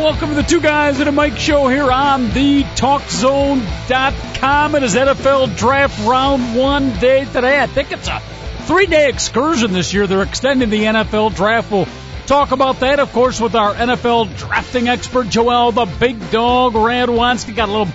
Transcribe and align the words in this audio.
Welcome 0.00 0.30
to 0.30 0.34
the 0.34 0.42
Two 0.42 0.62
Guys 0.62 0.98
and 0.98 1.10
a 1.10 1.12
Mic 1.12 1.36
show 1.36 1.68
here 1.68 1.92
on 1.92 2.30
the 2.30 2.62
TalkZone.com. 2.62 4.74
It 4.74 4.82
is 4.82 4.94
NFL 4.94 5.58
Draft 5.58 6.08
Round 6.08 6.56
One 6.56 6.98
day 6.98 7.26
today. 7.26 7.60
I 7.60 7.66
think 7.66 7.92
it's 7.92 8.08
a 8.08 8.18
three-day 8.64 9.10
excursion 9.10 9.74
this 9.74 9.92
year. 9.92 10.06
They're 10.06 10.22
extending 10.22 10.70
the 10.70 10.84
NFL 10.84 11.36
Draft. 11.36 11.70
We'll 11.70 11.86
talk 12.26 12.52
about 12.52 12.80
that, 12.80 12.98
of 12.98 13.12
course, 13.12 13.42
with 13.42 13.54
our 13.54 13.74
NFL 13.74 14.38
drafting 14.38 14.88
expert 14.88 15.28
Joel, 15.28 15.72
the 15.72 15.84
Big 15.84 16.30
Dog 16.30 16.72
Radwanski. 16.72 17.54
Got 17.54 17.68
a 17.68 17.72
little 17.72 17.92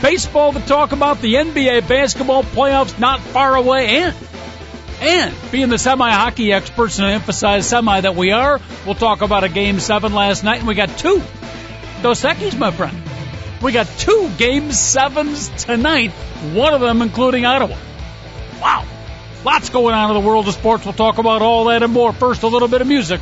baseball 0.00 0.52
to 0.52 0.60
talk 0.60 0.92
about. 0.92 1.20
The 1.20 1.34
NBA 1.34 1.88
basketball 1.88 2.44
playoffs 2.44 2.96
not 3.00 3.18
far 3.18 3.56
away, 3.56 4.02
and 4.02 4.14
and 5.00 5.34
being 5.50 5.68
the 5.68 5.78
semi 5.78 6.10
hockey 6.10 6.52
experts 6.52 6.98
and 6.98 7.08
emphasize 7.08 7.68
semi 7.68 8.00
that 8.00 8.16
we 8.16 8.32
are, 8.32 8.60
we'll 8.84 8.94
talk 8.94 9.22
about 9.22 9.44
a 9.44 9.48
game 9.48 9.80
seven 9.80 10.12
last 10.12 10.44
night, 10.44 10.58
and 10.58 10.68
we 10.68 10.74
got 10.74 10.96
two 10.98 11.22
Dos 12.02 12.22
Equis, 12.22 12.56
my 12.56 12.70
friend. 12.70 12.96
We 13.60 13.72
got 13.72 13.88
two 13.98 14.30
game 14.38 14.70
sevens 14.70 15.48
tonight, 15.64 16.12
one 16.52 16.74
of 16.74 16.80
them 16.80 17.02
including 17.02 17.44
Ottawa. 17.44 17.76
Wow. 18.60 18.86
Lots 19.44 19.70
going 19.70 19.94
on 19.94 20.10
in 20.10 20.20
the 20.20 20.26
world 20.26 20.46
of 20.48 20.54
sports. 20.54 20.84
We'll 20.84 20.94
talk 20.94 21.18
about 21.18 21.42
all 21.42 21.64
that 21.66 21.82
and 21.82 21.92
more. 21.92 22.12
First, 22.12 22.42
a 22.42 22.48
little 22.48 22.68
bit 22.68 22.80
of 22.80 22.86
music 22.86 23.20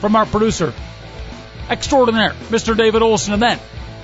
from 0.00 0.16
our 0.16 0.26
producer 0.26 0.72
extraordinaire, 1.68 2.34
Mr. 2.50 2.76
David 2.76 3.02
Olson, 3.02 3.32
and 3.34 3.42
then 3.42 3.58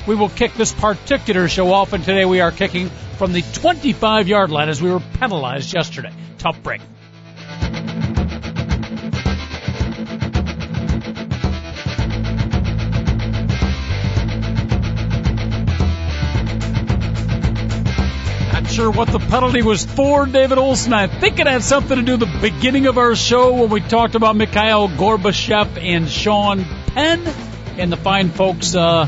we 0.06 0.14
will 0.14 0.28
kick 0.28 0.54
this 0.54 0.72
particular 0.72 1.48
show 1.48 1.72
off. 1.72 1.92
And 1.92 2.04
today 2.04 2.24
we 2.24 2.40
are 2.40 2.50
kicking 2.50 2.88
from 3.18 3.32
the 3.32 3.42
25 3.42 4.28
yard 4.28 4.50
line 4.50 4.68
as 4.68 4.80
we 4.80 4.90
were 4.90 5.00
penalized 5.00 5.74
yesterday. 5.74 6.12
Tough 6.38 6.62
break. 6.62 6.80
Sure 18.78 18.92
what 18.92 19.08
the 19.08 19.18
penalty 19.18 19.60
was 19.60 19.84
for, 19.84 20.24
David 20.24 20.56
Olson. 20.56 20.92
I 20.92 21.08
think 21.08 21.40
it 21.40 21.48
had 21.48 21.64
something 21.64 21.96
to 21.96 22.02
do 22.04 22.12
with 22.12 22.20
the 22.20 22.38
beginning 22.40 22.86
of 22.86 22.96
our 22.96 23.16
show 23.16 23.52
when 23.54 23.70
we 23.70 23.80
talked 23.80 24.14
about 24.14 24.36
Mikhail 24.36 24.88
Gorbachev 24.88 25.82
and 25.82 26.08
Sean 26.08 26.62
Penn 26.62 27.26
and 27.76 27.90
the 27.90 27.96
fine 27.96 28.28
folks 28.28 28.76
uh, 28.76 29.06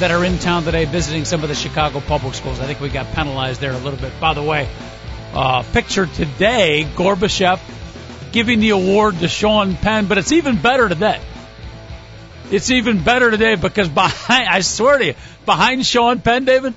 that 0.00 0.10
are 0.10 0.24
in 0.24 0.38
town 0.38 0.64
today 0.64 0.86
visiting 0.86 1.24
some 1.24 1.44
of 1.44 1.48
the 1.48 1.54
Chicago 1.54 2.00
public 2.00 2.34
schools. 2.34 2.58
I 2.58 2.66
think 2.66 2.80
we 2.80 2.88
got 2.88 3.12
penalized 3.12 3.60
there 3.60 3.70
a 3.70 3.78
little 3.78 4.00
bit. 4.00 4.12
By 4.18 4.34
the 4.34 4.42
way, 4.42 4.68
uh, 5.32 5.62
picture 5.72 6.06
today, 6.06 6.84
Gorbachev 6.96 7.60
giving 8.32 8.58
the 8.58 8.70
award 8.70 9.20
to 9.20 9.28
Sean 9.28 9.76
Penn, 9.76 10.06
but 10.06 10.18
it's 10.18 10.32
even 10.32 10.60
better 10.60 10.88
today. 10.88 11.20
It's 12.50 12.72
even 12.72 13.04
better 13.04 13.30
today 13.30 13.54
because 13.54 13.88
behind, 13.88 14.48
I 14.50 14.62
swear 14.62 14.98
to 14.98 15.04
you, 15.04 15.14
behind 15.46 15.86
Sean 15.86 16.20
Penn, 16.20 16.44
David, 16.44 16.74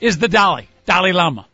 is 0.00 0.18
the 0.18 0.28
Dalai, 0.28 0.68
Dalai 0.86 1.10
Lama. 1.10 1.48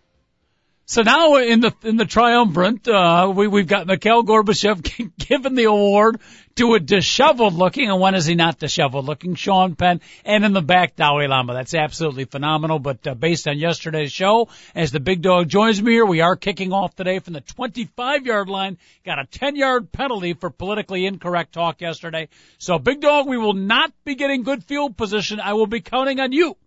So 0.93 1.01
now 1.01 1.37
in 1.37 1.61
the 1.61 1.73
in 1.85 1.97
the 1.97 2.05
triumvirate, 2.05 2.87
uh, 2.87 3.33
we 3.35 3.49
we've 3.49 3.67
got 3.67 3.87
Mikhail 3.87 4.25
Gorbachev 4.25 5.17
given 5.17 5.55
the 5.55 5.65
award 5.65 6.21
to 6.57 6.75
a 6.75 6.81
disheveled 6.81 7.55
looking, 7.55 7.89
and 7.89 7.99
when 7.99 8.15
is 8.15 8.27
he 8.27 8.35
not 8.35 8.59
disheveled 8.59 9.07
looking? 9.07 9.35
Sean 9.35 9.75
Penn, 9.75 10.03
and 10.23 10.45
in 10.45 10.53
the 10.53 10.61
back 10.61 10.95
Dalai 10.95 11.29
Lama. 11.29 11.55
That's 11.55 11.73
absolutely 11.73 12.27
phenomenal. 12.27 12.79
But 12.79 13.07
uh, 13.07 13.15
based 13.15 13.49
on 13.49 13.57
yesterday's 13.57 14.13
show, 14.13 14.51
as 14.75 14.93
the 14.93 15.01
big 15.01 15.23
dog 15.23 15.49
joins 15.49 15.81
me 15.81 15.93
here, 15.93 16.05
we 16.05 16.21
are 16.21 16.37
kicking 16.37 16.75
off 16.75 16.95
today 16.95 17.21
from 17.21 17.33
the 17.33 17.41
25 17.41 18.27
yard 18.27 18.51
line. 18.51 18.77
Got 19.03 19.19
a 19.19 19.25
10 19.25 19.57
yard 19.57 19.93
penalty 19.93 20.35
for 20.35 20.51
politically 20.51 21.07
incorrect 21.07 21.55
talk 21.55 21.81
yesterday. 21.81 22.29
So 22.59 22.79
big 22.79 23.01
dog, 23.01 23.27
we 23.27 23.39
will 23.39 23.55
not 23.55 23.95
be 24.05 24.15
getting 24.15 24.43
good 24.43 24.63
field 24.63 24.99
position. 24.99 25.41
I 25.41 25.55
will 25.55 25.67
be 25.67 25.81
counting 25.81 26.21
on 26.21 26.33
you 26.33 26.59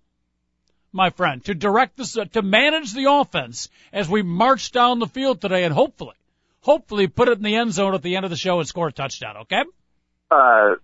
my 0.96 1.10
friend, 1.12 1.44
to 1.46 1.54
direct 1.54 1.98
this, 1.98 2.18
uh, 2.18 2.26
to 2.34 2.42
manage 2.42 2.94
the 2.94 3.12
offense 3.12 3.70
as 3.94 4.10
we 4.10 4.24
march 4.24 4.72
down 4.72 5.00
the 5.00 5.08
field 5.08 5.42
today 5.42 5.66
and 5.66 5.74
hopefully, 5.74 6.16
hopefully 6.62 7.08
put 7.08 7.28
it 7.28 7.38
in 7.38 7.44
the 7.44 7.56
end 7.56 7.74
zone 7.74 7.94
at 7.94 8.02
the 8.02 8.16
end 8.16 8.26
of 8.26 8.32
the 8.32 8.38
show 8.38 8.60
and 8.60 8.68
score 8.68 8.88
a 8.88 8.92
touchdown, 8.92 9.38
okay? 9.42 9.64
Uh, 10.32 10.76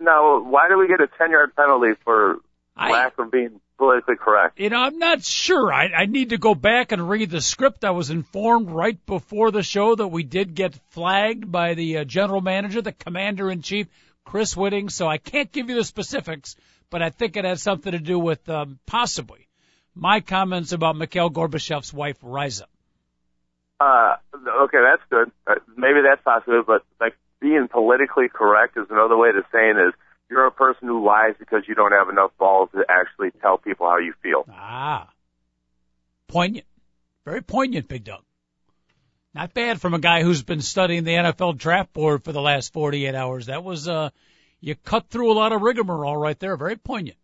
now, 0.00 0.40
why 0.42 0.68
do 0.68 0.78
we 0.78 0.88
get 0.88 1.00
a 1.00 1.06
10 1.18 1.30
yard 1.30 1.54
penalty 1.54 1.92
for 2.04 2.38
I, 2.76 2.90
lack 2.90 3.18
of 3.18 3.30
being 3.30 3.60
politically 3.78 4.16
correct? 4.16 4.58
You 4.58 4.70
know, 4.70 4.80
I'm 4.80 4.98
not 4.98 5.22
sure. 5.22 5.72
I, 5.72 5.90
I 5.96 6.06
need 6.06 6.30
to 6.30 6.38
go 6.38 6.54
back 6.54 6.90
and 6.90 7.08
read 7.08 7.30
the 7.30 7.40
script. 7.40 7.84
I 7.84 7.90
was 7.90 8.10
informed 8.10 8.70
right 8.70 8.98
before 9.06 9.50
the 9.50 9.62
show 9.62 9.94
that 9.94 10.08
we 10.08 10.22
did 10.22 10.54
get 10.54 10.74
flagged 10.90 11.52
by 11.52 11.74
the 11.74 11.98
uh, 11.98 12.04
general 12.04 12.40
manager, 12.40 12.82
the 12.82 12.92
commander 12.92 13.50
in 13.50 13.62
chief, 13.62 13.86
Chris 14.24 14.56
Whitting, 14.56 14.90
so 14.90 15.06
I 15.06 15.18
can't 15.18 15.52
give 15.52 15.68
you 15.68 15.76
the 15.76 15.84
specifics 15.84 16.56
but 16.94 17.02
I 17.02 17.10
think 17.10 17.36
it 17.36 17.44
has 17.44 17.60
something 17.60 17.90
to 17.90 17.98
do 17.98 18.20
with 18.20 18.48
um, 18.48 18.78
possibly 18.86 19.48
my 19.96 20.20
comments 20.20 20.70
about 20.70 20.94
Mikhail 20.94 21.28
Gorbachev's 21.28 21.92
wife, 21.92 22.18
Raisa. 22.22 22.66
Uh, 23.80 24.14
okay, 24.32 24.78
that's 24.78 25.02
good. 25.10 25.32
Uh, 25.44 25.56
maybe 25.76 26.02
that's 26.08 26.22
possible, 26.22 26.62
but 26.64 26.84
like 27.00 27.16
being 27.40 27.66
politically 27.68 28.28
correct 28.32 28.76
is 28.76 28.86
another 28.90 29.16
way 29.16 29.32
to 29.32 29.42
saying 29.50 29.74
is 29.88 29.92
you're 30.30 30.46
a 30.46 30.52
person 30.52 30.86
who 30.86 31.04
lies 31.04 31.34
because 31.36 31.64
you 31.66 31.74
don't 31.74 31.90
have 31.90 32.08
enough 32.10 32.30
balls 32.38 32.68
to 32.76 32.84
actually 32.88 33.32
tell 33.42 33.58
people 33.58 33.88
how 33.88 33.98
you 33.98 34.14
feel. 34.22 34.44
Ah, 34.48 35.10
poignant, 36.28 36.66
very 37.24 37.42
poignant, 37.42 37.88
Big 37.88 38.04
Dog. 38.04 38.22
Not 39.34 39.52
bad 39.52 39.80
from 39.80 39.94
a 39.94 39.98
guy 39.98 40.22
who's 40.22 40.44
been 40.44 40.62
studying 40.62 41.02
the 41.02 41.14
NFL 41.14 41.58
draft 41.58 41.92
board 41.92 42.22
for 42.22 42.30
the 42.30 42.40
last 42.40 42.72
48 42.72 43.16
hours. 43.16 43.46
That 43.46 43.64
was 43.64 43.88
uh, 43.88 44.10
you 44.64 44.74
cut 44.74 45.08
through 45.10 45.30
a 45.30 45.34
lot 45.34 45.52
of 45.52 45.60
rigmarole 45.62 46.16
right 46.16 46.38
there. 46.38 46.56
Very 46.56 46.76
poignant. 46.76 47.18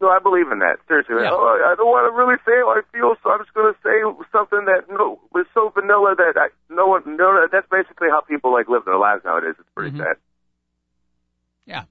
No, 0.00 0.08
I 0.10 0.18
believe 0.18 0.50
in 0.50 0.58
that. 0.58 0.78
Seriously, 0.88 1.14
Yeah. 1.14 1.30
oh, 1.30 1.62
I 1.70 1.76
don't 1.76 1.86
want 1.86 2.10
to 2.12 2.16
really 2.16 2.34
say 2.44 2.56
how 2.58 2.70
I 2.70 2.80
feel, 2.90 3.14
so 3.22 3.30
I'm 3.30 3.38
just 3.38 3.54
going 3.54 3.72
to 3.72 3.78
say 3.86 4.02
something 4.32 4.64
that 4.64 4.90
no 4.90 5.20
was 5.32 5.46
so 5.54 5.68
vanilla 5.68 6.16
that 6.16 6.34
I, 6.36 6.48
no 6.68 6.88
one, 6.88 7.16
no, 7.16 7.46
that's 7.52 7.68
basically 7.70 8.08
how 8.10 8.20
people 8.22 8.52
like 8.52 8.68
live 8.68 8.84
their 8.84 8.98
lives 8.98 9.22
nowadays. 9.24 9.54
It's 9.60 9.68
pretty 9.76 9.96
Mhm. 9.96 9.98
sad. 10.04 10.16
Yeah. 11.66 11.84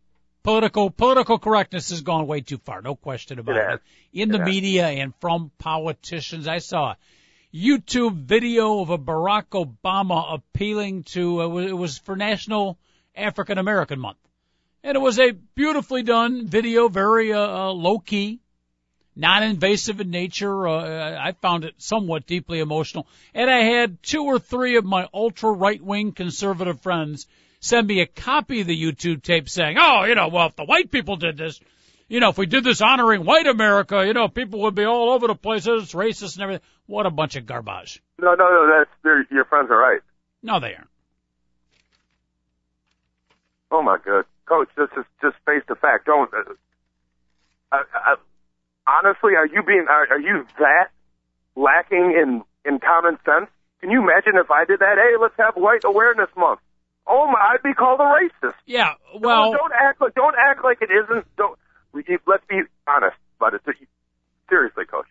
Political 0.44 0.90
political 0.90 1.40
correctness 1.40 1.92
has 1.92 2.02
gone 2.02 2.28
way 2.28 2.42
too 2.42 2.58
far, 2.58 2.82
no 2.82 2.96
question 2.96 3.40
about 3.40 3.56
It 3.56 3.74
it. 3.76 3.82
In 4.24 4.30
the 4.30 4.42
It 4.42 4.46
media 4.46 4.88
and 4.88 5.16
from 5.22 5.52
politicians, 5.58 6.48
I 6.50 6.58
saw 6.58 6.92
a 6.92 6.98
YouTube 7.56 8.16
video 8.16 8.82
of 8.82 8.90
a 8.90 8.98
Barack 8.98 9.50
Obama 9.66 10.34
appealing 10.34 11.04
to 11.14 11.44
uh, 11.44 11.58
it 11.60 11.72
was 11.74 11.98
for 12.00 12.16
National 12.18 12.78
African 13.16 13.58
American 13.58 14.00
Month, 14.00 14.18
and 14.84 14.96
it 14.96 15.00
was 15.00 15.20
a 15.20 15.32
beautifully 15.32 16.04
done 16.04 16.48
video, 16.48 16.88
very 16.88 17.34
uh, 17.34 17.40
uh, 17.40 17.72
low 17.72 18.00
key, 18.00 18.40
non-invasive 19.16 20.00
in 20.00 20.10
nature. 20.10 20.68
Uh, 20.68 21.18
I 21.20 21.34
found 21.34 21.66
it 21.66 21.76
somewhat 21.78 22.26
deeply 22.26 22.60
emotional, 22.60 23.08
and 23.34 23.50
I 23.50 23.60
had 23.60 24.02
two 24.02 24.24
or 24.24 24.40
three 24.40 24.78
of 24.78 24.86
my 24.86 25.08
ultra 25.14 25.52
right-wing 25.52 26.14
conservative 26.14 26.82
friends 26.82 27.28
send 27.60 27.88
me 27.88 28.02
a 28.02 28.08
copy 28.08 28.62
of 28.62 28.68
the 28.68 28.82
YouTube 28.82 29.22
tape 29.22 29.48
saying, 29.48 29.78
"Oh, 29.80 30.04
you 30.06 30.16
know, 30.16 30.30
well, 30.30 30.48
if 30.48 30.56
the 30.56 30.66
white 30.66 30.92
people 30.92 31.16
did 31.16 31.38
this, 31.38 31.60
you 32.12 32.20
know, 32.20 32.30
if 32.30 32.38
we 32.38 32.46
did 32.46 32.64
this 32.66 32.82
honoring 32.82 33.24
white 33.24 33.48
America, 33.48 34.06
you 34.06 34.14
know, 34.14 34.28
people 34.28 34.62
would 34.64 34.76
be 34.76 34.84
all 34.84 35.12
over 35.12 35.28
the 35.28 35.36
place. 35.36 35.66
It's 35.66 35.94
racist 35.94 36.34
and 36.34 36.44
everything. 36.44 36.66
What 36.86 37.06
a 37.06 37.10
bunch 37.10 37.38
of 37.38 37.46
garbage. 37.46 38.04
No, 38.20 38.34
no, 38.34 38.50
no, 38.50 38.86
that's 39.04 39.32
your 39.32 39.46
friends 39.46 39.70
are 39.72 39.78
right. 39.78 40.02
No, 40.44 40.60
they 40.60 40.76
aren't. 40.76 40.90
Oh 43.72 43.82
my 43.82 43.98
god, 44.06 44.26
coach, 44.46 44.70
this 44.76 44.90
is 44.98 45.06
just 45.22 45.36
face 45.46 45.64
the 45.68 45.76
fact. 45.76 46.06
Don't. 46.06 46.32
Uh, 46.34 46.54
I, 47.72 47.82
I, 47.94 48.16
honestly, 48.88 49.36
are 49.36 49.48
you 49.48 49.64
being 49.64 49.86
are, 49.90 50.08
are 50.10 50.20
you 50.20 50.46
that 50.60 50.90
lacking 51.56 52.14
in 52.16 52.44
in 52.66 52.80
common 52.80 53.18
sense? 53.26 53.50
Can 53.82 53.90
you 53.90 54.02
imagine 54.02 54.34
if 54.36 54.52
I 54.52 54.66
did 54.66 54.80
that? 54.80 54.98
Hey, 54.98 55.18
let's 55.20 55.36
have 55.38 55.56
White 55.56 55.84
Awareness 55.84 56.30
Month. 56.38 56.60
Oh 57.08 57.28
my, 57.28 57.40
I'd 57.54 57.64
be 57.64 57.74
called 57.74 58.00
a 58.00 58.04
racist. 58.04 58.54
Yeah, 58.66 58.94
well, 59.20 59.52
don't, 59.52 59.58
don't 59.58 59.74
act 59.74 60.02
like 60.02 60.14
don't 60.16 60.36
act 60.38 60.64
like 60.64 60.82
it 60.82 60.90
isn't. 60.92 61.26
Don't. 61.36 61.58
We, 61.94 62.04
let's 62.28 62.44
be 62.48 62.62
honest 62.88 63.18
about 63.40 63.54
it. 63.56 63.62
Seriously, 64.50 64.86
coach. 64.86 65.08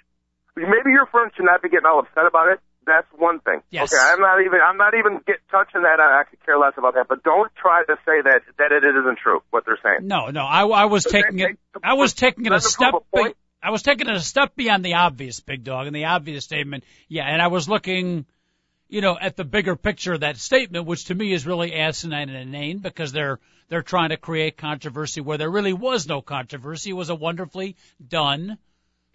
Maybe 0.57 0.93
your 0.93 1.07
friends 1.07 1.33
should 1.37 1.47
not 1.47 1.63
be 1.63 1.69
getting 1.69 1.87
all 1.87 2.01
upset 2.01 2.27
about 2.27 2.49
it. 2.53 2.61
That's 2.87 3.07
one 3.17 3.41
thing. 3.41 3.61
Yes. 3.71 3.93
Okay, 3.93 4.03
I'm 4.03 4.21
not 4.21 4.41
even 4.41 4.59
I'm 4.65 4.77
not 4.77 4.95
even 4.95 5.21
get 5.27 5.37
touching 5.51 5.83
that. 5.83 6.01
I, 6.01 6.21
I 6.21 6.25
could 6.25 6.45
care 6.45 6.59
less 6.59 6.73
about 6.77 6.95
that. 6.95 7.09
But 7.09 7.23
don't 7.23 7.51
try 7.55 7.85
to 7.85 7.97
say 8.07 8.23
that 8.23 8.41
that 8.59 8.73
it 8.73 8.85
isn't 8.85 9.19
true 9.19 9.41
what 9.51 9.65
they're 9.67 9.79
saying. 9.83 10.07
no, 10.07 10.29
no, 10.31 10.45
I, 10.45 10.67
I 10.67 10.85
was 10.87 11.05
taking 11.05 11.39
it, 11.41 11.59
I 11.83 11.95
was 11.95 12.15
taking 12.15 12.47
it 12.47 12.53
a 12.53 12.61
step, 12.61 12.95
point. 13.15 13.37
I 13.63 13.71
was 13.71 13.83
taking 13.83 14.09
it 14.09 14.17
a 14.17 14.21
step 14.21 14.57
beyond 14.57 14.85
the 14.85 14.95
obvious, 14.95 15.41
big 15.41 15.65
dog, 15.65 15.87
and 15.87 15.95
the 15.95 16.07
obvious 16.07 16.45
statement. 16.45 16.85
Yeah, 17.09 17.25
and 17.25 17.43
I 17.43 17.49
was 17.49 17.69
looking, 17.69 18.25
you 18.89 19.03
know, 19.03 19.19
at 19.21 19.37
the 19.37 19.45
bigger 19.45 19.77
picture 19.77 20.15
of 20.15 20.21
that 20.21 20.39
statement, 20.39 20.87
which 20.87 21.07
to 21.07 21.15
me 21.15 21.33
is 21.33 21.47
really 21.47 21.75
asinine 21.75 22.31
and 22.31 22.39
inane 22.39 22.79
because 22.79 23.13
they're 23.13 23.39
they're 23.69 23.83
trying 23.83 24.09
to 24.09 24.17
create 24.17 24.57
controversy 24.57 25.21
where 25.21 25.39
there 25.39 25.51
really 25.51 25.75
was 25.75 26.09
no 26.09 26.23
controversy. 26.23 26.91
It 26.91 26.95
was 26.95 27.11
a 27.11 27.15
wonderfully 27.15 27.77
done 28.07 28.59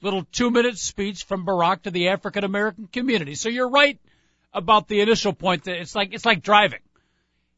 little 0.01 0.25
two 0.31 0.51
minute 0.51 0.77
speech 0.77 1.23
from 1.23 1.45
Barack 1.45 1.83
to 1.83 1.91
the 1.91 2.09
African 2.09 2.43
American 2.43 2.87
community. 2.87 3.35
So 3.35 3.49
you're 3.49 3.69
right 3.69 3.99
about 4.53 4.87
the 4.87 5.01
initial 5.01 5.33
point 5.33 5.65
that 5.65 5.79
it's 5.79 5.95
like 5.95 6.13
it's 6.13 6.25
like 6.25 6.41
driving. 6.41 6.79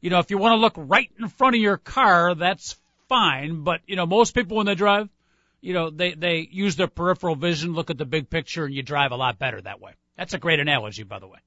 You 0.00 0.10
know, 0.10 0.18
if 0.18 0.30
you 0.30 0.38
want 0.38 0.52
to 0.52 0.56
look 0.56 0.74
right 0.76 1.10
in 1.18 1.28
front 1.28 1.56
of 1.56 1.60
your 1.60 1.76
car, 1.76 2.34
that's 2.34 2.76
fine. 3.08 3.62
But 3.62 3.80
you 3.86 3.96
know, 3.96 4.06
most 4.06 4.34
people 4.34 4.56
when 4.56 4.66
they 4.66 4.74
drive, 4.74 5.08
you 5.60 5.74
know, 5.74 5.90
they 5.90 6.14
they 6.14 6.48
use 6.50 6.76
their 6.76 6.88
peripheral 6.88 7.36
vision, 7.36 7.74
look 7.74 7.90
at 7.90 7.98
the 7.98 8.04
big 8.04 8.30
picture, 8.30 8.64
and 8.64 8.74
you 8.74 8.82
drive 8.82 9.12
a 9.12 9.16
lot 9.16 9.38
better 9.38 9.60
that 9.60 9.80
way. 9.80 9.92
That's 10.16 10.34
a 10.34 10.38
great 10.38 10.60
analogy, 10.60 11.04
by 11.04 11.18
the 11.18 11.28
way. 11.28 11.38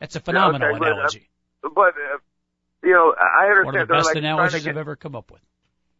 That's 0.00 0.16
a 0.16 0.20
phenomenal 0.20 0.70
yeah, 0.70 0.76
okay, 0.76 0.90
analogy. 0.90 1.30
But, 1.62 1.68
uh, 1.68 1.72
but 1.74 1.94
uh, 1.94 2.18
you 2.82 2.92
know, 2.92 3.14
I 3.18 3.46
understand. 3.46 3.66
One 3.66 3.76
of 3.76 3.88
the 3.88 3.94
best 3.94 4.06
like 4.06 4.16
analogies 4.16 4.64
get, 4.64 4.70
I've 4.70 4.76
ever 4.78 4.96
come 4.96 5.14
up 5.14 5.30
with. 5.30 5.40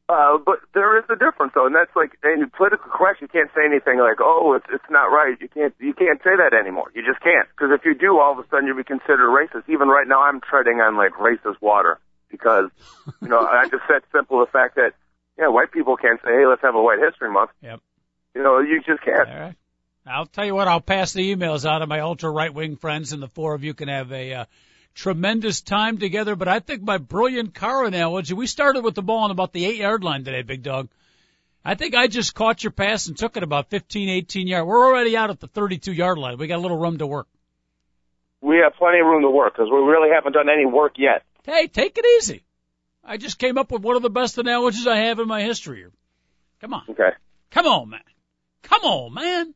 Uh, 0.09 0.37
but 0.45 0.59
there 0.75 0.99
is 0.99 1.05
a 1.09 1.17
difference 1.17 1.53
though, 1.55 1.67
and 1.67 1.75
that's 1.75 1.95
like 1.95 2.19
in 2.25 2.51
political 2.51 2.91
correct. 2.91 3.23
You 3.23 3.29
can't 3.29 3.51
say 3.55 3.65
anything 3.65 3.99
like, 3.99 4.19
"Oh, 4.21 4.55
it's 4.55 4.67
it's 4.73 4.91
not 4.91 5.07
right." 5.07 5.39
You 5.41 5.49
can't 5.49 5.75
you 5.79 5.95
can't 5.95 6.19
say 6.23 6.37
that 6.37 6.53
anymore. 6.53 6.91
You 6.95 7.03
just 7.07 7.23
can't 7.23 7.49
because 7.55 7.71
if 7.73 7.85
you 7.85 7.95
do, 7.95 8.19
all 8.19 8.33
of 8.33 8.39
a 8.39 8.49
sudden 8.51 8.67
you'll 8.67 8.77
be 8.77 8.85
considered 8.85 9.31
racist. 9.31 9.69
Even 9.69 9.89
right 9.89 10.07
now, 10.07 10.23
I'm 10.23 10.41
treading 10.41 10.81
on 10.81 10.97
like 10.97 11.13
racist 11.13 11.63
water 11.63 11.99
because 12.31 12.69
you 13.23 13.29
know 13.29 13.39
I 13.41 13.69
just 13.71 13.85
said 13.87 14.03
simple 14.13 14.41
the 14.41 14.51
fact 14.51 14.75
that 14.75 14.93
yeah, 15.39 15.49
white 15.49 15.73
people 15.73 15.97
can't 15.97 16.21
say, 16.23 16.31
"Hey, 16.31 16.47
let's 16.47 16.63
have 16.63 16.75
a 16.75 16.83
White 16.83 16.99
History 16.99 17.31
Month." 17.31 17.51
Yep. 17.63 17.81
You 18.35 18.43
know, 18.43 18.59
you 18.61 18.83
just 18.85 19.03
can't. 19.03 19.29
All 19.29 19.41
right. 19.41 19.57
I'll 20.07 20.27
tell 20.27 20.45
you 20.45 20.55
what. 20.55 20.69
I'll 20.69 20.81
pass 20.81 21.13
the 21.13 21.35
emails 21.35 21.65
out 21.65 21.79
to 21.79 21.87
my 21.87 22.01
ultra 22.01 22.31
right 22.31 22.53
wing 22.53 22.77
friends, 22.77 23.13
and 23.13 23.23
the 23.23 23.29
four 23.29 23.55
of 23.55 23.63
you 23.65 23.73
can 23.75 23.89
have 23.89 24.13
a. 24.13 24.35
Uh, 24.35 24.45
tremendous 24.95 25.61
time 25.61 25.99
together, 25.99 26.37
but 26.37 26.49
I 26.49 26.61
think 26.61 26.83
my 26.83 26.99
brilliant 26.99 27.55
car 27.55 27.85
analogy, 27.85 28.35
we 28.35 28.47
started 28.47 28.85
with 28.85 28.95
the 28.95 29.03
ball 29.03 29.25
on 29.25 29.31
about 29.31 29.53
the 29.53 29.65
eight 29.65 29.77
yard 29.77 30.05
line 30.05 30.25
today, 30.25 30.43
big 30.43 30.63
dog. 30.63 30.89
I 31.65 31.75
think 31.77 31.95
I 31.95 32.09
just 32.09 32.35
caught 32.35 32.65
your 32.65 32.73
pass 32.73 33.07
and 33.07 33.17
took 33.17 33.37
it 33.37 33.43
about 33.43 33.71
15, 33.71 34.09
18 34.09 34.49
yards. 34.49 34.67
We're 34.67 34.87
already 34.87 35.17
out 35.17 35.31
at 35.31 35.41
the 35.41 35.47
32 35.47 35.93
yard 35.93 36.19
line. 36.19 36.39
We 36.39 36.47
got 36.47 36.59
a 36.59 36.63
little 36.63 36.79
room 36.79 36.99
to 36.99 37.07
work. 37.07 37.29
We 38.41 38.57
have 38.57 38.75
plenty 38.75 38.99
of 38.99 39.07
room 39.07 39.23
to 39.23 39.31
work 39.31 39.55
because 39.55 39.71
we 39.71 39.79
really 39.79 40.11
haven't 40.13 40.33
done 40.33 40.49
any 40.49 40.67
work 40.67 40.95
yet. 40.97 41.23
Hey, 41.45 41.69
take 41.69 41.97
it 41.97 42.05
easy. 42.19 42.45
I 43.05 43.17
just 43.17 43.39
came 43.39 43.59
up 43.59 43.71
with 43.71 43.83
one 43.83 43.97
of 43.97 44.03
the 44.03 44.11
best 44.11 44.39
analogies 44.39 44.87
I 44.87 44.97
have 44.97 45.21
in 45.21 45.29
my 45.29 45.43
history 45.43 45.79
here. 45.79 45.93
Come 46.61 46.75
on. 46.75 46.85
Okay. 46.91 47.11
Come 47.51 47.67
on, 47.67 47.91
man. 47.91 48.01
Come 48.63 48.83
on, 48.83 49.15
man. 49.15 49.55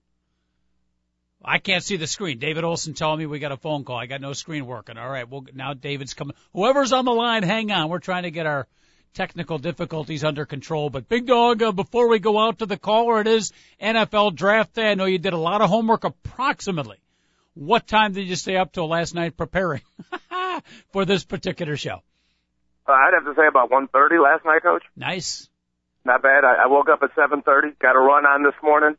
I 1.46 1.58
can't 1.58 1.84
see 1.84 1.96
the 1.96 2.08
screen. 2.08 2.40
David 2.40 2.64
Olson 2.64 2.94
telling 2.94 3.20
me 3.20 3.26
we 3.26 3.38
got 3.38 3.52
a 3.52 3.56
phone 3.56 3.84
call. 3.84 3.96
I 3.96 4.06
got 4.06 4.20
no 4.20 4.32
screen 4.32 4.66
working. 4.66 4.98
All 4.98 5.08
right. 5.08 5.28
Well, 5.28 5.46
now 5.54 5.75
David's 5.75 6.12
coming. 6.12 6.34
Whoever's 6.52 6.93
on 6.93 7.04
the 7.04 7.12
line, 7.12 7.44
hang 7.44 7.70
on. 7.70 7.88
We're 7.88 8.00
trying 8.00 8.25
to 8.25 8.32
get 8.32 8.46
our 8.46 8.66
technical 9.14 9.58
difficulties 9.58 10.25
under 10.25 10.44
control. 10.44 10.90
But 10.90 11.08
Big 11.08 11.26
Dog, 11.26 11.62
uh, 11.62 11.70
before 11.70 12.08
we 12.08 12.19
go 12.19 12.37
out 12.38 12.58
to 12.58 12.66
the 12.66 12.76
caller, 12.76 13.20
it 13.20 13.28
is 13.28 13.52
NFL 13.81 14.34
Draft 14.34 14.75
Day. 14.75 14.90
I 14.90 14.94
know 14.94 15.04
you 15.04 15.19
did 15.19 15.34
a 15.34 15.38
lot 15.38 15.60
of 15.62 15.70
homework. 15.70 16.02
Approximately, 16.02 16.98
what 17.54 17.87
time 17.87 18.12
did 18.12 18.26
you 18.26 18.34
stay 18.34 18.56
up 18.56 18.72
till 18.72 18.88
last 18.88 19.14
night 19.14 19.37
preparing 19.37 19.82
for 20.92 21.04
this 21.04 21.25
particular 21.25 21.76
show? 21.76 22.02
Uh, 22.88 22.92
I'd 22.92 23.14
have 23.14 23.25
to 23.25 23.40
say 23.40 23.46
about 23.46 23.70
1:30 23.70 24.22
last 24.22 24.44
night, 24.44 24.62
Coach. 24.62 24.82
Nice. 24.96 25.49
Not 26.04 26.22
bad. 26.22 26.44
I, 26.44 26.64
I 26.64 26.66
woke 26.66 26.88
up 26.88 27.04
at 27.04 27.14
7:30. 27.14 27.78
Got 27.78 27.94
a 27.94 28.00
run 28.00 28.26
on 28.26 28.42
this 28.42 28.54
morning, 28.62 28.96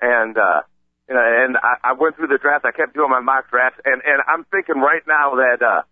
and 0.00 0.38
uh, 0.38 0.62
you 1.08 1.14
know, 1.14 1.22
and 1.22 1.56
I, 1.56 1.90
I 1.90 1.92
went 1.94 2.16
through 2.16 2.28
the 2.28 2.38
draft. 2.38 2.64
I 2.64 2.72
kept 2.72 2.94
doing 2.94 3.10
my 3.10 3.20
mock 3.20 3.50
drafts, 3.50 3.80
and 3.84 4.02
and 4.04 4.22
I'm 4.26 4.44
thinking 4.44 4.80
right 4.80 5.02
now 5.06 5.34
that 5.36 5.62
uh, 5.62 5.82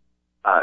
uh, 0.42 0.60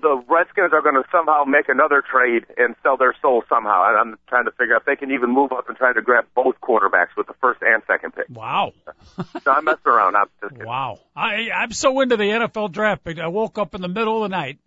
the 0.00 0.22
Redskins 0.28 0.72
are 0.72 0.80
going 0.80 0.94
to 0.94 1.04
somehow 1.12 1.44
make 1.44 1.68
another 1.68 2.02
trade 2.02 2.46
and 2.56 2.74
sell 2.82 2.96
their 2.96 3.14
soul 3.20 3.42
somehow. 3.48 3.84
And 3.88 3.98
I'm 3.98 4.18
trying 4.28 4.46
to 4.46 4.50
figure 4.52 4.74
out 4.74 4.82
if 4.82 4.86
they 4.86 4.96
can 4.96 5.10
even 5.10 5.30
move 5.30 5.52
up 5.52 5.68
and 5.68 5.76
try 5.76 5.92
to 5.92 6.00
grab 6.00 6.24
both 6.34 6.54
quarterbacks 6.62 7.16
with 7.16 7.26
the 7.26 7.34
first 7.40 7.60
and 7.62 7.82
second 7.86 8.14
pick. 8.14 8.26
Wow. 8.30 8.72
so 9.42 9.50
I'm 9.50 9.64
messing 9.64 9.80
around. 9.86 10.16
I'm 10.16 10.26
just 10.40 10.52
kidding. 10.52 10.66
Wow. 10.66 11.00
I 11.14 11.50
I'm 11.54 11.72
so 11.72 12.00
into 12.00 12.16
the 12.16 12.24
NFL 12.24 12.72
draft. 12.72 13.06
I 13.06 13.28
woke 13.28 13.58
up 13.58 13.74
in 13.74 13.82
the 13.82 13.88
middle 13.88 14.24
of 14.24 14.30
the 14.30 14.34
night 14.34 14.58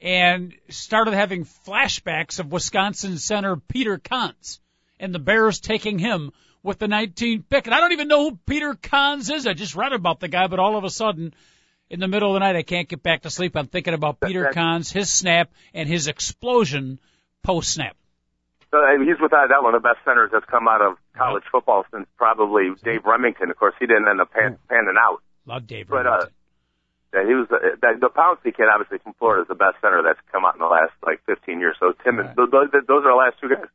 and 0.00 0.52
started 0.68 1.14
having 1.14 1.44
flashbacks 1.44 2.40
of 2.40 2.50
Wisconsin 2.50 3.18
center 3.18 3.56
Peter 3.56 3.98
Konz 3.98 4.58
and 4.98 5.14
the 5.14 5.18
Bears 5.18 5.60
taking 5.60 5.98
him 5.98 6.32
with 6.66 6.78
the 6.78 6.86
19th 6.86 7.44
pick. 7.48 7.66
And 7.66 7.74
I 7.74 7.80
don't 7.80 7.92
even 7.92 8.08
know 8.08 8.30
who 8.30 8.38
Peter 8.44 8.74
Konz 8.74 9.32
is. 9.32 9.46
I 9.46 9.54
just 9.54 9.76
read 9.76 9.92
about 9.92 10.20
the 10.20 10.28
guy, 10.28 10.48
but 10.48 10.58
all 10.58 10.76
of 10.76 10.84
a 10.84 10.90
sudden, 10.90 11.32
in 11.88 12.00
the 12.00 12.08
middle 12.08 12.30
of 12.30 12.34
the 12.34 12.40
night, 12.40 12.56
I 12.56 12.62
can't 12.62 12.88
get 12.88 13.02
back 13.02 13.22
to 13.22 13.30
sleep. 13.30 13.56
I'm 13.56 13.68
thinking 13.68 13.94
about 13.94 14.20
Peter 14.20 14.50
Konz, 14.52 14.92
his 14.92 15.10
snap, 15.10 15.50
and 15.72 15.88
his 15.88 16.08
explosion 16.08 16.98
post 17.42 17.72
snap. 17.72 17.96
So 18.72 18.78
he's 18.98 19.20
without 19.22 19.48
doubt 19.48 19.62
one 19.62 19.74
of 19.74 19.82
the 19.82 19.88
best 19.88 20.04
centers 20.04 20.30
that's 20.32 20.44
come 20.46 20.66
out 20.66 20.82
of 20.82 20.98
college 21.16 21.44
football 21.50 21.86
since 21.92 22.06
probably 22.18 22.74
Dave 22.82 23.04
Rimington. 23.04 23.48
Of 23.48 23.56
course, 23.56 23.74
he 23.78 23.86
didn't 23.86 24.08
end 24.08 24.20
up 24.20 24.32
pan, 24.32 24.58
panning 24.68 24.96
out. 24.98 25.22
Love 25.46 25.66
Dave 25.66 25.88
but. 25.88 26.06
Uh, 26.06 26.26
he 27.12 27.32
was 27.32 27.46
the, 27.48 27.78
the, 27.80 27.96
the 27.98 28.10
Pouncey 28.10 28.54
kid, 28.54 28.66
obviously 28.70 28.98
from 28.98 29.14
Florida, 29.14 29.42
is 29.42 29.48
the 29.48 29.54
best 29.54 29.76
center 29.80 30.02
that's 30.02 30.18
come 30.32 30.44
out 30.44 30.54
in 30.54 30.60
the 30.60 30.66
last 30.66 30.92
like 31.06 31.22
15 31.24 31.60
years. 31.60 31.76
So 31.80 31.94
Tim, 32.04 32.18
right. 32.18 32.36
those, 32.36 32.50
those 32.50 33.04
are 33.06 33.10
the 33.10 33.16
last 33.16 33.40
two 33.40 33.48
guys. 33.48 33.70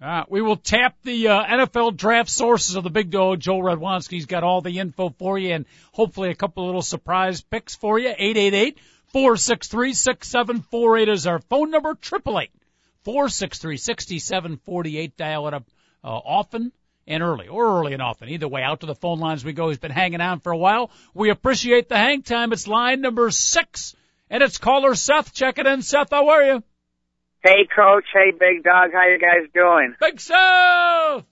Uh, 0.00 0.24
we 0.28 0.42
will 0.42 0.56
tap 0.56 0.94
the 1.04 1.28
uh, 1.28 1.44
NFL 1.44 1.96
draft 1.96 2.28
sources 2.28 2.76
of 2.76 2.84
the 2.84 2.90
big 2.90 3.10
dog. 3.10 3.40
Joel 3.40 3.62
Radwanski's 3.62 4.26
got 4.26 4.44
all 4.44 4.60
the 4.60 4.78
info 4.78 5.08
for 5.08 5.38
you 5.38 5.54
and 5.54 5.64
hopefully 5.92 6.28
a 6.30 6.34
couple 6.34 6.64
of 6.64 6.66
little 6.66 6.82
surprise 6.82 7.40
picks 7.40 7.74
for 7.74 7.98
you. 7.98 8.08
888 8.08 8.78
463 9.06 9.94
6748 9.94 11.08
is 11.08 11.26
our 11.26 11.38
phone 11.38 11.70
number. 11.70 11.90
888 11.90 12.50
463 13.04 13.76
6748. 13.78 15.16
Dial 15.16 15.48
it 15.48 15.54
up 15.54 15.64
uh, 16.04 16.08
often 16.08 16.72
and 17.06 17.22
early, 17.22 17.48
or 17.48 17.80
early 17.80 17.94
and 17.94 18.02
often. 18.02 18.28
Either 18.28 18.48
way, 18.48 18.62
out 18.62 18.80
to 18.80 18.86
the 18.86 18.94
phone 18.94 19.20
lines 19.20 19.44
we 19.44 19.54
go. 19.54 19.68
He's 19.68 19.78
been 19.78 19.92
hanging 19.92 20.20
on 20.20 20.40
for 20.40 20.52
a 20.52 20.58
while. 20.58 20.90
We 21.14 21.30
appreciate 21.30 21.88
the 21.88 21.96
hang 21.96 22.22
time. 22.22 22.52
It's 22.52 22.68
line 22.68 23.00
number 23.00 23.30
six, 23.30 23.94
and 24.28 24.42
it's 24.42 24.58
caller 24.58 24.94
Seth. 24.94 25.32
Check 25.32 25.58
it 25.58 25.66
in, 25.66 25.80
Seth. 25.80 26.10
How 26.10 26.28
are 26.28 26.42
you? 26.42 26.62
Hey, 27.42 27.66
Coach. 27.74 28.04
Hey, 28.12 28.32
Big 28.32 28.64
Dog. 28.64 28.90
How 28.92 29.06
you 29.08 29.18
guys 29.18 29.48
doing? 29.54 29.94
Big 30.00 30.20
South. 30.20 31.24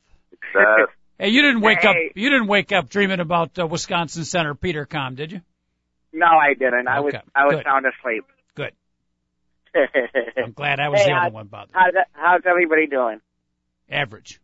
Seth. 0.53 0.89
hey, 1.19 1.29
you 1.31 1.43
didn't 1.43 1.61
wake 1.61 1.81
Hey. 1.83 1.89
up. 1.89 1.97
You 2.15 2.31
didn't 2.31 2.47
wake 2.47 2.73
up 2.73 2.89
dreaming 2.89 3.21
about 3.21 3.59
uh, 3.59 3.67
Wisconsin 3.67 4.25
center 4.25 4.55
Peter 4.55 4.87
Konz, 4.87 5.17
did 5.17 5.33
you? 5.33 5.41
No, 6.13 6.27
I 6.27 6.55
didn't. 6.55 6.87
I 6.87 7.01
was 7.01 7.15
I 7.35 7.47
was 7.47 7.57
good. 7.57 7.65
sound 7.65 7.87
asleep. 7.87 8.25
Good. 8.55 8.73
I'm 10.37 10.53
glad 10.53 10.79
I 10.79 10.89
was 10.89 11.01
Hey, 11.01 11.07
the 11.11 11.17
only 11.19 11.31
one 11.33 11.47
bothered. 11.49 11.71
how's 11.75 11.95
how's 12.13 12.43
everybody 12.47 12.87
doing? 12.87 13.21
Average. 13.91 14.41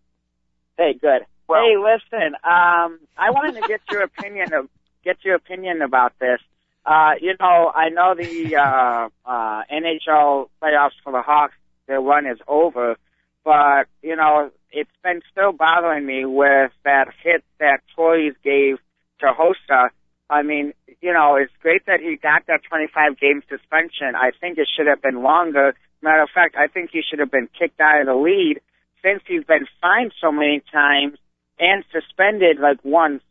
Hey, 0.76 0.95
good. 1.00 1.23
Well- 1.49 1.61
hey, 1.62 1.76
listen. 1.76 2.35
Um, 2.43 2.99
I 3.17 3.31
wanted 3.31 3.61
to 3.62 3.69
get 3.69 3.81
your 3.90 4.02
opinion 4.02 4.52
of 4.52 4.69
get 5.05 5.19
your 5.25 5.37
opinion 5.37 5.81
about 5.83 6.12
this. 6.19 6.40
Uh, 6.85 7.13
you 7.21 7.35
know, 7.39 7.71
I 7.75 7.91
know 7.91 8.15
the 8.17 8.57
uh, 8.57 9.09
uh, 9.25 9.63
NHL 9.71 10.49
playoffs 10.63 10.99
for 11.05 11.13
the 11.13 11.23
Hawks, 11.23 11.55
their 11.87 12.01
run 12.01 12.27
is 12.27 12.39
over, 12.49 12.97
but 13.45 13.87
you 14.03 14.17
know, 14.17 14.51
it's 14.73 14.91
been 15.03 15.21
still 15.31 15.53
bothering 15.53 16.07
me 16.07 16.25
with 16.25 16.73
that 16.85 17.09
hit 17.23 17.45
that 17.59 17.81
Torres 17.95 18.35
gave 18.43 18.79
to 19.21 19.27
Hossa. 19.27 19.91
I 20.29 20.43
mean, 20.43 20.73
you 21.01 21.13
know, 21.13 21.37
it's 21.37 21.53
great 21.61 21.87
that 21.87 22.01
he 22.01 22.17
got 22.17 22.47
that 22.47 22.61
25 22.69 23.19
game 23.19 23.43
suspension. 23.49 24.15
I 24.15 24.31
think 24.41 24.59
it 24.59 24.69
should 24.75 24.87
have 24.87 25.03
been 25.03 25.23
longer. 25.23 25.75
Matter 26.03 26.23
of 26.23 26.31
fact, 26.33 26.55
I 26.57 26.69
think 26.69 26.91
he 26.93 27.03
should 27.03 27.19
have 27.19 27.31
been 27.31 27.49
kicked 27.59 27.81
out 27.81 28.01
of 28.01 28.07
the 28.07 28.15
lead 28.15 28.61
since 29.03 29.23
he's 29.27 29.45
been 29.45 29.67
fined 29.81 30.13
so 30.21 30.31
many 30.31 30.63
times 30.73 31.19
and 31.59 31.85
suspended 31.93 32.59
like 32.59 32.79
once. 32.85 33.23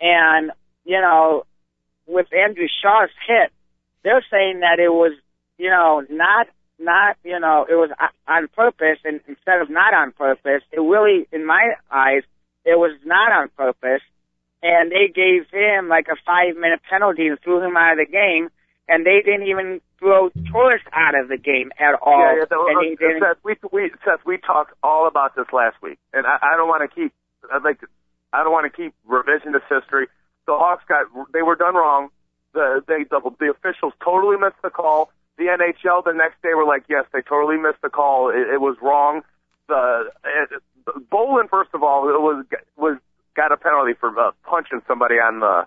And, 0.00 0.52
you 0.84 1.00
know, 1.00 1.44
with 2.08 2.26
Andrew 2.32 2.66
Shaw's 2.82 3.10
hit, 3.26 3.52
they're 4.02 4.24
saying 4.30 4.60
that 4.60 4.80
it 4.80 4.88
was, 4.88 5.12
you 5.58 5.70
know, 5.70 6.04
not, 6.10 6.48
not, 6.78 7.16
you 7.22 7.38
know, 7.38 7.66
it 7.68 7.74
was 7.74 7.90
on 8.26 8.48
purpose 8.48 8.98
and 9.04 9.20
instead 9.28 9.60
of 9.60 9.70
not 9.70 9.94
on 9.94 10.12
purpose, 10.12 10.62
it 10.72 10.80
really, 10.80 11.28
in 11.30 11.46
my 11.46 11.74
eyes, 11.90 12.22
it 12.64 12.78
was 12.78 12.98
not 13.04 13.30
on 13.30 13.48
purpose. 13.56 14.02
And 14.62 14.90
they 14.90 15.06
gave 15.14 15.46
him 15.52 15.88
like 15.88 16.08
a 16.08 16.16
five 16.26 16.56
minute 16.56 16.80
penalty 16.90 17.28
and 17.28 17.38
threw 17.40 17.60
him 17.60 17.76
out 17.76 17.92
of 17.92 17.98
the 17.98 18.10
game. 18.10 18.48
And 18.88 19.04
they 19.04 19.20
didn't 19.22 19.46
even 19.46 19.80
throw 19.98 20.30
Torres 20.50 20.80
out 20.92 21.14
of 21.14 21.28
the 21.28 21.36
game 21.36 21.70
at 21.78 21.94
all. 22.00 22.18
Yeah, 22.18 22.40
yeah, 22.40 22.44
the, 22.48 22.56
and 22.56 22.88
he 22.88 22.96
didn't, 22.96 23.20
Seth, 23.20 23.36
we, 23.44 23.54
we, 23.70 23.90
Seth, 24.04 24.24
we 24.24 24.38
talked 24.38 24.72
all 24.82 25.06
about 25.06 25.36
this 25.36 25.46
last 25.52 25.76
week, 25.82 25.98
and 26.14 26.26
I, 26.26 26.38
I 26.40 26.56
don't 26.56 26.68
want 26.68 26.88
to 26.88 26.94
keep, 26.94 27.12
I'd 27.52 27.62
like, 27.62 27.80
to, 27.80 27.86
I 28.32 28.42
don't 28.42 28.52
want 28.52 28.70
to 28.70 28.74
keep 28.74 28.94
revisionist 29.08 29.68
history. 29.68 30.06
The 30.48 30.56
Hawks 30.56 30.82
got, 30.88 31.04
they 31.34 31.42
were 31.42 31.56
done 31.56 31.74
wrong. 31.74 32.08
The, 32.54 32.82
they, 32.88 33.04
the, 33.04 33.20
the 33.38 33.50
officials 33.52 33.92
totally 34.02 34.38
missed 34.38 34.56
the 34.64 34.70
call. 34.70 35.12
The 35.36 35.44
NHL 35.44 36.02
the 36.02 36.14
next 36.16 36.40
day 36.40 36.56
were 36.56 36.64
like, 36.64 36.84
yes, 36.88 37.04
they 37.12 37.20
totally 37.20 37.58
missed 37.58 37.82
the 37.82 37.90
call. 37.90 38.30
It, 38.30 38.48
it 38.48 38.60
was 38.62 38.78
wrong. 38.80 39.20
The, 39.68 40.08
it, 40.24 40.62
Bolland, 41.10 41.50
first 41.50 41.68
of 41.74 41.82
all, 41.82 42.08
it 42.08 42.16
was 42.16 42.46
was 42.78 42.96
got 43.36 43.52
a 43.52 43.58
penalty 43.58 43.92
for 43.92 44.08
uh, 44.18 44.32
punching 44.48 44.80
somebody 44.88 45.16
on 45.16 45.40
the 45.40 45.66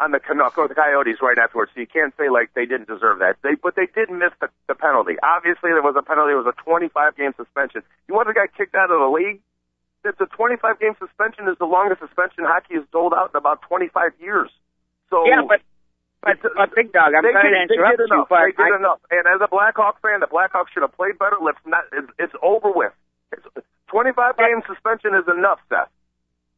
on 0.00 0.10
the 0.10 0.18
Canuck 0.18 0.58
or 0.58 0.66
the 0.66 0.74
Coyotes 0.74 1.22
right 1.22 1.38
afterwards. 1.38 1.70
So 1.72 1.80
you 1.80 1.86
can't 1.86 2.12
say 2.18 2.28
like 2.28 2.50
they 2.54 2.66
didn't 2.66 2.88
deserve 2.88 3.20
that. 3.20 3.36
They 3.46 3.54
but 3.54 3.76
they 3.76 3.86
did 3.86 4.10
miss 4.10 4.34
the, 4.40 4.50
the 4.66 4.74
penalty. 4.74 5.14
Obviously, 5.22 5.70
there 5.70 5.86
was 5.86 5.94
a 5.96 6.02
penalty. 6.02 6.32
It 6.32 6.42
was 6.42 6.50
a 6.50 6.62
25 6.66 7.16
game 7.16 7.32
suspension. 7.36 7.86
You 8.08 8.14
want 8.18 8.26
the 8.26 8.34
guy 8.34 8.50
kicked 8.50 8.74
out 8.74 8.90
of 8.90 8.98
the 8.98 9.06
league? 9.06 9.40
It's 10.06 10.20
a 10.22 10.30
25 10.30 10.78
game 10.78 10.94
suspension 10.98 11.50
is 11.50 11.58
the 11.58 11.66
longest 11.66 12.00
suspension 12.00 12.46
hockey 12.46 12.78
has 12.78 12.86
doled 12.92 13.12
out 13.12 13.34
in 13.34 13.36
about 13.36 13.62
25 13.66 14.14
years. 14.22 14.50
So 15.10 15.26
yeah, 15.26 15.42
but 15.42 15.60
but, 16.22 16.42
but 16.42 16.74
Big 16.74 16.90
Dog, 16.90 17.14
I'm 17.14 17.22
sorry 17.22 17.54
did, 17.54 17.70
to 17.70 17.74
interrupt 17.74 17.98
you, 17.98 18.06
enough. 18.10 18.26
but 18.26 18.42
they 18.50 18.56
did 18.58 18.74
I, 18.74 18.78
enough. 18.78 19.00
And 19.10 19.22
as 19.30 19.38
a 19.38 19.46
Blackhawk 19.46 20.02
fan, 20.02 20.18
the 20.18 20.26
Blackhawks 20.26 20.74
should 20.74 20.82
have 20.82 20.94
played 20.94 21.18
better. 21.18 21.38
Let's 21.38 21.60
not. 21.66 21.86
It's, 21.92 22.10
it's 22.18 22.36
over 22.42 22.70
with. 22.70 22.94
It's, 23.30 23.46
25 23.90 24.36
game 24.36 24.62
suspension 24.66 25.14
is 25.14 25.26
enough, 25.30 25.62
Seth. 25.70 25.90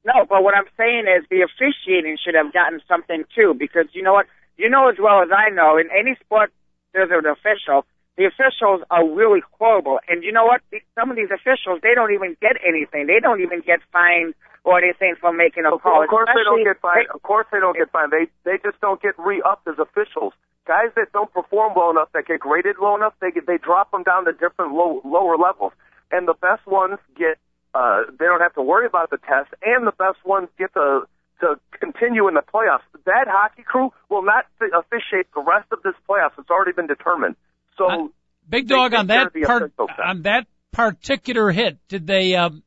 No, 0.04 0.24
but 0.24 0.40
what 0.40 0.56
I'm 0.56 0.68
saying 0.80 1.04
is 1.04 1.28
the 1.28 1.44
officiating 1.44 2.16
should 2.16 2.32
have 2.32 2.52
gotten 2.52 2.80
something 2.88 3.24
too, 3.36 3.52
because 3.52 3.92
you 3.92 4.00
know 4.00 4.16
what? 4.16 4.26
You 4.56 4.70
know 4.70 4.88
as 4.88 4.96
well 4.96 5.20
as 5.20 5.28
I 5.28 5.50
know, 5.52 5.76
in 5.76 5.92
any 5.92 6.16
sport 6.24 6.48
there's 6.92 7.10
an 7.12 7.28
official. 7.28 7.84
The 8.18 8.26
officials 8.26 8.82
are 8.90 9.06
really 9.06 9.46
horrible, 9.62 10.00
and 10.10 10.24
you 10.26 10.32
know 10.32 10.44
what? 10.44 10.60
Some 10.98 11.08
of 11.08 11.16
these 11.16 11.30
officials 11.30 11.78
they 11.86 11.94
don't 11.94 12.12
even 12.12 12.36
get 12.42 12.58
anything. 12.66 13.06
They 13.06 13.22
don't 13.22 13.40
even 13.40 13.62
get 13.62 13.78
fined 13.94 14.34
or 14.64 14.82
anything 14.82 15.14
for 15.20 15.32
making 15.32 15.64
a 15.64 15.70
call. 15.78 16.02
of 16.02 16.10
course 16.10 16.26
they 16.34 16.42
don't 16.42 16.64
get 16.64 16.82
fined. 16.82 17.06
Of 17.14 17.22
course 17.22 17.46
they 17.52 17.60
don't 17.62 17.78
get 17.78 17.94
fined. 17.94 18.10
They 18.10 18.26
they 18.42 18.58
just 18.58 18.80
don't 18.82 19.00
get 19.00 19.14
re-upped 19.18 19.68
as 19.70 19.78
officials. 19.78 20.34
Guys 20.66 20.90
that 20.96 21.12
don't 21.12 21.32
perform 21.32 21.72
well 21.78 21.90
enough, 21.94 22.10
that 22.12 22.26
get 22.26 22.40
graded 22.40 22.76
low 22.82 22.96
enough, 22.96 23.14
they 23.22 23.30
get, 23.30 23.46
they 23.46 23.56
drop 23.56 23.90
them 23.92 24.02
down 24.02 24.26
to 24.26 24.32
different 24.32 24.74
low, 24.74 25.00
lower 25.04 25.38
levels. 25.38 25.72
And 26.10 26.26
the 26.26 26.34
best 26.34 26.66
ones 26.66 26.98
get 27.16 27.38
uh, 27.72 28.02
they 28.18 28.26
don't 28.26 28.40
have 28.40 28.54
to 28.54 28.62
worry 28.62 28.86
about 28.86 29.10
the 29.10 29.18
test, 29.18 29.54
and 29.62 29.86
the 29.86 29.94
best 29.94 30.18
ones 30.24 30.48
get 30.58 30.74
to 30.74 31.06
to 31.40 31.54
continue 31.78 32.26
in 32.26 32.34
the 32.34 32.42
playoffs. 32.42 32.82
That 33.06 33.28
hockey 33.28 33.62
crew 33.62 33.92
will 34.10 34.24
not 34.26 34.46
officiate 34.60 35.30
the 35.34 35.40
rest 35.40 35.70
of 35.70 35.82
this 35.84 35.94
playoffs. 36.08 36.34
It's 36.36 36.50
already 36.50 36.72
been 36.72 36.88
determined. 36.88 37.36
So 37.78 37.88
Uh, 37.90 38.08
Big 38.48 38.66
dog 38.66 38.94
on 38.94 39.08
that 39.08 39.32
part 39.44 39.72
on 40.02 40.22
that 40.22 40.46
particular 40.72 41.50
hit. 41.50 41.76
Did 41.88 42.06
they 42.06 42.34
um, 42.34 42.62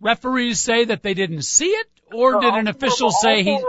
referees 0.00 0.60
say 0.60 0.86
that 0.86 1.02
they 1.02 1.14
didn't 1.14 1.42
see 1.42 1.68
it, 1.70 1.86
or 2.12 2.32
No, 2.32 2.40
did 2.40 2.54
an 2.54 2.68
official 2.68 3.08
them- 3.10 3.18
say 3.20 3.42
he? 3.42 3.50
them, 3.56 3.64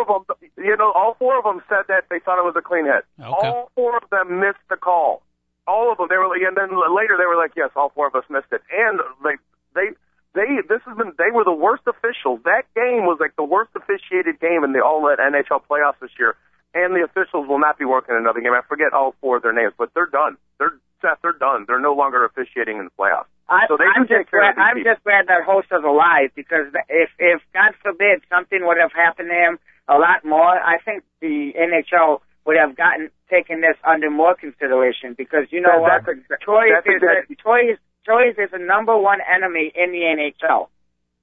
you 0.57 0.75
know, 0.77 0.91
all 0.93 1.15
four 1.19 1.37
of 1.37 1.43
them 1.43 1.61
said 1.69 1.83
that 1.89 2.05
they 2.09 2.19
thought 2.19 2.39
it 2.39 2.45
was 2.45 2.55
a 2.57 2.61
clean 2.61 2.85
hit. 2.85 3.03
Okay. 3.19 3.47
All 3.47 3.71
four 3.75 3.97
of 3.97 4.09
them 4.09 4.39
missed 4.39 4.63
the 4.69 4.77
call. 4.77 5.23
All 5.67 5.91
of 5.91 5.97
them. 5.97 6.07
They 6.09 6.15
were 6.17 6.29
like, 6.29 6.41
and 6.47 6.55
then 6.55 6.69
later 6.71 7.15
they 7.19 7.25
were 7.27 7.35
like, 7.35 7.51
yes, 7.57 7.69
all 7.75 7.89
four 7.93 8.07
of 8.07 8.15
us 8.15 8.23
missed 8.29 8.51
it. 8.51 8.61
And 8.71 8.99
like 9.23 9.39
they, 9.75 9.89
they, 10.33 10.47
this 10.69 10.81
has 10.85 10.95
been, 10.97 11.11
they 11.17 11.31
were 11.33 11.43
the 11.43 11.51
worst 11.51 11.83
officials. 11.87 12.39
That 12.45 12.63
game 12.75 13.03
was 13.05 13.17
like 13.19 13.35
the 13.35 13.43
worst 13.43 13.71
officiated 13.75 14.39
game 14.39 14.63
in 14.63 14.71
the 14.71 14.79
all 14.79 15.01
NHL 15.03 15.61
playoffs 15.69 15.99
this 15.99 16.11
year. 16.17 16.35
And 16.77 16.93
the 16.93 17.01
officials 17.03 17.47
will 17.49 17.57
not 17.59 17.79
be 17.81 17.85
working 17.85 18.13
in 18.13 18.21
another 18.21 18.39
game. 18.41 18.53
I 18.53 18.61
forget 18.69 18.93
all 18.93 19.15
four 19.19 19.37
of 19.37 19.43
their 19.43 19.53
names, 19.53 19.73
but 19.77 19.89
they're 19.95 20.05
done. 20.11 20.37
They're 20.59 20.77
Seth. 21.01 21.17
They're 21.23 21.33
done. 21.33 21.65
They're 21.67 21.79
no 21.81 21.93
longer 21.93 22.23
officiating 22.25 22.77
in 22.77 22.85
the 22.85 22.93
playoffs. 22.97 23.25
I, 23.49 23.65
So 23.67 23.77
they 23.77 23.85
I'm 23.85 24.05
do 24.05 24.13
take 24.13 24.27
just 24.27 24.31
care 24.31 24.41
glad, 24.41 24.53
of 24.53 24.57
I'm 24.61 24.75
people. 24.77 24.93
just 24.93 25.03
glad 25.03 25.25
that 25.27 25.41
host 25.45 25.67
is 25.71 25.83
alive 25.83 26.29
because 26.35 26.67
if 26.89 27.09
if 27.17 27.41
God 27.53 27.73
forbid 27.81 28.21
something 28.29 28.61
would 28.65 28.77
have 28.77 28.91
happened 28.93 29.29
to 29.29 29.35
him 29.35 29.53
a 29.87 29.97
lot 29.97 30.25
more, 30.25 30.53
I 30.59 30.77
think 30.83 31.03
the 31.21 31.53
NHL 31.57 32.19
would 32.45 32.57
have 32.57 32.75
gotten 32.75 33.09
taken 33.29 33.61
this 33.61 33.77
under 33.83 34.09
more 34.11 34.35
consideration 34.35 35.15
because 35.17 35.47
you 35.49 35.61
know 35.61 35.81
That- 35.81 36.05
what, 36.05 36.17
that's 36.29 36.43
Toys 36.43 36.71
that's 36.73 36.87
is 36.87 37.01
exactly- 37.01 37.37
a, 37.39 37.43
Toys 37.43 37.77
Toys 38.05 38.35
is 38.37 38.51
the 38.51 38.59
number 38.59 38.95
one 38.97 39.19
enemy 39.21 39.71
in 39.73 39.91
the 39.91 40.03
NHL. 40.03 40.69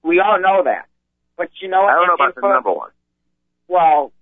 We 0.02 0.20
all 0.20 0.40
know 0.40 0.62
that, 0.64 0.87
but 1.37 1.49
you 1.61 1.68
know 1.68 1.84
I 1.84 1.94
don't 1.94 2.08
know 2.08 2.14
about 2.18 2.34
the 2.34 2.40
number 2.42 2.73
one. 2.73 2.90
well, 3.68 4.12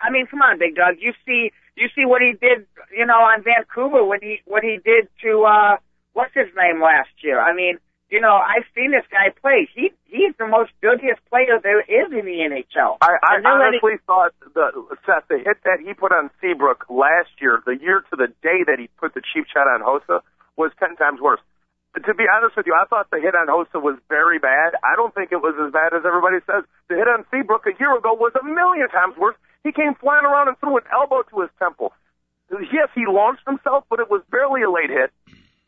I 0.00 0.10
mean, 0.10 0.26
come 0.26 0.42
on, 0.42 0.58
Big 0.58 0.76
Dog. 0.76 0.96
You 0.98 1.12
see, 1.26 1.52
you 1.76 1.88
see 1.94 2.04
what 2.04 2.22
he 2.22 2.32
did, 2.32 2.66
you 2.96 3.06
know, 3.06 3.20
on 3.20 3.42
Vancouver 3.42 4.04
when 4.04 4.20
he 4.20 4.40
what 4.44 4.62
he 4.62 4.78
did 4.84 5.08
to 5.22 5.44
uh 5.44 5.76
what's 6.12 6.34
his 6.34 6.48
name 6.56 6.80
last 6.82 7.10
year. 7.22 7.40
I 7.40 7.54
mean, 7.54 7.78
you 8.10 8.20
know, 8.20 8.34
I've 8.34 8.66
seen 8.74 8.90
this 8.90 9.06
guy 9.10 9.30
play. 9.30 9.70
He 9.72 9.92
he's 10.06 10.34
the 10.38 10.46
most 10.46 10.72
dirtiest 10.82 11.22
player 11.30 11.62
there 11.62 11.80
is 11.80 12.10
in 12.10 12.26
the 12.26 12.38
NHL. 12.42 12.98
I, 13.00 13.16
I 13.22 13.38
honestly 13.44 14.02
thought 14.06 14.34
the 14.42 14.72
Seth 15.06 15.28
the 15.28 15.38
hit 15.38 15.62
that 15.64 15.78
he 15.78 15.94
put 15.94 16.12
on 16.12 16.30
Seabrook 16.40 16.86
last 16.90 17.30
year, 17.40 17.62
the 17.64 17.78
year 17.78 18.02
to 18.10 18.14
the 18.16 18.28
day 18.42 18.66
that 18.66 18.78
he 18.78 18.88
put 18.98 19.14
the 19.14 19.22
cheap 19.22 19.46
shot 19.46 19.70
on 19.70 19.80
Hossa, 19.80 20.20
was 20.56 20.72
ten 20.78 20.96
times 20.96 21.20
worse. 21.20 21.40
But 21.94 22.06
to 22.06 22.14
be 22.14 22.26
honest 22.30 22.54
with 22.54 22.66
you, 22.66 22.74
I 22.74 22.86
thought 22.86 23.10
the 23.10 23.18
hit 23.18 23.34
on 23.34 23.46
Hossa 23.50 23.82
was 23.82 23.98
very 24.08 24.38
bad. 24.38 24.78
I 24.82 24.94
don't 24.94 25.14
think 25.14 25.32
it 25.32 25.42
was 25.42 25.54
as 25.58 25.72
bad 25.72 25.90
as 25.94 26.06
everybody 26.06 26.38
says. 26.46 26.62
The 26.86 26.94
hit 26.94 27.06
on 27.06 27.26
Seabrook 27.30 27.66
a 27.66 27.74
year 27.78 27.94
ago 27.98 28.14
was 28.14 28.30
a 28.38 28.44
million 28.46 28.86
times 28.90 29.18
worse. 29.18 29.34
He 29.64 29.72
came 29.72 29.94
flying 29.94 30.24
around 30.24 30.48
and 30.48 30.58
threw 30.58 30.76
an 30.76 30.84
elbow 30.92 31.22
to 31.22 31.40
his 31.40 31.50
temple. 31.58 31.92
Yes, 32.50 32.88
he 32.94 33.06
launched 33.06 33.42
himself, 33.46 33.84
but 33.90 34.00
it 34.00 34.10
was 34.10 34.22
barely 34.30 34.62
a 34.62 34.70
late 34.70 34.90
hit. 34.90 35.12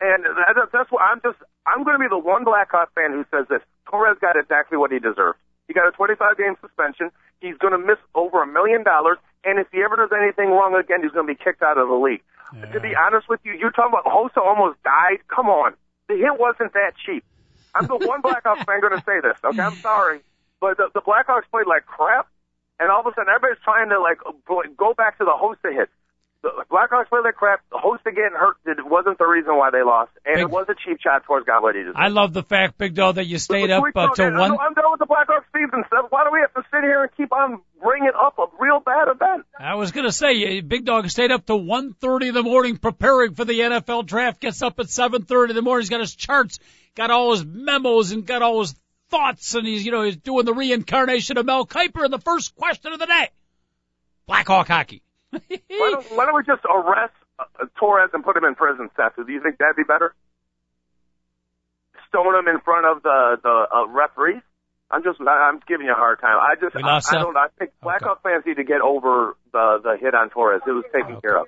And 0.01 0.25
that, 0.25 0.69
that's 0.73 0.91
what 0.91 1.01
I'm 1.01 1.21
just. 1.21 1.37
I'm 1.65 1.83
going 1.83 1.95
to 1.95 2.03
be 2.03 2.09
the 2.09 2.19
one 2.19 2.43
Blackhawk 2.43 2.93
fan 2.93 3.11
who 3.11 3.23
says 3.31 3.47
this. 3.47 3.61
Torres 3.89 4.17
got 4.19 4.35
exactly 4.35 4.77
what 4.77 4.91
he 4.91 4.99
deserved. 4.99 5.39
He 5.67 5.73
got 5.73 5.87
a 5.87 5.91
25 5.91 6.37
game 6.37 6.55
suspension. 6.59 7.09
He's 7.39 7.55
going 7.57 7.71
to 7.71 7.79
miss 7.79 7.99
over 8.13 8.43
a 8.43 8.47
million 8.47 8.83
dollars. 8.83 9.17
And 9.45 9.59
if 9.59 9.67
he 9.71 9.81
ever 9.81 9.95
does 9.95 10.11
anything 10.11 10.49
wrong 10.49 10.75
again, 10.75 11.03
he's 11.03 11.11
going 11.11 11.27
to 11.27 11.33
be 11.33 11.39
kicked 11.41 11.61
out 11.63 11.77
of 11.77 11.87
the 11.87 11.95
league. 11.95 12.21
To 12.73 12.79
be 12.79 12.93
honest 12.95 13.27
with 13.27 13.39
you, 13.43 13.53
you're 13.53 13.71
talking 13.71 13.97
about 13.97 14.05
Hossa 14.05 14.37
almost 14.37 14.77
died. 14.83 15.17
Come 15.27 15.47
on, 15.47 15.73
the 16.07 16.15
hit 16.15 16.37
wasn't 16.39 16.73
that 16.73 16.93
cheap. 17.03 17.23
I'm 17.73 17.87
the 17.87 17.95
one 17.95 18.21
Blackhawks 18.21 18.63
fan 18.65 18.79
going 18.79 18.93
to 18.95 19.03
say 19.03 19.21
this. 19.21 19.37
Okay, 19.43 19.59
I'm 19.61 19.75
sorry, 19.77 20.19
but 20.61 20.77
the, 20.77 20.89
the 20.93 21.01
Blackhawks 21.01 21.49
played 21.49 21.65
like 21.65 21.87
crap, 21.87 22.27
and 22.79 22.89
all 22.89 23.01
of 23.01 23.07
a 23.07 23.11
sudden 23.15 23.29
everybody's 23.33 23.61
trying 23.63 23.89
to 23.89 23.99
like 23.99 24.19
go 24.77 24.93
back 24.93 25.17
to 25.17 25.25
the 25.25 25.35
host 25.35 25.59
Hossa 25.63 25.73
hit. 25.73 25.89
The 26.43 26.51
Blackhawks 26.69 27.07
played 27.07 27.23
like 27.23 27.35
crap. 27.35 27.61
The 27.71 27.77
Hossa 27.77 28.03
getting 28.03 28.35
hurt 28.35 28.57
it 28.65 28.85
wasn't 28.85 29.17
the 29.17 29.25
reason 29.25 29.55
why 29.55 29.71
they 29.71 29.81
lost, 29.81 30.11
and 30.25 30.35
Big- 30.35 30.43
it 30.43 30.49
was 30.49 30.67
a 30.67 30.75
cheap 30.75 30.99
shot 30.99 31.23
towards 31.23 31.47
what 31.47 31.73
he. 31.73 31.83
I 31.95 32.09
love 32.09 32.33
the 32.33 32.43
fact, 32.43 32.77
Big 32.77 32.95
Dog, 32.95 33.15
that 33.15 33.27
you 33.27 33.37
stayed 33.37 33.71
up 33.71 33.81
uh, 33.95 34.07
to 34.15 34.23
one. 34.31 34.57
I'm 34.59 34.73
done 34.73 34.91
with 34.91 34.99
the 34.99 35.05
Blackhawks 35.05 35.45
season 35.55 35.85
stuff. 35.87 36.07
Why 36.09 36.25
do 36.25 36.31
we 36.33 36.41
have 36.41 36.53
to 36.53 36.63
sit 36.69 36.83
here 36.83 37.03
and 37.03 37.11
keep 37.15 37.31
on 37.31 37.61
bringing 37.81 38.11
up 38.21 38.37
a 38.39 38.45
real 38.59 38.81
bad 38.81 39.07
event? 39.07 39.45
I 39.57 39.75
was 39.75 39.93
gonna 39.93 40.11
say, 40.11 40.59
Big 40.59 40.83
Dog 40.83 41.09
stayed 41.09 41.31
up 41.31 41.45
to 41.45 41.53
1.30 41.53 42.27
in 42.27 42.33
the 42.33 42.43
morning 42.43 42.75
preparing 42.77 43.35
for 43.35 43.45
the 43.45 43.57
NFL 43.61 44.05
draft. 44.05 44.41
Gets 44.41 44.61
up 44.61 44.77
at 44.81 44.87
7:30 44.87 45.51
in 45.51 45.55
the 45.55 45.61
morning. 45.61 45.83
He's 45.83 45.89
got 45.89 46.01
his 46.01 46.13
charts, 46.13 46.59
got 46.95 47.09
all 47.09 47.31
his 47.31 47.45
memos, 47.45 48.11
and 48.11 48.25
got 48.25 48.41
all 48.41 48.59
his 48.59 48.75
thoughts, 49.13 49.53
and 49.53 49.67
he's 49.67 49.85
you 49.85 49.91
know 49.91 50.01
he's 50.01 50.17
doing 50.17 50.45
the 50.45 50.53
reincarnation 50.53 51.37
of 51.37 51.45
Mel 51.45 51.65
Kiper. 51.67 52.03
in 52.03 52.11
the 52.11 52.19
first 52.19 52.55
question 52.55 52.93
of 52.93 52.99
the 52.99 53.05
day: 53.05 53.29
Blackhawk 54.25 54.67
hockey. 54.67 55.03
Why 55.31 55.39
don't, 55.69 56.05
why 56.15 56.25
don't 56.25 56.35
we 56.35 56.43
just 56.43 56.63
arrest 56.63 57.13
uh, 57.39 57.65
Torres 57.79 58.11
and 58.13 58.23
put 58.23 58.37
him 58.37 58.45
in 58.45 58.53
prison, 58.53 58.91
Seth? 58.95 59.15
Do 59.15 59.31
you 59.31 59.41
think 59.41 59.57
that'd 59.57 59.75
be 59.75 59.83
better? 59.83 60.13
Stone 62.07 62.35
him 62.35 62.47
in 62.47 62.59
front 62.61 62.85
of 62.85 63.01
the 63.01 63.37
the 63.41 63.67
uh, 63.75 63.87
referees. 63.87 64.43
I'm 64.91 65.03
just 65.03 65.19
I'm 65.21 65.59
giving 65.67 65.87
you 65.87 65.93
a 65.93 65.95
hard 65.95 66.21
time. 66.21 66.37
I 66.39 66.53
just 66.53 66.75
I, 66.75 67.17
I 67.17 67.21
don't 67.21 67.35
I 67.35 67.47
think 67.57 67.71
Blackhawk 67.81 68.21
fans 68.21 68.43
need 68.45 68.57
to 68.57 68.63
get 68.63 68.81
over 68.81 69.35
the 69.51 69.79
the 69.83 69.97
hit 69.99 70.13
on 70.13 70.29
Torres. 70.29 70.61
It 70.67 70.71
was 70.71 70.85
taken 70.93 71.19
care 71.19 71.37
of. 71.39 71.47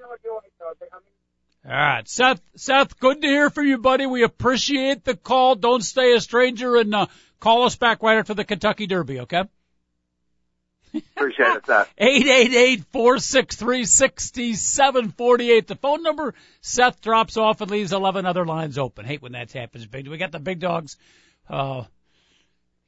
All 1.68 1.72
right, 1.72 2.08
Seth. 2.08 2.42
Seth, 2.56 3.00
good 3.00 3.22
to 3.22 3.28
hear 3.28 3.50
from 3.50 3.66
you, 3.66 3.80
buddy. 3.80 4.06
We 4.06 4.24
appreciate 4.24 5.04
the 5.04 5.16
call. 5.16 5.56
Don't 5.56 5.84
stay 5.84 6.14
a 6.14 6.22
stranger, 6.22 6.76
and 6.76 6.94
uh, 6.94 7.08
call 7.40 7.64
us 7.64 7.76
back 7.76 8.02
right 8.04 8.18
after 8.18 8.34
the 8.34 8.44
Kentucky 8.44 8.88
Derby, 8.88 9.22
okay? 9.22 9.44
Appreciate 11.18 11.56
it, 11.56 11.66
Seth. 11.66 11.90
Eight 11.98 12.26
eight 12.28 12.54
eight 12.54 12.84
four 12.94 13.20
six 13.20 13.56
three 13.58 13.84
sixty 13.84 14.54
seven 14.54 15.12
forty 15.12 15.52
eight. 15.52 15.68
The 15.68 15.76
phone 15.76 16.04
number. 16.04 16.34
Seth 16.62 17.02
drops 17.02 17.36
off 17.36 17.60
and 17.60 17.70
leaves 17.70 17.92
eleven 17.92 18.26
other 18.26 18.46
lines 18.46 18.78
open. 18.78 19.04
Hate 19.06 19.22
when 19.22 19.34
that 19.34 19.52
happens. 19.52 19.86
Big. 19.88 20.08
We 20.08 20.18
got 20.18 20.32
the 20.32 20.40
big 20.40 20.60
dogs. 20.60 20.96
Uh, 21.50 21.84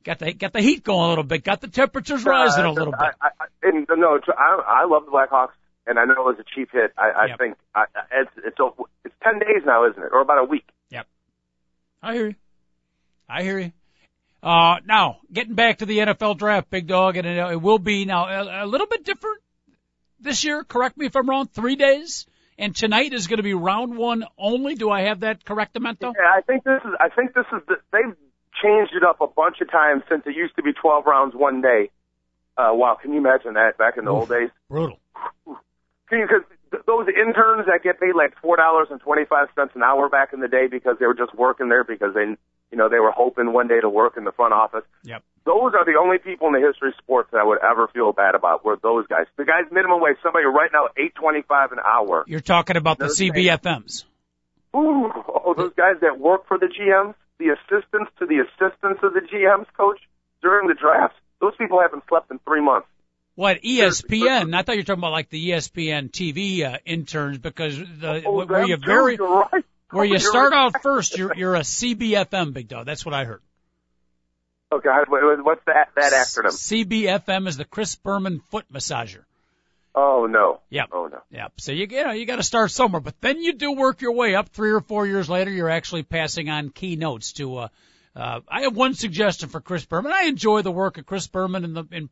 got 0.06 0.20
the 0.20 0.32
got 0.34 0.54
the 0.54 0.62
heat 0.62 0.86
going 0.86 1.06
a 1.06 1.10
little 1.10 1.24
bit. 1.26 1.44
Got 1.44 1.60
the 1.60 1.68
temperatures 1.68 2.24
rising 2.24 2.64
a 2.64 2.70
Uh, 2.70 2.74
little 2.74 2.94
bit. 2.94 3.14
I, 3.20 3.28
I, 3.42 3.46
and 3.64 3.86
no, 3.98 4.20
I, 4.38 4.62
I 4.66 4.86
love 4.86 5.04
the 5.06 5.12
Blackhawks, 5.12 5.52
and 5.86 6.00
I 6.00 6.06
know 6.06 6.14
it 6.14 6.20
was 6.20 6.38
a 6.40 6.46
cheap 6.56 6.70
hit. 6.72 6.94
I, 6.98 7.10
I 7.12 7.26
Yep. 7.28 7.38
think 7.40 7.58
I, 7.76 7.86
it's 8.14 8.32
it's 8.38 8.58
it's 9.04 9.16
ten 9.22 9.40
days 9.40 9.64
now, 9.66 9.86
isn't 9.90 10.02
it, 10.02 10.10
or 10.14 10.22
about 10.22 10.38
a 10.38 10.46
week? 10.46 10.68
Yep. 10.92 11.08
I 12.02 12.14
hear 12.14 12.28
you. 12.30 12.36
I 13.28 13.44
hear 13.44 13.60
you. 13.60 13.72
Uh, 14.48 14.80
now 14.86 15.18
getting 15.34 15.56
back 15.56 15.80
to 15.80 15.86
the 15.86 15.98
NFL 15.98 16.38
draft, 16.38 16.70
big 16.70 16.88
dog, 16.88 17.18
and 17.18 17.28
it, 17.28 17.62
will 17.62 17.80
be 17.80 18.06
now 18.06 18.28
a, 18.28 18.64
a 18.64 18.66
little 18.66 18.88
bit 18.88 19.04
different 19.04 19.42
this 20.22 20.46
year. 20.46 20.64
Correct 20.64 20.98
me 20.98 21.06
if 21.06 21.18
I'm 21.18 21.30
wrong. 21.30 21.48
Three 21.48 21.76
days, 21.76 22.26
and 22.58 22.74
tonight 22.74 23.12
is 23.12 23.28
going 23.28 23.40
to 23.40 23.44
be 23.44 23.54
round 23.54 23.98
one 23.98 24.24
only. 24.38 24.76
Do 24.76 24.90
I 24.90 25.02
have 25.02 25.20
that 25.20 25.44
correct, 25.44 25.74
Demento? 25.74 26.14
Yeah, 26.16 26.32
I 26.34 26.40
think 26.48 26.64
this 26.64 26.80
is. 26.86 26.92
I 26.98 27.10
think 27.10 27.34
this 27.34 27.44
is. 27.52 27.62
The, 27.68 27.76
they've 27.92 28.16
changed 28.64 28.94
it 28.96 29.04
up 29.04 29.20
a 29.20 29.28
bunch 29.28 29.58
of 29.60 29.70
times 29.70 30.04
since 30.08 30.24
it 30.26 30.34
used 30.34 30.56
to 30.56 30.64
be 30.64 30.72
12 30.72 31.06
rounds 31.06 31.36
one 31.36 31.62
day. 31.62 31.92
Uh, 32.58 32.70
wow, 32.72 32.98
can 33.02 33.12
you 33.12 33.18
imagine 33.18 33.56
that 33.56 33.78
back 33.78 33.98
in 33.98 34.06
the 34.06 34.12
old 34.12 34.30
days? 34.30 34.50
Brutal. 34.70 34.98
Because 36.10 36.44
th- 36.72 36.84
those 36.86 37.08
interns 37.08 37.66
that 37.68 37.82
get 37.84 38.00
paid 38.00 38.16
like 38.16 38.34
four 38.42 38.58
dollars 38.58 38.88
and 38.92 39.00
twenty 39.02 39.26
five 39.26 39.48
cents 39.56 39.72
an 39.76 39.84
hour 39.84 40.10
back 40.10 40.34
in 40.34 40.40
the 40.40 40.48
day 40.48 40.68
because 40.70 40.98
they 41.00 41.06
were 41.06 41.14
just 41.14 41.34
working 41.36 41.70
there 41.70 41.84
because 41.84 42.14
they 42.14 42.36
You 42.72 42.78
know, 42.78 42.90
they 42.90 43.00
were 43.00 43.12
hoping 43.12 43.54
one 43.54 43.68
day 43.68 43.80
to 43.80 43.90
work 43.90 44.18
in 44.18 44.26
the 44.26 44.34
front 44.34 44.54
office. 44.54 44.84
Yep. 45.04 45.24
Those 45.46 45.72
are 45.74 45.86
the 45.86 45.98
only 45.98 46.18
people 46.18 46.48
in 46.48 46.54
the 46.54 46.60
history 46.60 46.90
of 46.90 46.96
sports 46.98 47.30
that 47.32 47.40
I 47.40 47.46
would 47.46 47.60
ever 47.64 47.88
feel 47.88 48.12
bad 48.12 48.36
about. 48.36 48.66
Were 48.66 48.76
those 48.82 49.08
guys? 49.08 49.28
The 49.38 49.46
guys 49.46 49.64
minimum 49.72 50.02
wage, 50.02 50.18
somebody 50.22 50.46
right 50.46 50.70
now 50.74 50.90
eight 50.98 51.16
twenty 51.16 51.42
five 51.44 51.72
an 51.72 51.80
hour. 51.80 52.26
You're 52.28 52.42
talking 52.42 52.76
about 52.76 53.00
the 53.00 53.06
CBFMs. 53.08 54.04
Ooh, 54.76 55.10
oh, 55.16 55.54
those 55.56 55.74
guys 55.76 55.96
that 56.02 56.20
work 56.20 56.46
for 56.48 56.58
the 56.60 56.68
GMs, 56.68 57.16
the 57.40 57.56
assistants 57.56 58.12
to 58.20 58.26
the 58.26 58.44
assistants 58.44 59.00
of 59.02 59.14
the 59.14 59.22
GMs, 59.22 59.66
coach 59.78 60.00
during 60.42 60.68
the 60.68 60.74
drafts. 60.76 61.18
Those 61.40 61.56
people 61.58 61.80
haven't 61.80 62.04
slept 62.10 62.30
in 62.32 62.40
three 62.40 62.62
months. 62.62 62.88
What 63.38 63.62
ESPN? 63.62 64.56
I 64.56 64.64
thought 64.64 64.72
you 64.78 64.80
were 64.80 64.84
talking 64.84 65.00
about 65.00 65.12
like 65.12 65.30
the 65.30 65.52
ESPN 65.52 66.10
TV 66.10 66.64
uh, 66.66 66.80
interns 66.86 67.38
because 67.38 67.78
the 67.78 68.24
Oh, 68.26 68.44
where 68.48 68.66
you 68.66 68.78
very 68.78 69.16
right. 69.16 69.64
where 69.92 70.00
Oh, 70.00 70.02
you 70.02 70.18
start 70.18 70.54
right. 70.54 70.58
out 70.74 70.82
first. 70.82 71.16
You're 71.20 71.36
you're 71.36 71.54
a 71.56 71.60
CBFM, 71.60 72.54
big 72.54 72.68
dog. 72.68 72.88
That's 72.88 73.06
what 73.06 73.14
I 73.14 73.26
heard. 73.26 73.42
Oh 74.72 74.80
God, 74.80 75.08
what- 75.08 75.46
what's 75.46 75.62
that 75.68 75.90
that 75.96 76.14
acronym? 76.14 76.52
CBFM 76.52 77.48
is 77.48 77.58
the 77.58 77.66
Chris 77.66 77.94
Berman 77.94 78.40
foot 78.50 78.66
massager. 78.74 79.24
Oh 79.94 80.26
no. 80.26 80.62
Yep. 80.72 80.90
Oh 80.92 81.06
no. 81.06 81.22
Yep. 81.30 81.54
So 81.62 81.72
you 81.74 81.86
you 81.92 82.04
know 82.06 82.14
you 82.14 82.26
got 82.26 82.38
to 82.38 82.44
start 82.44 82.72
somewhere, 82.72 83.02
but 83.02 83.22
then 83.22 83.40
you 83.40 83.54
do 83.54 83.74
work 83.74 84.02
your 84.02 84.14
way 84.14 84.34
up. 84.34 84.50
Three 84.50 84.72
or 84.72 84.82
four 84.82 85.06
years 85.06 85.30
later, 85.30 85.52
you're 85.52 85.70
actually 85.70 86.02
passing 86.02 86.50
on 86.50 86.72
keynotes 86.72 87.34
to. 87.34 87.58
Uh, 87.58 87.68
uh, 88.16 88.40
I 88.50 88.62
have 88.64 88.76
one 88.76 88.96
suggestion 88.96 89.50
for 89.50 89.62
Chris 89.62 89.86
Berman. 89.86 90.12
I 90.12 90.24
enjoy 90.24 90.64
the 90.64 90.72
work 90.72 90.98
of 90.98 91.06
Chris 91.06 91.28
Berman 91.28 91.64
in 91.64 91.74
the 91.76 91.84
in 91.92 92.10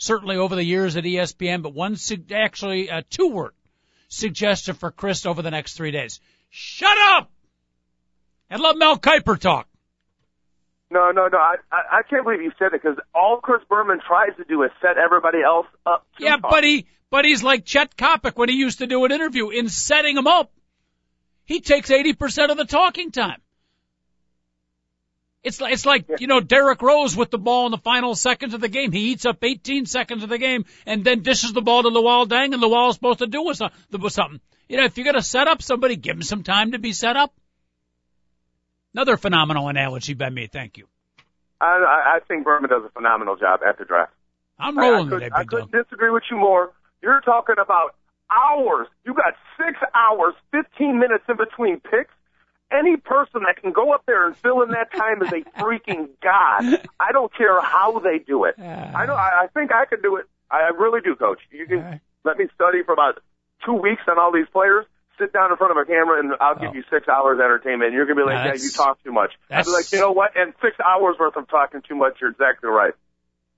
certainly 0.00 0.36
over 0.36 0.56
the 0.56 0.64
years 0.64 0.96
at 0.96 1.04
ESPN, 1.04 1.62
but 1.62 1.72
one 1.74 1.94
sug- 1.94 2.32
actually 2.32 2.88
a 2.88 3.02
two 3.02 3.28
word 3.28 3.52
suggestion 4.08 4.74
for 4.74 4.90
Chris 4.90 5.24
over 5.26 5.42
the 5.42 5.50
next 5.52 5.74
three 5.74 5.92
days: 5.92 6.18
shut 6.48 6.98
up 7.12 7.30
and 8.50 8.60
let 8.60 8.76
Mel 8.76 8.98
Kiper 8.98 9.38
talk. 9.38 9.68
No, 10.90 11.12
no, 11.12 11.28
no. 11.28 11.38
I, 11.38 11.54
I, 11.70 11.98
I 11.98 12.02
can't 12.02 12.24
believe 12.24 12.42
you 12.42 12.50
said 12.58 12.72
it 12.74 12.82
because 12.82 12.98
all 13.14 13.36
Chris 13.40 13.62
Berman 13.68 14.00
tries 14.04 14.36
to 14.38 14.44
do 14.44 14.64
is 14.64 14.70
set 14.82 14.98
everybody 14.98 15.38
else 15.40 15.66
up. 15.86 16.04
To 16.18 16.24
Yeah, 16.24 16.36
talk. 16.38 16.50
but 16.50 16.64
he, 16.64 16.86
but 17.10 17.24
he's 17.24 17.44
like 17.44 17.64
Chet 17.64 17.96
Coppock 17.96 18.36
when 18.36 18.48
he 18.48 18.56
used 18.56 18.78
to 18.78 18.88
do 18.88 19.04
an 19.04 19.12
interview. 19.12 19.50
In 19.50 19.68
setting 19.68 20.16
him 20.16 20.26
up, 20.26 20.50
he 21.44 21.60
takes 21.60 21.90
80% 21.90 22.50
of 22.50 22.56
the 22.56 22.64
talking 22.64 23.12
time. 23.12 23.40
It's 25.42 25.60
like, 25.60 25.72
it's 25.72 25.86
like, 25.86 26.04
you 26.18 26.26
know, 26.26 26.40
Derrick 26.40 26.82
Rose 26.82 27.16
with 27.16 27.30
the 27.30 27.38
ball 27.38 27.66
in 27.66 27.72
the 27.72 27.78
final 27.78 28.14
seconds 28.14 28.52
of 28.52 28.60
the 28.60 28.68
game. 28.68 28.92
He 28.92 29.12
eats 29.12 29.24
up 29.24 29.42
18 29.42 29.86
seconds 29.86 30.22
of 30.22 30.28
the 30.28 30.36
game 30.36 30.66
and 30.84 31.02
then 31.02 31.22
dishes 31.22 31.54
the 31.54 31.62
ball 31.62 31.82
to 31.82 31.88
Luol 31.88 32.28
Deng 32.28 32.52
and 32.52 32.62
Luol's 32.62 32.96
supposed 32.96 33.20
to 33.20 33.26
do 33.26 33.42
with 33.42 33.56
something. 33.56 34.40
You 34.68 34.76
know, 34.76 34.84
if 34.84 34.98
you're 34.98 35.04
going 35.04 35.16
to 35.16 35.22
set 35.22 35.48
up 35.48 35.62
somebody, 35.62 35.96
give 35.96 36.16
him 36.16 36.22
some 36.22 36.42
time 36.42 36.72
to 36.72 36.78
be 36.78 36.92
set 36.92 37.16
up. 37.16 37.32
Another 38.92 39.16
phenomenal 39.16 39.68
analogy 39.68 40.14
by 40.14 40.28
me. 40.28 40.46
Thank 40.46 40.76
you. 40.76 40.86
I, 41.60 41.64
I, 41.64 42.16
I 42.16 42.20
think 42.26 42.44
Berman 42.44 42.68
does 42.68 42.82
a 42.84 42.90
phenomenal 42.90 43.36
job 43.36 43.60
at 43.66 43.78
the 43.78 43.84
draft. 43.84 44.12
I'm 44.58 44.78
I, 44.78 44.82
I, 44.82 44.90
rolling 44.90 45.08
could, 45.08 45.20
today, 45.20 45.30
I 45.34 45.44
couldn't 45.44 45.72
disagree 45.72 46.10
with 46.10 46.24
you 46.30 46.36
more. 46.36 46.72
You're 47.02 47.20
talking 47.22 47.56
about 47.58 47.94
hours. 48.30 48.88
You 49.04 49.14
got 49.14 49.34
six 49.56 49.78
hours, 49.94 50.34
15 50.52 50.98
minutes 50.98 51.24
in 51.28 51.36
between 51.36 51.80
picks. 51.80 52.12
Any 52.70 52.96
person 52.96 53.42
that 53.46 53.60
can 53.60 53.72
go 53.72 53.92
up 53.92 54.04
there 54.06 54.26
and 54.26 54.36
fill 54.36 54.62
in 54.62 54.70
that 54.70 54.92
time 54.92 55.22
is 55.22 55.32
a 55.32 55.42
freaking 55.60 56.08
god. 56.22 56.86
I 57.00 57.12
don't 57.12 57.34
care 57.34 57.60
how 57.60 57.98
they 57.98 58.18
do 58.18 58.44
it. 58.44 58.54
I 58.58 59.06
know. 59.06 59.14
I, 59.14 59.42
I 59.44 59.46
think 59.52 59.72
I 59.72 59.86
could 59.86 60.02
do 60.02 60.16
it. 60.16 60.26
I 60.50 60.68
really 60.76 61.00
do, 61.00 61.16
Coach. 61.16 61.40
You 61.50 61.66
can 61.66 61.78
right. 61.80 62.00
let 62.24 62.38
me 62.38 62.46
study 62.54 62.82
for 62.84 62.92
about 62.92 63.18
two 63.64 63.74
weeks 63.74 64.02
on 64.08 64.18
all 64.18 64.32
these 64.32 64.48
players. 64.52 64.86
Sit 65.18 65.32
down 65.32 65.50
in 65.50 65.56
front 65.56 65.70
of 65.72 65.76
a 65.76 65.84
camera 65.84 66.18
and 66.20 66.32
I'll 66.40 66.54
give 66.54 66.70
Oh. 66.70 66.74
you 66.74 66.82
six 66.90 67.06
hours 67.08 67.38
entertainment. 67.40 67.88
And 67.88 67.94
you're 67.94 68.06
gonna 68.06 68.20
be 68.20 68.24
like, 68.24 68.46
yeah, 68.46 68.62
you 68.62 68.70
talk 68.70 69.02
too 69.04 69.12
much. 69.12 69.32
I'll 69.50 69.64
be 69.64 69.70
like, 69.70 69.90
you 69.92 69.98
know 70.00 70.12
what? 70.12 70.30
And 70.36 70.54
six 70.62 70.76
hours 70.80 71.16
worth 71.18 71.36
of 71.36 71.48
talking 71.48 71.82
too 71.86 71.94
much. 71.94 72.18
You're 72.20 72.30
exactly 72.30 72.70
right. 72.70 72.94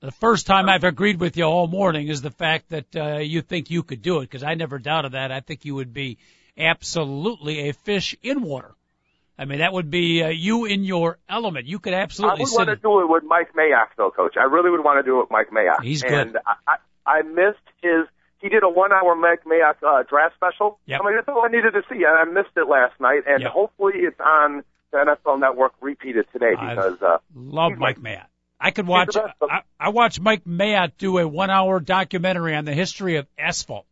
The 0.01 0.11
first 0.11 0.47
time 0.49 0.69
I've 0.69 0.83
agreed 0.83 1.21
with 1.21 1.37
you 1.37 1.45
all 1.45 1.69
morning 1.69 2.09
is 2.09 2.21
the 2.23 2.33
fact 2.33 2.71
that 2.71 2.97
uh, 2.97 3.19
you 3.19 3.41
think 3.43 3.71
you 3.71 3.85
could 3.85 4.03
do 4.03 4.19
it 4.19 4.23
because 4.23 4.43
I 4.43 4.55
never 4.55 4.79
doubted 4.81 5.13
that. 5.13 5.31
I 5.31 5.39
think 5.41 5.65
you 5.65 5.77
would 5.77 5.93
be 5.95 6.19
absolutely 6.59 7.69
a 7.69 7.73
fish 7.73 8.17
in 8.23 8.43
water. 8.43 8.73
I 9.43 9.45
mean, 9.45 9.59
that 9.59 9.73
would 9.73 9.91
be 9.91 10.23
uh, 10.23 10.29
you 10.29 10.67
in 10.67 10.85
your 10.85 11.19
element. 11.29 11.67
You 11.67 11.81
could 11.81 11.95
absolutely. 11.95 12.39
I 12.39 12.43
would 12.45 12.53
want 12.53 12.69
to 12.69 12.77
do 12.77 13.01
it 13.01 13.09
with 13.09 13.25
Mike 13.25 13.53
Mayock, 13.59 13.89
though, 13.97 14.13
Coach. 14.13 14.37
I 14.39 14.45
really 14.45 14.71
would 14.71 14.85
want 14.85 15.01
to 15.01 15.03
do 15.03 15.19
it 15.19 15.23
with 15.23 15.31
Mike 15.33 15.51
Mayock. 15.51 15.83
He's 15.83 16.01
good. 16.01 16.13
And 16.13 16.39
I, 16.47 16.55
I, 16.69 16.77
I 17.19 17.23
missed 17.23 17.59
his. 17.83 18.07
He 18.41 18.49
did 18.49 18.63
a 18.63 18.69
one-hour 18.69 19.17
Mike 19.17 19.43
Mayock 19.45 19.83
uh, 19.85 20.05
draft 20.09 20.37
special. 20.37 20.79
Yep. 20.87 21.01
I 21.03 21.07
mean, 21.07 21.17
that's 21.17 21.29
all 21.29 21.45
I 21.45 21.49
needed 21.49 21.73
to 21.73 21.83
see, 21.91 22.05
and 22.05 22.07
I 22.07 22.23
missed 22.25 22.57
it 22.57 22.69
last 22.69 23.01
night. 23.01 23.23
And 23.27 23.43
Yep. 23.43 23.51
hopefully, 23.51 23.95
it's 23.97 24.21
on 24.21 24.63
the 24.93 24.99
NFL 24.99 25.41
Network 25.41 25.73
repeated 25.81 26.27
today 26.33 26.53
because 26.53 27.03
uh, 27.03 27.19
Love 27.35 27.73
Mike 27.79 27.99
Mayock. 27.99 28.27
I 28.61 28.71
could 28.71 28.87
watch. 28.87 29.17
I, 29.17 29.63
I 29.81 29.89
watched 29.89 30.21
Mike 30.21 30.45
Mayock 30.45 30.93
do 30.99 31.19
a 31.19 31.27
one-hour 31.27 31.81
documentary 31.81 32.55
on 32.55 32.65
the 32.65 32.75
history 32.75 33.17
of 33.17 33.27
asphalt 33.37 33.87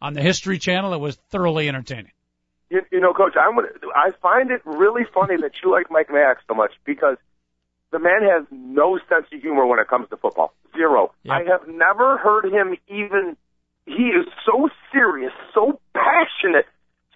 on 0.00 0.14
the 0.14 0.22
History 0.22 0.58
Channel. 0.58 0.94
It 0.94 1.00
was 1.00 1.16
thoroughly 1.28 1.68
entertaining. 1.68 2.12
You, 2.70 2.82
you 2.90 3.00
know, 3.00 3.12
Coach, 3.12 3.34
I'm 3.40 3.54
gonna, 3.54 3.68
I 3.94 4.10
find 4.22 4.50
it 4.50 4.60
really 4.64 5.02
funny 5.12 5.36
that 5.40 5.52
you 5.62 5.70
like 5.70 5.90
Mike 5.90 6.08
Mayock 6.08 6.36
so 6.46 6.54
much 6.54 6.72
because 6.84 7.16
the 7.90 7.98
man 7.98 8.22
has 8.22 8.44
no 8.50 8.98
sense 9.08 9.26
of 9.32 9.40
humor 9.40 9.66
when 9.66 9.78
it 9.78 9.88
comes 9.88 10.08
to 10.10 10.16
football. 10.16 10.52
Zero. 10.76 11.12
Yep. 11.24 11.34
I 11.34 11.50
have 11.50 11.68
never 11.68 12.18
heard 12.18 12.44
him 12.44 12.76
even. 12.88 13.36
He 13.86 14.08
is 14.08 14.26
so 14.44 14.68
serious, 14.92 15.32
so 15.54 15.80
passionate, 15.94 16.66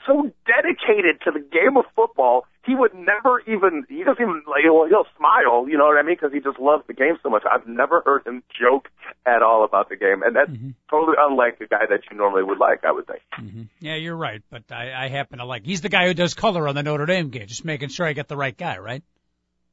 so 0.06 0.32
dedicated 0.46 1.20
to 1.24 1.30
the 1.30 1.40
game 1.40 1.76
of 1.76 1.84
football. 1.94 2.46
He 2.64 2.77
would 2.77 2.94
never 2.94 3.40
even. 3.40 3.85
He 3.88 4.05
doesn't 4.05 4.22
even 4.22 4.42
like. 4.46 4.62
Well, 4.64 4.87
he'll 4.88 5.07
smile. 5.16 5.68
You 5.68 5.77
know 5.79 5.87
what 5.87 5.98
I 5.98 6.03
mean? 6.03 6.14
Because 6.14 6.33
he 6.33 6.38
just 6.38 6.61
loves 6.61 6.85
the 6.87 6.94
game 6.94 7.18
so 7.22 7.29
much. 7.29 7.42
I've 7.51 7.66
never 7.66 8.03
heard 8.05 8.25
him 8.25 8.44
joke 8.61 8.88
at 9.27 9.42
all 9.42 9.64
about 9.64 9.88
the 9.88 9.96
game, 9.96 10.22
and 10.22 10.37
that's 10.37 10.53
totally 10.88 11.16
unlike 11.18 11.59
the 11.59 11.66
guy 11.66 11.87
that 11.90 12.03
you 12.09 12.16
normally 12.16 12.44
would 12.44 12.59
like. 12.59 12.85
I 12.85 12.92
would 12.92 13.07
think. 13.09 13.68
Yeah, 13.81 13.96
you're 13.96 14.16
right, 14.16 14.42
but 14.48 14.70
I, 14.70 14.92
I 15.07 15.09
happen 15.09 15.38
to 15.38 15.44
like. 15.44 15.64
He's 15.64 15.81
the 15.81 15.88
guy 15.88 16.07
who 16.07 16.14
does 16.14 16.35
color 16.35 16.68
on 16.68 16.77
the 16.77 16.85
Notre 16.85 17.07
Dame 17.07 17.31
game, 17.31 17.48
just 17.48 17.64
making 17.64 17.88
sure 17.88 18.07
I 18.07 18.12
get 18.12 18.29
the 18.29 18.37
right 18.37 18.57
guy, 18.57 18.79
right? 18.79 19.03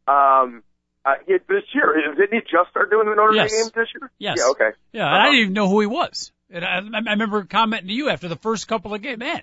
Um, 0.07 0.63
uh, 1.05 1.13
yeah, 1.27 1.37
this 1.47 1.63
year, 1.73 1.93
didn't 2.17 2.33
he 2.33 2.39
just 2.41 2.71
start 2.71 2.89
doing 2.89 3.07
the 3.07 3.15
Notre 3.15 3.33
Yes. 3.35 3.51
Dame 3.51 3.65
game 3.65 3.71
this 3.75 3.87
year? 3.93 4.11
Yes. 4.17 4.37
Yeah, 4.39 4.49
okay. 4.51 4.69
Yeah, 4.93 5.07
and 5.07 5.15
I 5.15 5.25
didn't 5.25 5.39
even 5.41 5.53
know 5.53 5.69
who 5.69 5.81
he 5.81 5.87
was. 5.87 6.31
And 6.49 6.65
I, 6.65 6.77
I 6.77 7.11
remember 7.11 7.43
commenting 7.43 7.89
to 7.89 7.93
you 7.93 8.09
after 8.09 8.27
the 8.27 8.35
first 8.35 8.67
couple 8.67 8.93
of 8.95 9.01
games, 9.03 9.19
man, 9.19 9.41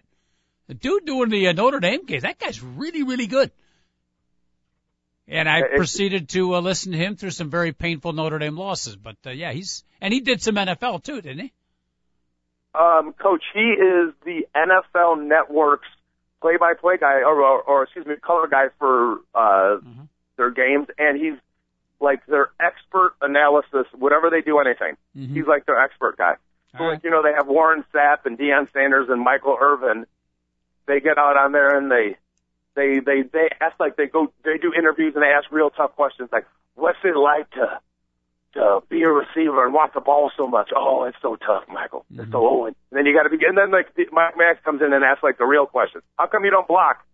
the 0.69 0.75
dude 0.75 1.05
doing 1.07 1.29
the 1.31 1.49
uh, 1.49 1.53
Notre 1.53 1.81
Dame 1.81 2.05
games, 2.07 2.23
that 2.23 2.39
guy's 2.39 2.63
really, 2.63 3.03
really 3.03 3.27
good. 3.27 3.51
And 5.29 5.49
I 5.49 5.63
proceeded 5.77 6.29
to 6.31 6.55
uh, 6.55 6.61
listen 6.61 6.93
to 6.93 6.99
him 6.99 7.17
through 7.17 7.31
some 7.33 7.51
very 7.51 7.73
painful 7.73 8.13
Notre 8.13 8.39
Dame 8.39 8.57
losses. 8.57 8.95
But 8.95 9.17
uh, 9.27 9.31
yeah, 9.31 9.53
he's 9.53 9.85
and 10.01 10.13
he 10.15 10.21
did 10.21 10.41
some 10.41 10.55
NFL 10.55 11.03
too, 11.03 11.21
didn't 11.21 11.41
he? 11.41 11.53
Um, 12.75 13.13
Coach, 13.15 13.43
he 13.55 13.61
is 13.61 14.13
the 14.25 14.47
NFL 14.55 15.27
Network's 15.27 15.89
play-by-play 16.43 16.99
guy, 17.01 17.21
or, 17.23 17.43
or, 17.43 17.63
or 17.63 17.83
excuse 17.85 18.07
me, 18.07 18.15
color 18.17 18.47
guy 18.47 18.67
for 18.79 19.21
uh, 19.35 19.79
Mhm. 19.83 20.09
their 20.37 20.51
games, 20.51 20.87
and 20.99 21.19
he's 21.19 21.39
like 21.99 22.25
their 22.27 22.51
expert 22.61 23.15
analysis. 23.23 23.87
Whatever 23.95 24.29
they 24.31 24.43
do, 24.43 24.59
anything, 24.59 24.97
Mhm. 25.17 25.35
he's 25.35 25.47
like 25.47 25.65
their 25.65 25.81
expert 25.81 26.19
guy. 26.19 26.35
So, 26.73 26.85
All 26.85 26.91
like 26.91 27.03
you 27.03 27.11
know, 27.11 27.23
they 27.23 27.33
have 27.33 27.47
Warren 27.49 27.85
Sapp 27.95 28.27
and 28.27 28.39
Deion 28.39 28.71
Sanders 28.75 29.09
and 29.09 29.21
Michael 29.23 29.57
Irvin. 29.59 30.07
They 30.87 31.01
get 31.01 31.19
out 31.19 31.37
on 31.37 31.53
there 31.53 31.77
and 31.77 31.91
they 31.91 32.17
they 32.75 33.01
they 33.01 33.23
they 33.23 33.49
ask 33.61 33.79
like 33.81 33.97
they 33.97 34.07
go 34.07 34.33
they 34.45 34.59
do 34.59 34.73
interviews 34.73 35.15
and 35.15 35.23
they 35.23 35.29
ask 35.29 35.51
real 35.51 35.71
tough 35.71 35.95
questions 35.97 36.29
like 36.33 36.47
what's 36.75 36.99
it 37.05 37.17
like 37.17 37.51
to 37.53 37.81
to 38.55 38.81
be 38.89 39.03
a 39.03 39.09
receiver 39.11 39.65
and 39.67 39.75
watch 39.75 39.91
the 39.95 40.01
ball 40.01 40.31
so 40.37 40.47
much? 40.47 40.71
Oh, 40.75 41.05
it's 41.05 41.17
so 41.21 41.37
tough, 41.37 41.65
Michael. 41.69 42.07
It's 42.17 42.31
so 42.31 42.39
old. 42.39 42.67
And 42.69 42.75
then 42.93 43.05
you 43.05 43.15
got 43.15 43.25
to 43.25 43.31
be 43.37 43.45
and 43.45 43.57
then 43.59 43.71
like 43.71 43.89
Mike 44.13 44.35
Mayock 44.37 44.63
comes 44.65 44.81
in 44.83 44.93
and 44.93 45.05
asks 45.05 45.23
like 45.23 45.39
the 45.39 45.45
real 45.45 45.67
questions. 45.67 46.05
How 46.19 46.27
come 46.27 46.45
you 46.45 46.51
don't 46.51 46.67
block? 46.69 47.05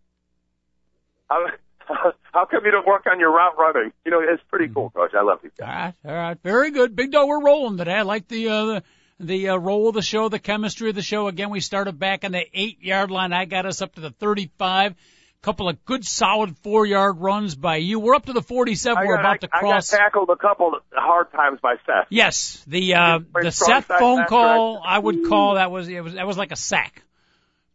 How 1.28 1.46
how 2.32 2.44
come 2.44 2.64
you 2.64 2.70
don't 2.70 2.87
work 2.87 3.06
on 3.11 3.18
your 3.18 3.32
route 3.32 3.58
running? 3.58 3.92
You 4.04 4.12
know, 4.12 4.20
it's 4.20 4.42
pretty 4.48 4.72
cool, 4.72 4.90
coach. 4.90 5.12
I 5.18 5.22
love 5.22 5.40
you 5.42 5.50
All 5.61 5.66
guys. 5.66 5.94
right, 6.04 6.11
all 6.11 6.16
right, 6.16 6.38
very 6.42 6.70
good, 6.70 6.94
Big 6.94 7.11
Dog. 7.11 7.26
We're 7.28 7.42
rolling 7.44 7.76
today. 7.78 7.94
I 7.94 8.02
like 8.02 8.28
the 8.28 8.48
uh, 8.48 8.64
the 8.66 8.82
the 9.22 9.50
uh, 9.50 9.56
roll 9.56 9.88
of 9.88 9.94
the 9.94 10.02
show, 10.02 10.28
the 10.28 10.38
chemistry 10.38 10.88
of 10.90 10.94
the 10.94 11.02
show. 11.02 11.28
Again, 11.28 11.50
we 11.50 11.61
started 11.61 11.98
back 11.98 12.24
on 12.24 12.32
the 12.32 12.44
eight 12.52 12.82
yard 12.82 13.11
line. 13.11 13.32
I 13.32 13.44
got 13.44 13.66
us 13.66 13.80
up 13.82 13.94
to 13.94 14.00
the 14.00 14.11
thirty 14.11 14.50
five. 14.58 14.94
Couple 15.40 15.68
of 15.68 15.85
good 15.85 16.04
solid 16.04 16.56
four 16.58 16.87
yard 16.87 17.18
runs 17.18 17.56
by 17.56 17.76
you. 17.78 17.98
We're 17.98 18.14
up 18.14 18.26
to 18.26 18.32
the 18.32 18.42
forty 18.42 18.76
seven. 18.76 19.02
I 19.02 19.06
We're 19.06 19.16
got, 19.16 19.20
about 19.24 19.40
to 19.40 19.48
I, 19.52 19.58
cross. 19.58 19.92
I 19.92 19.96
got 19.96 20.02
tackled 20.04 20.30
a 20.30 20.37
couple 20.37 20.78
hard 20.92 21.32
times 21.32 21.58
by 21.61 21.74
Seth. 21.85 22.06
Yes, 22.11 22.62
the 22.68 22.94
uh, 22.94 23.18
the 23.40 23.50
Seth 23.50 23.87
phone 23.87 24.24
call 24.26 24.80
I- 24.85 24.94
I 24.94 24.98
would 25.00 25.26
call 25.28 25.54
that 25.56 25.72
was 25.72 25.88
it 25.88 26.00
was 26.00 26.14
that 26.14 26.28
was 26.28 26.38
like 26.38 26.52
a 26.52 26.56
sack, 26.56 27.02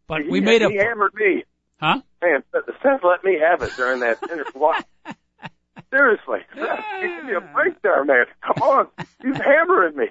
but 0.06 0.22
we 0.26 0.38
he, 0.38 0.44
made 0.46 0.62
he 0.62 0.78
a 0.78 0.82
hammered 0.82 1.12
me. 1.14 1.44
huh? 1.78 2.00
Man, 2.22 2.42
Seth 2.54 3.04
let 3.04 3.22
me 3.22 3.38
have 3.38 3.60
it 3.60 3.72
during 3.76 4.00
that 4.00 4.22
interview. 4.22 4.62
Seriously, 5.90 6.40
Seth, 6.54 6.84
give 7.02 7.24
me 7.26 7.34
a 7.34 7.40
break 7.52 7.80
there, 7.82 8.02
man. 8.04 8.24
Come 8.42 8.62
on, 8.62 8.88
he's 9.22 9.36
hammering 9.36 9.94
me. 9.94 10.06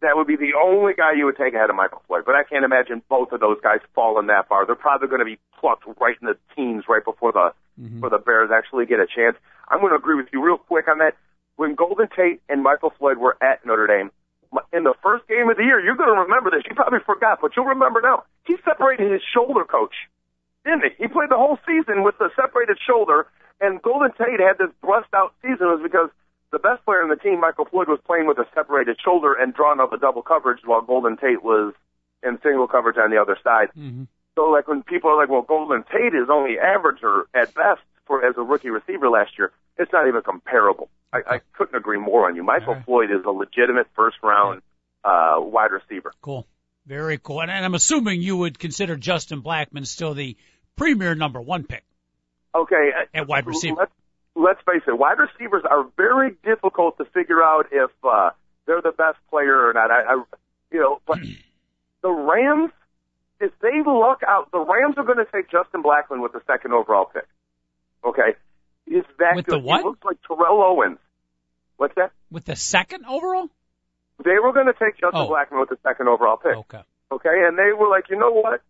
that 0.03 0.17
would 0.17 0.27
be 0.27 0.37
the 0.37 0.53
only 0.59 0.93
guy 0.95 1.13
you 1.17 1.25
would 1.27 1.37
take 1.37 1.55
ahead 1.55 1.71
of 1.71 1.77
Michael 1.77 2.03
Floyd. 2.07 2.25
But 2.27 2.35
I 2.35 2.43
can't 2.43 2.65
imagine 2.65 3.03
both 3.09 3.33
of 3.33 3.41
those 3.41 3.59
guys 3.63 3.81
falling 3.95 4.27
that 4.27 4.49
far. 4.49 4.67
They're 4.67 4.75
probably 4.75 5.09
going 5.09 5.21
to 5.21 5.25
be 5.25 5.39
plucked 5.59 5.85
right 6.01 6.17
in 6.21 6.27
the 6.27 6.37
teens 6.55 6.85
right 6.89 7.05
before 7.05 7.33
the 7.33 7.55
mm-hmm. 7.81 7.95
before 7.95 8.11
the 8.11 8.19
Bears 8.19 8.51
actually 8.53 8.87
get 8.87 9.01
a 9.01 9.07
chance. 9.07 9.37
I'm 9.69 9.81
going 9.81 9.93
to 9.93 9.97
agree 9.97 10.17
with 10.17 10.27
you 10.33 10.45
real 10.45 10.59
quick 10.59 10.89
on 10.89 10.99
that. 10.99 11.17
When 11.57 11.75
Golden 11.75 12.09
Tate 12.09 12.41
and 12.49 12.63
Michael 12.63 12.93
Floyd 12.99 13.19
were 13.19 13.37
at 13.43 13.65
Notre 13.65 13.87
Dame 13.87 14.11
in 14.73 14.85
the 14.85 14.95
first 15.03 15.29
game 15.29 15.49
of 15.49 15.57
the 15.57 15.65
year, 15.65 15.81
you're 15.81 15.97
going 15.97 16.13
to 16.13 16.21
remember 16.23 16.51
this. 16.51 16.65
You 16.69 16.75
probably 16.75 17.01
forgot, 17.05 17.39
but 17.41 17.53
you'll 17.57 17.67
remember 17.67 18.01
now. 18.03 18.25
He 18.45 18.57
separated 18.65 19.13
his 19.13 19.23
shoulder, 19.23 19.65
coach, 19.65 19.95
didn't 20.65 20.83
he? 20.83 21.05
He 21.05 21.09
played 21.09 21.31
the 21.31 21.37
whole 21.37 21.59
season 21.67 22.03
with 22.03 22.17
the 22.19 22.31
separated 22.35 22.79
shoulder, 22.85 23.29
and 23.61 23.81
Golden 23.81 24.11
Tate 24.13 24.41
had 24.41 24.59
this 24.59 24.73
thrust 24.81 25.13
out 25.15 25.35
season 25.43 25.69
was 25.69 25.81
because 25.83 26.11
the 26.53 26.59
best 26.59 26.85
player 26.85 27.03
in 27.03 27.09
the 27.09 27.17
team, 27.17 27.41
Michael 27.41 27.65
Floyd, 27.65 27.89
was 27.89 27.99
playing 28.07 28.27
with 28.27 28.39
a 28.39 28.47
separated 28.55 28.99
shoulder 29.03 29.33
and 29.33 29.55
drawn 29.55 29.81
up 29.81 29.93
a 29.93 29.99
double 29.99 30.23
coverage 30.23 30.61
while 30.65 30.83
Golden 30.83 31.17
Tate 31.17 31.43
was 31.43 31.73
in 32.23 32.39
single 32.43 32.69
coverage 32.69 32.99
on 32.99 33.11
the 33.11 33.17
other 33.17 33.37
side. 33.43 33.69
Mm-hmm. 33.77 34.05
So 34.37 34.43
like 34.51 34.69
when 34.69 34.83
people 34.83 35.11
are 35.11 35.17
like, 35.17 35.29
well, 35.29 35.43
Golden 35.43 35.83
Tate 35.85 36.15
is 36.15 36.29
only 36.31 36.59
average 36.59 37.03
or 37.03 37.27
at 37.35 37.55
best 37.55 37.81
for 38.07 38.25
as 38.25 38.35
a 38.37 38.43
rookie 38.43 38.71
receiver 38.71 39.09
last 39.09 39.33
year, 39.39 39.51
it's 39.79 39.93
not 39.93 40.07
even 40.07 40.23
comparable. 40.23 40.89
I, 41.13 41.19
I 41.27 41.41
couldn't 41.55 41.75
agree 41.75 41.99
more 41.99 42.29
on 42.29 42.37
you. 42.37 42.43
Michael 42.43 42.75
right. 42.75 42.85
Floyd 42.85 43.11
is 43.11 43.25
a 43.27 43.31
legitimate 43.31 43.87
first 43.95 44.17
round 44.23 44.63
uh, 45.05 45.37
wide 45.39 45.73
receiver. 45.73 46.13
Cool. 46.21 46.47
Very 46.87 47.19
cool. 47.19 47.41
And, 47.41 47.51
and 47.51 47.65
I'm 47.65 47.75
assuming 47.75 48.23
you 48.23 48.37
would 48.37 48.59
consider 48.59 48.97
Justin 48.97 49.43
Blackmon 49.43 49.87
still 49.87 50.15
the 50.15 50.37
premier 50.77 51.15
number 51.15 51.41
one 51.41 51.65
pick 51.65 51.85
Okay. 52.55 52.91
uh, 52.97 53.19
at 53.19 53.29
wide 53.29 53.47
receiver. 53.47 53.77
Let's, 53.81 53.93
let's 54.35 54.61
face 54.67 54.83
it, 54.87 54.99
wide 54.99 55.19
receivers 55.19 55.63
are 55.69 55.85
very 55.97 56.37
difficult 56.45 56.99
to 56.99 57.05
figure 57.07 57.43
out 57.43 57.67
if 57.73 57.91
uh, 58.05 58.31
they're 58.67 58.83
the 58.83 58.93
best 58.93 59.19
player 59.31 59.69
or 59.69 59.73
not. 59.73 59.91
I, 59.91 60.15
I 60.15 60.23
you 60.71 60.81
know, 60.81 61.01
but 61.07 61.19
the 62.03 62.11
Rams, 62.11 62.73
if 63.41 63.53
they 63.61 63.83
luck 63.85 64.23
out, 64.27 64.51
the 64.53 64.59
Rams 64.61 64.95
are 64.97 65.05
going 65.05 65.19
to 65.19 65.27
take 65.31 65.51
Justin 65.51 65.83
Blackmon 65.83 66.23
with 66.23 66.33
the 66.33 66.41
second 66.47 66.73
overall 66.73 67.07
pick. 67.07 67.27
Okay, 68.05 68.35
is 68.87 69.05
that 69.19 69.37
With 69.37 69.47
good. 69.47 69.55
the 69.55 69.59
what? 69.59 69.81
He 69.81 69.85
looks 69.85 70.05
like 70.05 70.17
Terrell 70.27 70.63
Owens. 70.63 70.99
What's 71.77 71.95
that? 71.97 72.13
With 72.31 72.45
the 72.45 72.57
second 72.57 73.05
overall? 73.07 73.49
They 74.25 74.39
were 74.43 74.53
going 74.53 74.67
to 74.67 74.73
take 74.73 74.95
Justin 75.01 75.23
Oh. 75.23 75.29
Blackmon 75.29 75.61
with 75.61 75.69
the 75.69 75.79
second 75.83 76.09
overall 76.09 76.37
pick. 76.37 76.57
Okay. 76.57 76.83
Okay, 77.11 77.45
and 77.47 77.59
they 77.59 77.73
were 77.79 77.89
like, 77.89 78.05
you 78.09 78.17
know 78.19 78.31
what? 78.31 78.63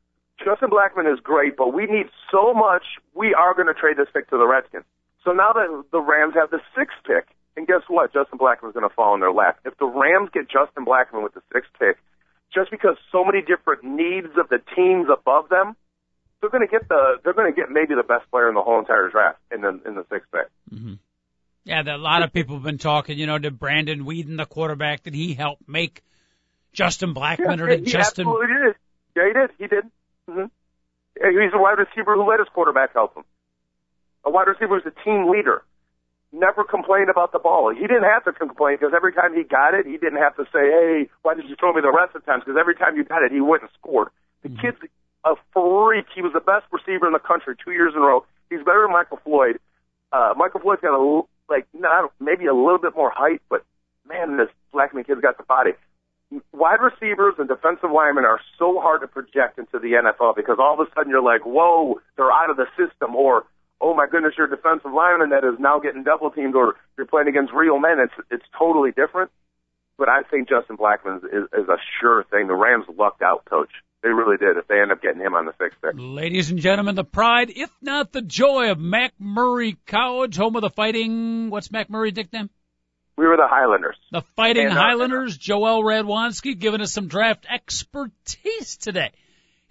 Justin 0.45 0.71
Blackmon 0.71 1.13
is 1.13 1.21
great, 1.21 1.57
but 1.57 1.73
we 1.73 1.87
need 1.87 2.07
so 2.31 2.53
much. 2.55 2.83
We 3.15 3.35
are 3.35 3.55
going 3.55 3.69
to 3.69 3.75
trade 3.75 3.97
this 3.97 4.09
pick 4.13 4.29
to 4.31 4.39
the 4.39 4.47
Redskins. 4.47 4.85
So 5.25 5.33
now 5.33 5.53
that 5.53 5.85
the 5.93 6.01
Rams 6.01 6.35
have 6.35 6.51
the 6.51 6.61
sixth 6.77 6.97
pick, 7.07 7.29
and 7.57 7.67
guess 7.67 7.83
what? 7.89 8.13
Justin 8.13 8.39
Blackmon's 8.39 8.75
going 8.75 8.89
to 8.89 8.95
fall 8.95 9.15
in 9.15 9.21
their 9.21 9.33
lap. 9.33 9.61
If 9.65 9.77
the 9.79 9.87
Rams 9.87 10.31
get 10.33 10.49
Justin 10.49 10.85
Blackmon 10.85 11.23
with 11.23 11.35
the 11.35 11.43
sixth 11.53 11.71
pick, 11.79 11.99
just 12.55 12.71
because 12.71 12.97
so 13.11 13.25
many 13.25 13.41
different 13.41 13.85
needs 13.85 14.29
of 14.39 14.49
the 14.49 14.59
teams 14.75 15.09
above 15.13 15.49
them, 15.49 15.77
they're 16.41 16.51
going 16.51 16.67
to 16.67 16.71
get 16.71 16.89
the 16.89 17.21
they're 17.23 17.35
going 17.35 17.53
to 17.53 17.57
get 17.59 17.71
maybe 17.71 17.95
the 17.95 18.03
best 18.03 18.31
player 18.31 18.49
in 18.49 18.55
the 18.55 18.63
whole 18.63 18.79
entire 18.79 19.09
draft 19.09 19.39
in 19.53 19.61
the 19.61 19.81
in 19.87 19.95
the 19.95 20.05
sixth 20.11 20.31
pick. 20.33 20.49
Yeah, 21.65 21.83
that 21.83 21.95
a 21.95 22.03
lot 22.03 22.23
of 22.23 22.33
people 22.33 22.57
have 22.57 22.65
been 22.65 22.79
talking, 22.79 23.17
you 23.17 23.27
know, 23.27 23.39
did 23.39 23.59
Brandon 23.59 24.05
Weeden, 24.05 24.37
the 24.37 24.47
quarterback, 24.47 25.05
did 25.05 25.15
he 25.15 25.35
help 25.35 25.61
make 25.69 26.03
Justin 26.73 27.15
Blackmon 27.15 27.61
or 27.61 27.69
did 27.69 27.81
he 27.81 27.93
Justin 27.93 28.27
absolutely 28.27 28.47
did. 28.49 28.75
Yeah, 29.15 29.27
he 29.29 29.33
did. 29.33 29.51
He 29.59 29.67
did. 29.69 29.85
Mm-hmm. 30.29 31.41
He's 31.41 31.53
a 31.55 31.59
wide 31.59 31.79
receiver 31.79 32.15
who 32.17 32.29
let 32.29 32.41
his 32.41 32.49
quarterback 32.53 32.95
help 32.95 33.17
him. 33.17 33.25
A 34.25 34.31
wide 34.31 34.49
receiver 34.49 34.79
who's 34.79 34.87
a 34.87 35.05
team 35.05 35.31
leader. 35.31 35.63
Never 36.33 36.65
complained 36.65 37.11
about 37.11 37.33
the 37.33 37.39
ball. 37.39 37.75
He 37.75 37.83
didn't 37.83 38.05
have 38.09 38.25
to 38.25 38.33
complain 38.33 38.77
because 38.81 38.95
every 38.97 39.13
time 39.13 39.35
he 39.35 39.43
got 39.43 39.75
it, 39.75 39.85
he 39.85 39.99
didn't 39.99 40.19
have 40.19 40.35
to 40.37 40.45
say, 40.53 40.65
"Hey, 40.71 41.11
why 41.23 41.35
did 41.35 41.49
you 41.49 41.57
throw 41.57 41.73
me 41.73 41.83
the 41.83 41.93
rest 41.93 42.15
of 42.15 42.25
the 42.25 42.27
times?" 42.27 42.45
Because 42.45 42.59
every 42.59 42.75
time 42.75 42.97
you 42.97 43.05
got 43.05 43.23
it, 43.23 43.33
he 43.33 43.41
went 43.41 43.63
and 43.63 43.71
scored. 43.79 44.09
The 44.43 44.49
kid's 44.49 44.79
a 45.25 45.35
freak. 45.53 46.07
He 46.15 46.23
was 46.23 46.33
the 46.33 46.41
best 46.41 46.65
receiver 46.73 47.07
in 47.07 47.13
the 47.13 47.21
country 47.21 47.55
two 47.63 47.73
years 47.73 47.93
in 47.95 48.01
a 48.01 48.07
row. 48.07 48.25
He's 48.49 48.65
better 48.65 48.83
than 48.83 48.93
Michael 48.93 49.21
Floyd. 49.23 49.61
Uh, 50.11 50.35
Michael 50.37 50.61
Floyd's 50.61 50.81
got 50.81 50.97
a 50.97 51.23
like 51.51 51.67
not 51.75 52.13
maybe 52.19 52.47
a 52.47 52.55
little 52.55 52.79
bit 52.79 52.97
more 52.97 53.11
height, 53.11 53.43
but 53.51 53.65
man, 54.09 54.39
this 54.39 54.49
Blackmon 54.73 55.07
kid's 55.07 55.21
got 55.21 55.37
the 55.37 55.45
body 55.45 55.73
wide 56.53 56.81
receivers 56.81 57.35
and 57.39 57.49
defensive 57.49 57.91
linemen 57.91 58.25
are 58.25 58.41
so 58.59 58.81
hard 58.81 59.01
to 59.01 59.09
project 59.09 59.59
into 59.59 59.79
the 59.79 59.93
NFL 59.93 60.37
because 60.37 60.57
all 60.59 60.81
of 60.81 60.87
a 60.87 60.91
sudden 60.95 61.11
you're 61.11 61.23
like, 61.23 61.45
whoa, 61.45 62.01
they're 62.17 62.33
out 62.33 62.51
of 62.51 62.57
the 62.57 62.67
system, 62.77 63.15
or 63.15 63.45
oh 63.83 63.95
my 63.95 64.07
goodness, 64.07 64.35
you're 64.39 64.47
a 64.47 64.57
defensive 64.57 64.93
lineman 64.93 65.31
that 65.31 65.45
is 65.45 65.59
now 65.59 65.81
getting 65.81 66.05
double 66.05 66.31
teamed, 66.31 66.55
or 66.55 66.77
you're 66.97 67.07
playing 67.07 67.29
against 67.29 67.53
real 67.53 67.79
men. 67.79 67.99
It's 67.99 68.15
it's 68.31 68.45
totally 68.57 68.93
different. 68.93 69.31
But 69.99 70.09
I 70.09 70.23
think 70.23 70.49
Justin 70.49 70.79
Blackmon 70.79 71.19
is, 71.25 71.45
is 71.53 71.69
a 71.69 71.77
sure 72.01 72.25
thing. 72.31 72.47
The 72.47 72.55
Rams 72.55 72.87
lucked 72.97 73.23
out, 73.23 73.45
coach. 73.45 73.69
They 74.03 74.09
really 74.09 74.37
did. 74.37 74.57
If 74.57 74.67
they 74.67 74.81
end 74.81 74.91
up 74.91 75.03
getting 75.03 75.21
him 75.21 75.35
on 75.35 75.45
the 75.45 75.53
sixth 75.61 75.79
pick. 75.83 75.93
Ladies 75.95 76.51
and 76.51 76.59
gentlemen, 76.59 76.95
the 76.95 77.05
pride, 77.05 77.53
if 77.55 77.71
not 77.83 78.11
the 78.11 78.23
joy 78.23 78.71
of 78.71 78.79
MacMurray 78.79 79.77
College, 79.87 80.37
home 80.37 80.57
of 80.57 80.63
the 80.63 80.71
fighting, 80.71 81.51
what's 81.51 81.69
MacMurray's 81.69 82.17
nickname? 82.17 82.51
We 83.17 83.27
were 83.27 83.37
the 83.37 83.47
Highlanders. 83.47 83.97
The 84.11 84.23
Fighting 84.35 84.67
And, 84.67 84.77
uh, 84.77 84.81
Highlanders, 84.81 85.37
Joel 85.37 85.83
Radwanski, 85.85 86.59
giving 86.59 86.81
us 86.81 86.93
some 86.93 87.09
draft 87.09 87.47
expertise 87.49 88.79
today. 88.79 89.13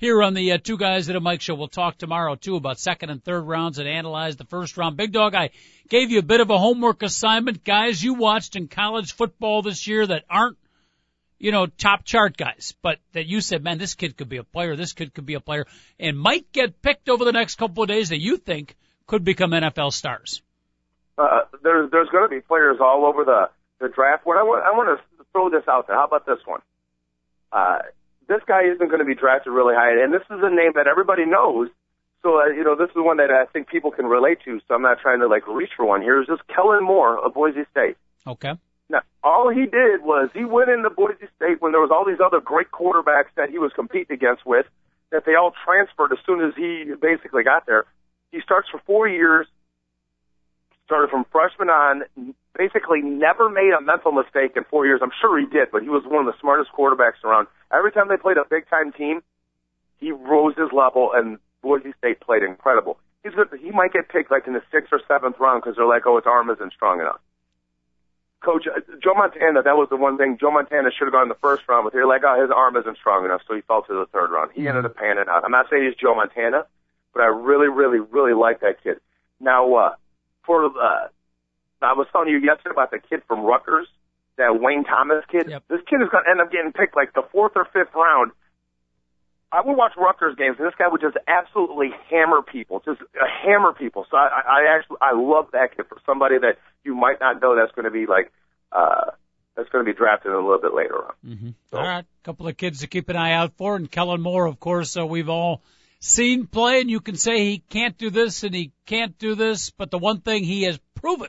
Here 0.02 0.24
on 0.24 0.34
the 0.34 0.54
uh, 0.54 0.58
Two 0.58 0.78
Guys 0.78 1.08
at 1.10 1.16
a 1.16 1.22
Mic 1.22 1.42
Show, 1.42 1.54
we'll 1.54 1.68
talk 1.68 1.96
tomorrow 2.00 2.34
too 2.34 2.56
about 2.56 2.80
second 2.80 3.12
and 3.12 3.24
third 3.24 3.42
rounds 3.42 3.78
and 3.78 3.88
analyze 3.88 4.36
the 4.36 4.46
first 4.46 4.76
round. 4.76 4.98
Big 4.98 5.12
Dog, 5.12 5.36
I 5.36 5.52
gave 5.90 6.10
you 6.10 6.18
a 6.18 6.24
bit 6.24 6.40
of 6.40 6.50
a 6.50 6.58
homework 6.58 7.04
assignment. 7.04 7.64
Guys 7.64 8.04
you 8.04 8.16
watched 8.16 8.56
in 8.56 8.68
college 8.68 9.14
football 9.14 9.62
this 9.62 9.86
year 9.86 10.08
that 10.08 10.24
aren't, 10.28 10.58
you 11.38 11.52
know, 11.52 11.68
top 11.68 12.04
chart 12.04 12.36
guys, 12.36 12.74
but 12.82 12.98
that 13.14 13.28
you 13.28 13.42
said, 13.42 13.64
man, 13.64 13.78
this 13.78 13.94
kid 13.94 14.18
could 14.18 14.28
be 14.28 14.38
a 14.38 14.44
player, 14.44 14.76
this 14.76 14.94
kid 14.94 15.14
could 15.14 15.28
be 15.28 15.36
a 15.36 15.40
player, 15.40 15.68
and 16.00 16.18
might 16.18 16.52
get 16.52 16.82
picked 16.82 17.08
over 17.08 17.24
the 17.24 17.32
next 17.32 17.60
couple 17.60 17.84
of 17.84 17.88
days 17.88 18.10
that 18.10 18.20
you 18.20 18.38
think 18.38 18.76
could 19.06 19.24
become 19.24 19.52
NFL 19.52 19.94
stars. 19.94 20.42
uh, 21.20 21.42
there's 21.62 21.92
there's 21.92 22.10
going 22.10 22.24
to 22.24 22.36
be 22.36 22.42
players 22.42 22.78
all 22.82 23.06
over 23.06 23.24
the 23.24 23.52
the 23.80 23.90
draft. 23.90 24.26
What 24.26 24.38
I 24.38 24.42
want 24.42 24.66
I 24.66 24.72
want 24.72 25.00
to 25.00 25.26
throw 25.32 25.52
this 25.52 25.68
out 25.68 25.86
there. 25.86 25.96
How 25.96 26.06
about 26.06 26.26
this 26.26 26.40
one? 26.46 26.62
Uh, 27.52 27.80
this 28.28 28.42
guy 28.48 28.64
isn't 28.64 28.88
going 28.88 29.00
to 29.00 29.06
be 29.06 29.16
drafted 29.16 29.54
really 29.54 29.76
high, 29.76 30.04
and 30.04 30.14
this 30.14 30.24
is 30.30 30.40
a 30.42 30.50
name 30.50 30.74
that 30.76 30.88
everybody 30.88 31.26
knows. 31.26 31.70
So 32.24 32.40
uh, 32.40 32.48
you 32.48 32.64
know, 32.64 32.76
this 32.76 32.90
is 32.90 32.98
one 32.98 33.18
that 33.18 33.32
I 33.32 33.46
think 33.52 33.68
people 33.68 33.92
can 33.92 34.06
relate 34.06 34.40
to. 34.46 34.60
So 34.68 34.76
I'm 34.76 34.82
not 34.82 35.00
trying 35.02 35.20
to 35.20 35.28
like 35.28 35.48
reach 35.48 35.72
for 35.76 35.86
one 35.86 36.02
here. 36.02 36.20
It's 36.22 36.30
just 36.30 36.46
Kellen 36.48 36.84
Moore 36.84 37.18
of 37.18 37.34
Boise 37.34 37.66
State. 37.72 37.98
Okay. 38.28 38.54
Now, 38.90 39.02
all 39.24 39.50
he 39.50 39.66
did 39.66 40.04
was 40.04 40.30
he 40.34 40.44
went 40.44 40.70
into 40.70 40.90
Boise 40.90 41.28
State 41.38 41.62
when 41.62 41.72
there 41.72 41.82
was 41.82 41.92
all 41.92 42.06
these 42.06 42.20
other 42.24 42.42
great 42.42 42.72
quarterbacks 42.72 43.32
that 43.38 43.50
he 43.50 43.58
was 43.58 43.72
competing 43.74 44.14
against 44.14 44.46
with, 44.46 44.66
that 45.12 45.24
they 45.26 45.36
all 45.36 45.54
transferred 45.66 46.12
as 46.12 46.20
soon 46.26 46.42
as 46.44 46.54
he 46.56 46.92
basically 47.02 47.44
got 47.44 47.66
there. 47.66 47.86
He 48.32 48.42
starts 48.42 48.68
for 48.70 48.82
four 48.86 49.08
years, 49.08 49.48
started 50.86 51.10
from 51.10 51.26
freshman 51.32 51.70
on, 51.70 52.04
basically 52.58 53.02
never 53.02 53.50
made 53.50 53.72
a 53.72 53.82
mental 53.82 54.12
mistake 54.12 54.54
in 54.56 54.66
four 54.66 54.86
years. 54.86 55.00
I'm 55.02 55.16
sure 55.22 55.40
he 55.40 55.46
did, 55.46 55.72
but 55.72 55.84
he 55.84 55.90
was 55.90 56.04
one 56.06 56.28
of 56.28 56.34
the 56.34 56.40
smartest 56.40 56.72
quarterbacks 56.78 57.24
around. 57.24 57.48
Every 57.74 57.92
time 57.92 58.08
they 58.10 58.18
played 58.18 58.38
a 58.38 58.46
big 58.50 58.70
time 58.70 58.92
team, 58.92 59.22
he 60.00 60.12
rose 60.12 60.56
his 60.58 60.72
level, 60.74 61.12
and 61.14 61.38
Boise 61.62 61.94
State 61.98 62.20
played 62.20 62.44
incredible. 62.44 62.98
He's 63.24 63.34
good, 63.34 63.48
he 63.62 63.72
might 63.72 63.94
get 63.94 64.10
picked 64.10 64.32
like 64.32 64.48
in 64.48 64.54
the 64.54 64.64
sixth 64.72 64.92
or 64.92 65.00
seventh 65.08 65.40
round 65.40 65.62
because 65.62 65.78
they're 65.78 65.86
like, 65.86 66.04
oh, 66.06 66.18
his 66.18 66.26
arm 66.26 66.50
isn't 66.50 66.74
strong 66.74 67.00
enough. 67.00 67.20
Coach 68.42 68.66
uh, 68.66 68.80
Joe 69.02 69.14
Montana, 69.14 69.62
that 69.62 69.78
was 69.78 69.88
the 69.90 69.96
one 69.96 70.18
thing 70.18 70.38
Joe 70.42 70.50
Montana 70.50 70.90
should 70.90 71.06
have 71.06 71.14
gone 71.14 71.24
in 71.24 71.30
the 71.30 71.36
first 71.36 71.62
round, 71.70 71.84
but 71.84 71.94
they're 71.94 72.08
like, 72.08 72.24
oh, 72.26 72.42
his 72.42 72.50
arm 72.50 72.76
isn't 72.76 72.98
strong 72.98 73.24
enough, 73.24 73.42
so 73.48 73.54
he 73.54 73.62
fell 73.62 73.84
to 73.84 73.94
the 73.94 74.08
third 74.12 74.32
round. 74.32 74.52
He 74.54 74.68
ended 74.68 74.86
up 74.86 74.96
panning 74.96 75.26
out. 75.30 75.46
I'm 75.46 75.52
not 75.52 75.68
saying 75.70 75.86
he's 75.86 75.96
Joe 75.96 76.16
Montana, 76.16 76.66
but 77.14 77.22
I 77.22 77.28
really, 77.28 77.68
really, 77.68 78.00
really 78.00 78.34
like 78.34 78.62
that 78.62 78.82
kid. 78.84 78.98
Now, 79.40 79.74
uh, 79.76 79.96
for 80.44 80.66
uh, 80.66 81.08
I 81.82 81.94
was 81.94 82.08
telling 82.12 82.30
you 82.30 82.40
yesterday 82.40 82.72
about 82.72 82.90
the 82.90 83.00
kid 83.00 83.22
from 83.28 83.42
Rutgers, 83.42 83.88
that 84.38 84.60
Wayne 84.60 84.84
Thomas 84.84 85.24
kid. 85.32 85.48
Yep. 85.50 85.64
This 85.70 85.82
kid 85.90 86.02
is 86.02 86.10
going 86.10 86.24
to 86.26 86.30
end 86.32 86.42
up 86.42 86.52
getting 86.52 86.72
picked 86.72 86.96
like 86.96 87.14
the 87.14 87.24
fourth 87.32 87.54
or 87.56 87.66
fifth 87.66 87.94
round. 87.94 88.32
I 89.54 89.60
would 89.66 89.76
watch 89.76 89.92
Rutgers 89.98 90.36
games, 90.38 90.56
and 90.60 90.66
this 90.68 90.76
guy 90.80 90.88
would 90.88 91.02
just 91.02 91.18
absolutely 91.28 91.90
hammer 92.10 92.42
people, 92.42 92.82
just 92.86 93.02
uh, 93.02 93.26
hammer 93.44 93.74
people. 93.74 94.06
So 94.10 94.16
I, 94.16 94.30
I 94.48 94.78
actually 94.78 94.98
I 95.02 95.12
love 95.14 95.48
that 95.52 95.76
kid 95.76 95.88
for 95.90 95.98
somebody 96.06 96.38
that 96.40 96.58
you 96.86 96.96
might 96.96 97.20
not 97.20 97.42
know 97.42 97.56
that's 97.56 97.74
going 97.76 97.84
to 97.86 97.92
be 97.92 98.06
like 98.06 98.32
uh, 98.72 99.12
that's 99.58 99.68
going 99.70 99.86
to 99.86 99.92
be 99.92 99.98
drafted 99.98 100.32
a 100.32 100.36
little 100.38 100.62
bit 100.62 100.74
later 100.74 100.96
on. 100.96 101.14
Mm-hmm. 101.26 101.50
So- 101.70 101.78
All 101.78 101.84
right, 101.88 102.06
a 102.06 102.24
couple 102.26 102.48
of 102.48 102.56
kids 102.56 102.80
to 102.80 102.88
keep 102.88 103.10
an 103.10 103.18
eye 103.18 103.34
out 103.34 103.52
for, 103.58 103.76
and 103.76 103.92
Kellen 103.92 104.22
Moore, 104.22 104.46
of 104.46 104.58
course, 104.60 104.96
uh, 104.96 105.06
we've 105.06 105.28
all 105.30 105.62
seen 106.00 106.48
play, 106.48 106.80
and 106.80 106.90
you 106.90 107.02
can 107.02 107.16
say 107.18 107.44
he 107.44 107.60
can't 107.70 107.98
do 107.98 108.10
this 108.10 108.44
and 108.44 108.56
he 108.56 108.72
can't 108.86 109.18
do 109.20 109.36
this, 109.36 109.70
but 109.72 109.92
the 109.92 109.98
one 109.98 110.22
thing 110.22 110.46
he 110.46 110.64
has 110.64 110.80
proven 110.96 111.28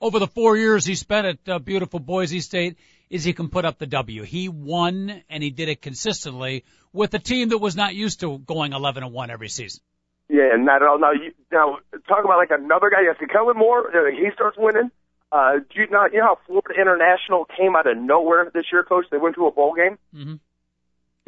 over 0.00 0.18
the 0.18 0.26
four 0.26 0.56
years 0.56 0.84
he 0.84 0.94
spent 0.94 1.26
at 1.26 1.48
uh, 1.48 1.58
beautiful 1.58 2.00
Boise 2.00 2.40
State 2.40 2.76
is 3.08 3.24
he 3.24 3.32
can 3.32 3.48
put 3.48 3.64
up 3.64 3.78
the 3.78 3.86
W. 3.86 4.22
He 4.22 4.48
won, 4.48 5.22
and 5.30 5.42
he 5.42 5.50
did 5.50 5.68
it 5.68 5.80
consistently 5.80 6.64
with 6.92 7.14
a 7.14 7.18
team 7.18 7.50
that 7.50 7.58
was 7.58 7.76
not 7.76 7.94
used 7.94 8.20
to 8.20 8.38
going 8.38 8.72
11 8.72 9.04
and 9.04 9.12
one 9.12 9.30
every 9.30 9.48
season. 9.48 9.80
Yeah, 10.28 10.52
and 10.52 10.64
not 10.64 10.82
at 10.82 10.88
all. 10.88 10.98
Now, 10.98 11.12
you, 11.12 11.32
now 11.52 11.78
talk 12.08 12.24
about 12.24 12.38
like 12.38 12.50
another 12.50 12.90
guy. 12.90 13.02
Yes, 13.04 13.16
Kellen 13.30 13.56
Moore. 13.56 13.86
Uh, 13.88 14.10
he 14.10 14.28
starts 14.34 14.56
winning. 14.58 14.90
Uh, 15.30 15.58
do 15.58 15.80
you 15.80 15.86
not? 15.88 16.12
You 16.12 16.18
know 16.18 16.34
how 16.34 16.38
Florida 16.46 16.80
International 16.80 17.46
came 17.56 17.76
out 17.76 17.86
of 17.86 17.96
nowhere 17.96 18.50
this 18.52 18.64
year, 18.72 18.82
Coach? 18.82 19.06
They 19.10 19.18
went 19.18 19.36
to 19.36 19.46
a 19.46 19.52
bowl 19.52 19.74
game. 19.74 19.98
Mhm. 20.14 20.40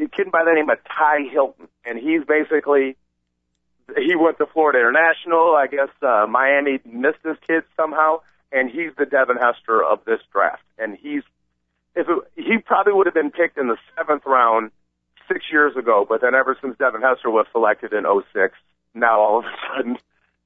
A 0.00 0.09
kid 0.09 0.31
by 0.33 0.44
the 0.44 0.52
name 0.52 0.68
of 0.70 0.78
Ty 0.85 1.28
Hilton, 1.33 1.68
and 1.85 1.98
he's 1.98 2.24
basically 2.24 2.96
he 3.96 4.14
went 4.16 4.38
to 4.38 4.46
Florida 4.46 4.78
International. 4.78 5.54
I 5.57 5.66
guess 5.66 5.88
uh, 6.02 6.26
Miami 6.28 6.81
missed 6.85 7.22
this 7.24 7.37
kid 7.46 7.62
somehow, 7.76 8.20
and 8.52 8.70
he's 8.70 8.90
the 8.96 9.06
Devin 9.06 9.37
Hester 9.37 9.84
of 9.84 10.04
this 10.04 10.20
draft. 10.32 10.62
And 10.78 10.96
he's 10.96 11.22
if 11.94 12.06
it, 12.08 12.18
he 12.37 12.58
probably 12.58 12.92
would 12.92 13.06
have 13.06 13.14
been 13.14 13.30
picked 13.30 13.58
in 13.58 13.68
the 13.68 13.76
seventh 13.96 14.24
round 14.26 14.70
six 15.26 15.44
years 15.50 15.76
ago, 15.76 16.06
but 16.08 16.20
then 16.20 16.34
ever 16.34 16.56
since 16.61 16.76
Devin 16.78 17.02
Hester 17.02 17.30
was 17.30 17.46
selected 17.52 17.92
in 17.92 18.04
'06, 18.04 18.54
now 18.94 19.20
all 19.20 19.38
of 19.40 19.44
a 19.44 19.52
sudden, 19.76 19.98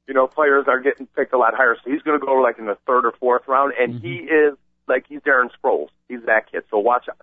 you 0.09 0.15
know, 0.15 0.27
players 0.27 0.65
are 0.67 0.81
getting 0.81 1.07
picked 1.07 1.33
a 1.33 1.39
lot 1.39 1.55
higher. 1.55 1.77
So 1.85 1.91
he's 1.91 2.03
going 2.03 2.19
to 2.19 2.25
go 2.25 2.35
like 2.35 2.59
in 2.59 2.67
the 2.67 2.79
third 2.87 3.05
or 3.05 3.13
fourth 3.13 3.47
round, 3.47 3.75
and 3.79 3.95
mm-hmm. 3.95 4.07
he 4.07 4.15
is 4.17 4.57
like 4.89 5.07
he's 5.09 5.21
Darren 5.21 5.49
Sproles. 5.53 5.89
He's 6.09 6.23
that 6.27 6.51
kid. 6.51 6.65
So 6.71 6.79
watch 6.79 7.09
out. 7.09 7.19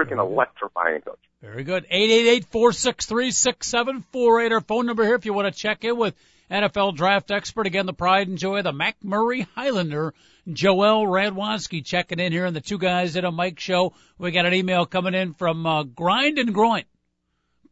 Freaking 0.00 0.18
electrifying, 0.18 1.02
coach. 1.02 1.18
Very 1.42 1.64
good. 1.64 1.86
Eight 1.90 2.10
eight 2.10 2.28
eight 2.28 2.44
four 2.46 2.72
six 2.72 3.06
three 3.06 3.30
six 3.30 3.66
seven 3.66 4.02
four 4.12 4.40
eight. 4.40 4.52
Our 4.52 4.60
phone 4.60 4.86
number 4.86 5.04
here 5.04 5.14
if 5.14 5.26
you 5.26 5.34
want 5.34 5.52
to 5.52 5.58
check 5.58 5.84
in 5.84 5.96
with 5.96 6.14
NFL 6.50 6.96
draft 6.96 7.30
expert. 7.30 7.66
Again, 7.66 7.86
the 7.86 7.92
pride 7.92 8.28
and 8.28 8.38
joy 8.38 8.58
of 8.58 8.64
the 8.64 8.72
MacMurray 8.72 9.46
Highlander, 9.54 10.14
Joel 10.50 11.06
Radwanski 11.06 11.84
checking 11.84 12.18
in 12.18 12.32
here 12.32 12.46
and 12.46 12.56
the 12.56 12.60
two 12.60 12.78
guys 12.78 13.16
at 13.16 13.24
a 13.24 13.32
Mic 13.32 13.60
show. 13.60 13.92
We 14.18 14.30
got 14.30 14.46
an 14.46 14.54
email 14.54 14.86
coming 14.86 15.14
in 15.14 15.34
from 15.34 15.66
uh, 15.66 15.82
Grind 15.82 16.38
and 16.38 16.54
Groin. 16.54 16.84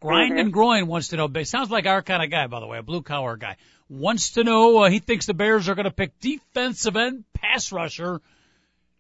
Grind 0.01 0.38
and 0.38 0.53
Groin 0.53 0.87
wants 0.87 1.09
to 1.09 1.17
know. 1.17 1.29
Sounds 1.43 1.71
like 1.71 1.87
our 1.87 2.03
kind 2.03 2.23
of 2.23 2.31
guy, 2.31 2.47
by 2.47 2.61
the 2.61 2.67
way, 2.67 2.79
a 2.79 2.83
blue 2.83 3.03
collar 3.03 3.37
guy. 3.37 3.57
Wants 3.88 4.33
to 4.33 4.45
know. 4.45 4.85
Uh, 4.85 4.91
he 4.91 4.99
thinks 5.01 5.27
the 5.27 5.35
Bears 5.35 5.69
are 5.69 5.75
going 5.75 5.85
to 5.85 5.91
pick 5.91 6.21
defensive 6.21 6.97
end 6.97 7.25
pass 7.33 7.73
rusher. 7.73 8.21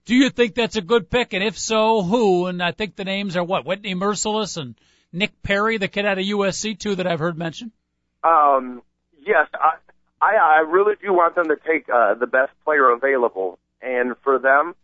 Do 0.08 0.14
you 0.14 0.30
think 0.30 0.54
that's 0.54 0.76
a 0.76 0.80
good 0.80 1.10
pick? 1.10 1.34
And 1.34 1.44
if 1.44 1.58
so, 1.58 2.02
who? 2.02 2.46
And 2.46 2.62
I 2.62 2.72
think 2.72 2.96
the 2.96 3.04
names 3.04 3.36
are 3.36 3.44
what? 3.44 3.66
Whitney 3.66 3.94
Mercilus 3.94 4.56
and 4.56 4.74
Nick 5.12 5.42
Perry, 5.42 5.76
the 5.76 5.86
kid 5.86 6.06
out 6.06 6.16
of 6.16 6.24
USC, 6.24 6.78
too, 6.78 6.94
that 6.94 7.06
I've 7.06 7.18
heard 7.18 7.36
mentioned. 7.36 7.72
Um, 8.24 8.80
yes, 9.20 9.48
I, 9.52 9.72
I, 10.22 10.36
I 10.36 10.56
really 10.60 10.94
do 11.02 11.12
want 11.12 11.34
them 11.34 11.48
to 11.48 11.56
take 11.56 11.90
uh, 11.90 12.14
the 12.14 12.26
best 12.26 12.52
player 12.64 12.88
available, 12.88 13.58
and 13.82 14.14
for 14.24 14.38
them, 14.38 14.74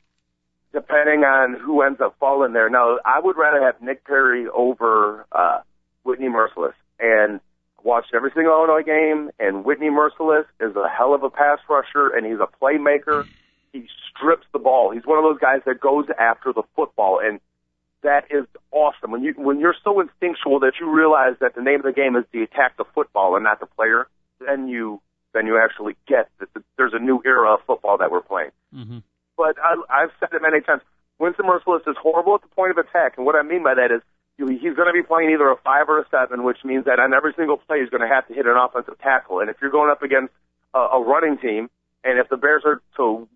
depending 0.75 1.21
on 1.21 1.59
who 1.59 1.81
ends 1.81 2.03
up 2.03 2.17
falling 2.21 2.53
there. 2.53 2.69
Now, 2.69 2.99
I 3.03 3.19
would 3.19 3.39
rather 3.39 3.65
have 3.65 3.81
Nick 3.81 4.05
Perry 4.05 4.47
over 4.47 5.25
uh, 5.33 5.61
Whitney 6.03 6.29
Mercilus, 6.29 6.75
and 7.01 7.41
watched 7.83 8.13
every 8.15 8.31
single 8.35 8.53
Illinois 8.53 8.83
game. 8.83 9.31
And 9.39 9.65
Whitney 9.65 9.89
Mercilus 9.89 10.45
is 10.61 10.77
a 10.77 10.87
hell 10.87 11.15
of 11.15 11.23
a 11.23 11.31
pass 11.31 11.61
rusher, 11.67 12.15
and 12.15 12.27
he's 12.27 12.41
a 12.41 12.63
playmaker. 12.63 13.27
He 13.75 13.89
strips 14.09 14.47
the 14.53 14.61
ball. 14.61 14.93
He's 14.93 15.05
one 15.05 15.19
of 15.19 15.25
those 15.25 15.41
guys 15.41 15.63
that 15.67 15.81
goes 15.81 16.07
after 16.17 16.53
the 16.53 16.63
football, 16.77 17.19
and 17.19 17.41
that 18.05 18.27
is 18.31 18.47
awesome. 18.71 19.11
When 19.11 19.25
you 19.25 19.35
when 19.37 19.59
you're 19.59 19.75
so 19.83 19.99
instinctual 20.01 20.61
that 20.61 20.75
you 20.81 20.89
realize 20.89 21.35
that 21.41 21.57
the 21.57 21.63
name 21.63 21.81
of 21.81 21.83
the 21.83 21.93
game 21.93 22.15
is 22.15 22.25
to 22.33 22.43
attack 22.45 22.77
the 22.77 22.85
football 22.95 23.35
and 23.35 23.43
not 23.43 23.59
the 23.59 23.67
player, 23.67 24.07
then 24.39 24.69
you 24.69 25.01
then 25.33 25.47
you 25.47 25.59
actually 25.59 25.97
get 26.07 26.31
that 26.39 26.49
there's 26.77 26.93
a 26.95 27.01
new 27.01 27.21
era 27.27 27.55
of 27.55 27.61
football 27.67 27.99
that 27.99 28.13
we're 28.13 28.23
playing. 28.23 28.53
Mm-hmm. 28.73 28.99
But 29.37 29.57
I, 29.59 29.75
I've 29.91 30.11
said 30.21 30.29
it 30.33 30.41
many 30.41 30.61
times. 30.61 30.83
Winston 31.19 31.47
Mercilus 31.47 31.83
is 31.89 31.97
horrible 32.01 32.37
at 32.37 32.43
the 32.43 32.55
point 32.55 32.71
of 32.71 32.79
attack, 32.79 33.15
and 33.17 33.27
what 33.27 33.35
I 33.35 33.43
mean 33.43 33.65
by 33.65 33.75
that 33.75 33.91
is 33.91 34.03
he's 34.37 34.75
going 34.75 34.87
to 34.87 34.93
be 34.93 35.03
playing 35.03 35.31
either 35.31 35.49
a 35.49 35.57
five 35.57 35.89
or 35.89 35.99
a 35.99 36.07
seven, 36.11 36.45
which 36.45 36.59
means 36.65 36.85
that 36.85 37.01
on 37.01 37.13
every 37.15 37.33
single 37.37 37.57
play 37.57 37.81
he's 37.81 37.91
going 37.91 38.07
to 38.07 38.13
have 38.13 38.27
to 38.29 38.35
hit 38.35 38.47
an 38.47 38.57
offensive 38.57 38.99
tackle. 39.01 39.41
And 39.41 39.51
if 39.51 39.57
you're 39.61 39.71
going 39.71 39.91
up 39.91 40.03
against 40.03 40.33
a, 40.75 40.79
a 40.79 41.03
running 41.03 41.39
team, 41.39 41.71
and 42.05 42.19
if 42.19 42.29
the 42.29 42.37
Bears 42.37 42.63
are 42.65 42.83
to 42.99 43.29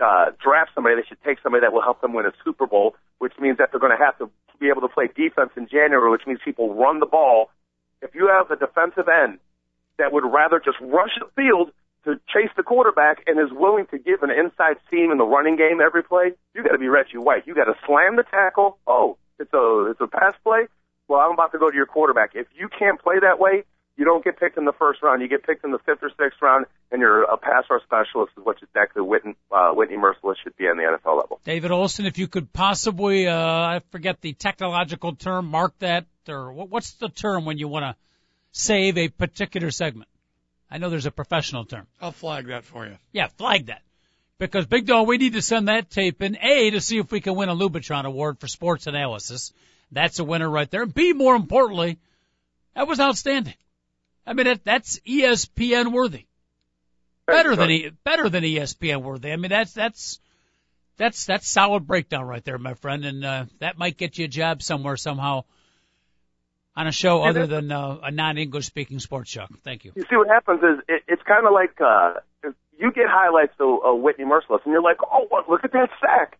uh, 0.00 0.32
draft 0.42 0.70
somebody, 0.74 0.96
they 0.96 1.06
should 1.08 1.22
take 1.24 1.38
somebody 1.42 1.62
that 1.62 1.72
will 1.72 1.82
help 1.82 2.00
them 2.00 2.12
win 2.12 2.26
a 2.26 2.32
Super 2.44 2.66
Bowl, 2.66 2.96
which 3.18 3.32
means 3.40 3.58
that 3.58 3.70
they're 3.70 3.80
going 3.80 3.96
to 3.96 4.02
have 4.02 4.18
to 4.18 4.30
be 4.58 4.68
able 4.68 4.82
to 4.82 4.88
play 4.88 5.08
defense 5.08 5.50
in 5.56 5.68
January, 5.68 6.10
which 6.10 6.26
means 6.26 6.40
people 6.44 6.74
run 6.74 7.00
the 7.00 7.06
ball. 7.06 7.50
If 8.02 8.14
you 8.14 8.28
have 8.28 8.50
a 8.50 8.56
defensive 8.56 9.08
end 9.08 9.38
that 9.98 10.12
would 10.12 10.24
rather 10.24 10.60
just 10.60 10.78
rush 10.80 11.12
the 11.18 11.26
field 11.34 11.70
to 12.04 12.20
chase 12.32 12.50
the 12.56 12.62
quarterback 12.62 13.22
and 13.26 13.40
is 13.40 13.52
willing 13.52 13.86
to 13.90 13.98
give 13.98 14.22
an 14.22 14.30
inside 14.30 14.76
seam 14.90 15.10
in 15.10 15.18
the 15.18 15.24
running 15.24 15.56
game 15.56 15.80
every 15.80 16.02
play, 16.02 16.32
you 16.54 16.62
got 16.62 16.72
to 16.72 16.78
be 16.78 16.88
Reggie 16.88 17.18
White. 17.18 17.46
You 17.46 17.54
got 17.54 17.64
to 17.64 17.74
slam 17.86 18.16
the 18.16 18.22
tackle. 18.22 18.78
Oh, 18.86 19.18
it's 19.38 19.52
a 19.52 19.90
it's 19.90 20.00
a 20.00 20.06
pass 20.06 20.34
play. 20.44 20.68
Well, 21.08 21.20
I'm 21.20 21.32
about 21.32 21.52
to 21.52 21.58
go 21.58 21.70
to 21.70 21.76
your 21.76 21.86
quarterback. 21.86 22.30
If 22.34 22.46
you 22.54 22.68
can't 22.68 23.00
play 23.00 23.16
that 23.20 23.38
way, 23.38 23.64
you 23.96 24.04
don't 24.04 24.22
get 24.22 24.38
picked 24.38 24.58
in 24.58 24.64
the 24.64 24.72
first 24.72 25.02
round. 25.02 25.22
You 25.22 25.28
get 25.28 25.44
picked 25.44 25.64
in 25.64 25.70
the 25.70 25.78
fifth 25.78 26.02
or 26.02 26.10
sixth 26.10 26.40
round, 26.42 26.66
and 26.92 27.00
you're 27.00 27.22
a 27.22 27.36
pass 27.36 27.64
rush 27.70 27.82
specialist, 27.84 28.32
is 28.36 28.44
what 28.44 28.56
exactly 28.62 29.02
Whitney, 29.02 29.36
uh, 29.50 29.70
Whitney 29.72 29.96
Mercilus 29.96 30.36
should 30.42 30.56
be 30.56 30.64
on 30.64 30.76
the 30.76 30.82
NFL 30.82 31.16
level. 31.16 31.40
David 31.44 31.70
Olson, 31.70 32.04
if 32.04 32.18
you 32.18 32.28
could 32.28 32.52
possibly, 32.52 33.26
uh, 33.26 33.34
I 33.34 33.80
forget 33.90 34.20
the 34.20 34.34
technological 34.34 35.14
term, 35.14 35.46
mark 35.46 35.78
that, 35.78 36.06
or 36.28 36.52
what's 36.52 36.92
the 36.94 37.08
term 37.08 37.44
when 37.44 37.58
you 37.58 37.68
want 37.68 37.84
to 37.84 37.96
save 38.52 38.98
a 38.98 39.08
particular 39.08 39.70
segment? 39.70 40.08
I 40.70 40.78
know 40.78 40.90
there's 40.90 41.06
a 41.06 41.12
professional 41.12 41.64
term. 41.64 41.86
I'll 42.00 42.12
flag 42.12 42.48
that 42.48 42.64
for 42.64 42.86
you. 42.86 42.96
Yeah, 43.12 43.28
flag 43.28 43.66
that. 43.66 43.82
Because 44.38 44.66
Big 44.66 44.86
Dog, 44.86 45.06
we 45.08 45.16
need 45.16 45.32
to 45.32 45.42
send 45.42 45.68
that 45.68 45.88
tape 45.88 46.20
in 46.20 46.36
A 46.36 46.70
to 46.70 46.80
see 46.80 46.98
if 46.98 47.10
we 47.10 47.22
can 47.22 47.34
win 47.34 47.48
a 47.48 47.54
Lubitron 47.54 48.04
Award 48.04 48.38
for 48.38 48.48
sports 48.48 48.86
analysis. 48.86 49.52
That's 49.90 50.18
a 50.18 50.24
winner 50.24 50.50
right 50.50 50.70
there. 50.70 50.84
B, 50.84 51.14
more 51.14 51.34
importantly, 51.34 51.98
that 52.74 52.86
was 52.86 53.00
outstanding. 53.00 53.54
I 54.26 54.32
mean, 54.32 54.46
that, 54.46 54.64
that's 54.64 54.98
ESPN 55.00 55.92
worthy. 55.92 56.26
Better 57.26 57.56
than 57.56 57.70
E- 57.70 57.90
better 58.04 58.28
than 58.28 58.44
ESPN 58.44 59.02
worthy. 59.02 59.32
I 59.32 59.36
mean, 59.36 59.50
that's 59.50 59.72
that's 59.72 60.20
that's 60.96 61.26
that's 61.26 61.48
solid 61.48 61.86
breakdown 61.86 62.24
right 62.24 62.44
there, 62.44 62.58
my 62.58 62.74
friend, 62.74 63.04
and 63.04 63.24
uh, 63.24 63.44
that 63.58 63.78
might 63.78 63.96
get 63.96 64.16
you 64.16 64.26
a 64.26 64.28
job 64.28 64.62
somewhere 64.62 64.96
somehow 64.96 65.44
on 66.76 66.86
a 66.86 66.92
show 66.92 67.22
Yeah, 67.22 67.30
other 67.30 67.46
than 67.46 67.72
uh, 67.72 67.98
a 68.02 68.10
non-English 68.10 68.66
speaking 68.66 69.00
sports 69.00 69.30
show. 69.30 69.46
Thank 69.64 69.84
you. 69.84 69.92
You 69.96 70.04
see, 70.08 70.16
what 70.16 70.28
happens 70.28 70.60
is 70.62 70.84
it, 70.88 71.02
it's 71.08 71.22
kind 71.22 71.46
of 71.46 71.52
like 71.52 71.80
uh, 71.80 72.14
you 72.78 72.92
get 72.92 73.06
highlights 73.08 73.54
of 73.58 73.80
uh, 73.84 73.94
Whitney 73.94 74.24
Mercilus, 74.24 74.60
and 74.64 74.72
you're 74.72 74.82
like, 74.82 74.98
oh, 75.02 75.26
what, 75.28 75.48
look 75.48 75.64
at 75.64 75.72
that 75.72 75.90
sack. 76.00 76.38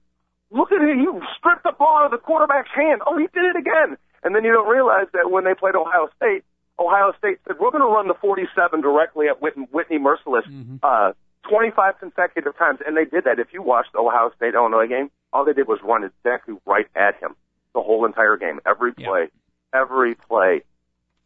Look 0.50 0.70
at 0.70 0.80
it. 0.82 0.96
You 0.98 1.20
stripped 1.38 1.64
the 1.64 1.72
ball 1.76 1.98
out 1.98 2.04
of 2.06 2.10
the 2.12 2.18
quarterback's 2.18 2.70
hand. 2.72 3.00
Oh, 3.06 3.18
he 3.18 3.26
did 3.34 3.44
it 3.44 3.56
again. 3.56 3.96
And 4.22 4.34
then 4.34 4.44
you 4.44 4.52
don't 4.52 4.68
realize 4.68 5.06
that 5.12 5.30
when 5.30 5.44
they 5.44 5.54
played 5.54 5.74
Ohio 5.74 6.08
State, 6.16 6.44
Ohio 6.78 7.12
State 7.18 7.38
said, 7.46 7.56
we're 7.58 7.70
going 7.70 7.82
to 7.82 7.88
run 7.92 8.08
the 8.08 8.14
47 8.20 8.80
directly 8.80 9.28
at 9.28 9.40
Whitney, 9.40 9.66
Whitney 9.72 9.98
Mercilus 9.98 10.42
uh, 10.82 11.12
25 11.48 11.98
consecutive 12.00 12.56
times. 12.58 12.80
And 12.86 12.96
they 12.96 13.04
did 13.04 13.24
that. 13.24 13.38
If 13.38 13.48
you 13.52 13.62
watched 13.62 13.92
the 13.92 14.00
Ohio 14.00 14.30
State 14.36 14.54
Illinois 14.54 14.86
game, 14.86 15.10
all 15.32 15.44
they 15.44 15.52
did 15.54 15.66
was 15.68 15.78
run 15.82 16.04
exactly 16.04 16.54
right 16.66 16.86
at 16.94 17.18
him 17.20 17.34
the 17.74 17.80
whole 17.82 18.04
entire 18.06 18.36
game, 18.36 18.60
every 18.66 18.92
Yeah. 18.96 19.08
play, 19.08 19.28
every 19.72 20.14
play. 20.14 20.62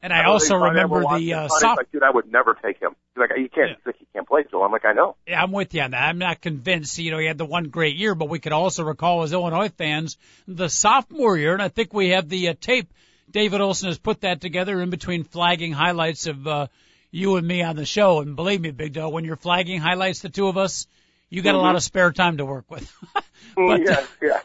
And 0.03 0.13
I 0.15 0.23
know 0.23 0.33
also 0.33 0.57
remember 0.57 1.01
the 1.19 1.35
uh, 1.35 1.49
soft. 1.49 1.77
Like, 1.77 1.93
dude, 1.93 2.03
I 2.03 2.11
would 2.11 2.31
never 2.33 2.57
take 2.65 2.81
him. 2.81 2.97
He's 3.15 3.21
like, 3.21 3.31
you 3.37 3.51
can't, 3.51 3.79
Yeah. 3.85 3.93
he 3.99 4.07
can't 4.15 4.27
play, 4.27 4.45
Joe. 4.51 4.63
I'm 4.63 4.73
like, 4.73 4.87
I 4.87 4.95
know. 4.95 5.17
Yeah, 5.27 5.43
I'm 5.43 5.53
with 5.53 5.75
you 5.75 5.83
on 5.83 5.91
that. 5.91 6.03
I'm 6.03 6.17
not 6.19 6.41
convinced. 6.41 6.99
You 6.99 7.11
know, 7.11 7.19
he 7.19 7.27
had 7.27 7.37
the 7.37 7.45
one 7.45 7.65
great 7.65 7.97
year, 7.97 8.15
but 8.15 8.29
we 8.31 8.39
could 8.39 8.53
also 8.53 8.83
recall 8.83 9.25
as 9.25 9.33
Illinois 9.35 9.69
fans 9.69 10.17
the 10.49 10.71
sophomore 10.71 11.37
year, 11.37 11.53
and 11.53 11.61
I 11.61 11.69
think 11.69 11.93
we 11.93 12.11
have 12.11 12.29
the 12.29 12.49
uh, 12.49 12.55
tape. 12.61 12.91
David 13.31 13.61
Olson 13.61 13.89
has 13.89 13.99
put 13.99 14.23
that 14.23 14.41
together 14.41 14.81
in 14.81 14.91
between 14.91 15.25
flagging 15.25 15.73
highlights 15.73 16.27
of 16.27 16.47
uh, 16.47 16.67
you 17.11 17.37
and 17.37 17.47
me 17.47 17.63
on 17.63 17.77
the 17.77 17.85
show. 17.85 18.21
And 18.21 18.37
believe 18.37 18.61
me, 18.61 18.71
Big 18.71 18.93
Dog, 18.93 19.13
when 19.13 19.25
you're 19.25 19.37
flagging 19.37 19.81
highlights, 19.81 20.21
the 20.21 20.29
two 20.29 20.49
of 20.49 20.57
us, 20.57 20.87
you 21.29 21.43
got 21.43 21.55
a 21.55 21.59
lot 21.59 21.77
of 21.77 21.83
spare 21.83 22.13
time 22.13 22.39
to 22.39 22.45
work 22.45 22.71
with. 22.71 22.93
but 23.55 23.89
uh, 23.89 24.05
yeah, 24.21 24.41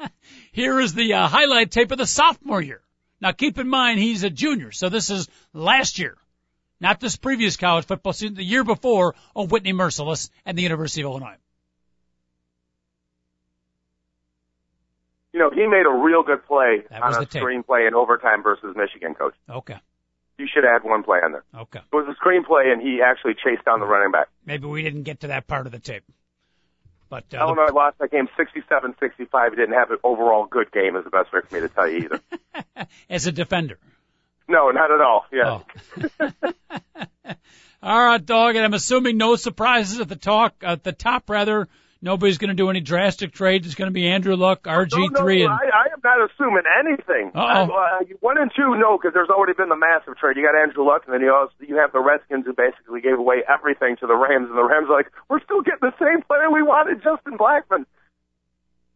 yeah. 0.00 0.08
here 0.52 0.80
is 0.80 0.94
the 0.94 1.14
uh, 1.14 1.28
highlight 1.28 1.70
tape 1.70 1.92
of 1.92 1.98
the 1.98 2.06
sophomore 2.06 2.60
year. 2.60 2.80
Now 3.20 3.32
keep 3.32 3.58
in 3.58 3.68
mind 3.68 4.00
he's 4.00 4.24
a 4.24 4.30
junior, 4.30 4.72
so 4.72 4.88
this 4.88 5.10
is 5.10 5.28
last 5.52 5.98
year, 5.98 6.16
not 6.80 7.00
this 7.00 7.16
previous 7.16 7.56
college 7.56 7.86
football 7.86 8.12
season, 8.12 8.34
the 8.34 8.44
year 8.44 8.64
before 8.64 9.14
of 9.34 9.50
Whitney 9.50 9.72
Mercilus 9.72 10.28
and 10.44 10.58
the 10.58 10.62
University 10.62 11.02
of 11.02 11.06
Illinois. 11.06 11.36
You 15.34 15.40
know, 15.40 15.50
he 15.50 15.66
made 15.66 15.84
a 15.84 15.90
real 15.92 16.22
good 16.22 16.46
play 16.46 16.82
That 16.90 17.02
on 17.02 17.08
was 17.08 17.16
a 17.16 17.20
the 17.20 17.26
screenplay 17.40 17.88
in 17.88 17.94
overtime 17.94 18.44
versus 18.44 18.76
Michigan, 18.76 19.14
coach. 19.14 19.34
Okay, 19.50 19.76
You 20.38 20.46
should 20.46 20.64
add 20.64 20.84
one 20.84 21.02
play 21.02 21.18
on 21.18 21.32
there. 21.32 21.42
okay. 21.62 21.80
It 21.80 21.94
was 21.94 22.06
a 22.06 22.14
screenplay, 22.24 22.72
and 22.72 22.80
he 22.80 23.02
actually 23.02 23.34
chased 23.34 23.64
down 23.64 23.80
the 23.80 23.86
running 23.86 24.12
back. 24.12 24.28
Maybe 24.46 24.68
we 24.68 24.82
didn't 24.84 25.02
get 25.02 25.20
to 25.22 25.26
that 25.26 25.48
part 25.48 25.66
of 25.66 25.72
the 25.72 25.80
tape. 25.80 26.04
But 27.10 27.24
uh, 27.34 27.38
Illinois 27.38 27.72
lost 27.74 27.98
that 27.98 28.12
game 28.12 28.28
67-65. 28.38 29.50
He 29.50 29.56
didn't 29.56 29.74
have 29.74 29.90
an 29.90 29.98
overall 30.04 30.46
good 30.46 30.70
game, 30.70 30.94
is 30.94 31.02
the 31.02 31.10
best 31.10 31.32
way 31.32 31.40
for 31.48 31.52
me 31.54 31.60
to 31.62 31.68
tell 31.68 31.88
you 31.88 31.98
either. 32.54 32.86
as 33.10 33.26
a 33.26 33.32
defender. 33.32 33.78
no, 34.48 34.70
not 34.70 34.92
at 34.92 35.00
all. 35.00 35.26
Yeah. 35.32 35.60
Oh. 36.30 36.52
All 37.82 38.04
right, 38.04 38.24
dog, 38.24 38.54
and 38.56 38.64
I'm 38.64 38.72
assuming 38.72 39.18
no 39.18 39.36
surprises 39.36 40.00
at 40.00 40.08
the 40.08 40.16
talk 40.16 40.54
at 40.62 40.82
the 40.84 40.92
top. 40.92 41.28
Rather, 41.28 41.68
nobody's 42.04 42.38
going 42.38 42.50
to 42.50 42.54
do 42.54 42.68
any 42.68 42.80
drastic 42.80 43.32
trades. 43.32 43.66
It's 43.66 43.74
going 43.74 43.88
to 43.88 43.96
be 43.96 44.06
Andrew 44.06 44.36
Luck, 44.36 44.62
RG 44.64 44.92
No, 44.92 45.06
no, 45.08 45.20
three, 45.20 45.42
and 45.42 45.50
I, 45.50 45.64
I 45.72 45.86
am 45.90 46.00
not 46.04 46.20
assuming 46.20 46.62
anything. 46.78 47.32
Uh-oh. 47.34 47.72
Uh, 47.72 48.04
one 48.20 48.38
and 48.38 48.52
two, 48.54 48.76
no, 48.76 48.98
because 48.98 49.14
there's 49.14 49.30
already 49.30 49.54
been 49.54 49.70
the 49.70 49.80
massive 49.80 50.16
trade. 50.20 50.36
You 50.36 50.44
got 50.44 50.54
Andrew 50.54 50.86
Luck, 50.86 51.02
and 51.06 51.14
then 51.14 51.22
you 51.22 51.32
also 51.32 51.54
you 51.60 51.76
have 51.76 51.90
the 51.92 52.00
Redskins 52.00 52.44
who 52.46 52.52
basically 52.52 53.00
gave 53.00 53.18
away 53.18 53.42
everything 53.48 53.96
to 53.98 54.06
the 54.06 54.14
Rams, 54.14 54.52
and 54.52 54.58
the 54.58 54.62
Rams 54.62 54.86
are 54.88 54.96
like, 54.96 55.10
we're 55.28 55.42
still 55.42 55.62
getting 55.62 55.82
the 55.82 55.96
same 55.98 56.22
player 56.22 56.52
we 56.52 56.62
wanted, 56.62 57.02
Justin 57.02 57.40
Blackmon. 57.40 57.88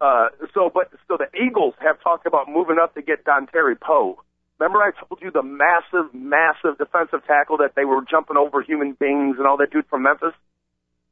Uh, 0.00 0.28
so, 0.54 0.70
but 0.72 0.92
so 1.08 1.16
the 1.16 1.26
Eagles 1.34 1.74
have 1.80 2.00
talked 2.02 2.26
about 2.26 2.46
moving 2.46 2.76
up 2.80 2.94
to 2.94 3.02
get 3.02 3.24
Dontari 3.24 3.74
Poe. 3.80 4.22
Remember, 4.60 4.78
I 4.78 4.90
told 4.90 5.22
you 5.22 5.30
the 5.30 5.42
massive, 5.42 6.12
massive 6.12 6.78
defensive 6.78 7.26
tackle 7.26 7.58
that 7.58 7.74
they 7.74 7.84
were 7.84 8.02
jumping 8.08 8.36
over 8.36 8.62
human 8.62 8.92
beings 8.98 9.36
and 9.38 9.46
all 9.46 9.56
that 9.58 9.70
dude 9.70 9.86
from 9.86 10.02
Memphis. 10.02 10.34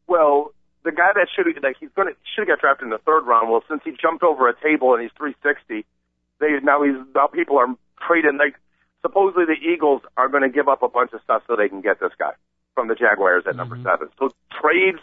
Well, 0.06 0.52
the 0.86 0.94
guy 0.94 1.10
that 1.18 1.26
should 1.34 1.50
have 1.50 1.58
like 1.62 1.76
he's 1.82 1.90
to 1.98 2.14
should 2.22 2.46
have 2.46 2.56
got 2.56 2.60
drafted 2.62 2.86
in 2.86 2.90
the 2.90 3.02
third 3.02 3.26
round. 3.26 3.50
Well, 3.50 3.64
since 3.68 3.82
he 3.84 3.90
jumped 3.90 4.22
over 4.22 4.48
a 4.48 4.54
table 4.54 4.94
and 4.94 5.02
he's 5.02 5.10
360, 5.18 5.84
they 6.38 6.46
now 6.62 6.86
he's 6.86 6.94
now 7.12 7.26
people 7.26 7.58
are 7.58 7.66
trading 8.06 8.38
like 8.38 8.54
supposedly 9.02 9.44
the 9.44 9.58
Eagles 9.58 10.02
are 10.16 10.28
going 10.28 10.46
to 10.46 10.48
give 10.48 10.68
up 10.68 10.82
a 10.82 10.88
bunch 10.88 11.12
of 11.12 11.20
stuff 11.26 11.42
so 11.46 11.56
they 11.56 11.68
can 11.68 11.82
get 11.82 11.98
this 11.98 12.14
guy 12.18 12.32
from 12.74 12.86
the 12.86 12.94
Jaguars 12.94 13.44
at 13.50 13.56
number 13.56 13.76
seven. 13.82 14.08
So 14.18 14.30
trades, 14.62 15.02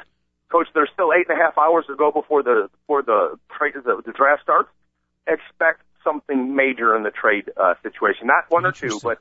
coach. 0.49 0.67
There's 0.73 0.89
still 0.93 1.11
eight 1.11 1.27
and 1.27 1.37
a 1.37 1.41
half 1.43 1.57
hours 1.57 1.85
to 1.87 1.95
go 1.95 2.11
before 2.11 2.43
the 2.43 2.69
before 2.71 3.03
the 3.03 3.37
trade 3.51 3.75
the, 3.75 4.01
the 4.05 4.13
draft 4.13 4.41
starts. 4.41 4.69
Expect 5.27 5.83
something 6.01 6.55
major 6.55 6.95
in 6.95 7.03
the 7.03 7.11
trade 7.11 7.51
uh, 7.59 7.75
situation. 7.83 8.27
Not 8.27 8.45
one 8.47 8.65
or 8.65 8.71
two, 8.71 8.99
but 9.03 9.19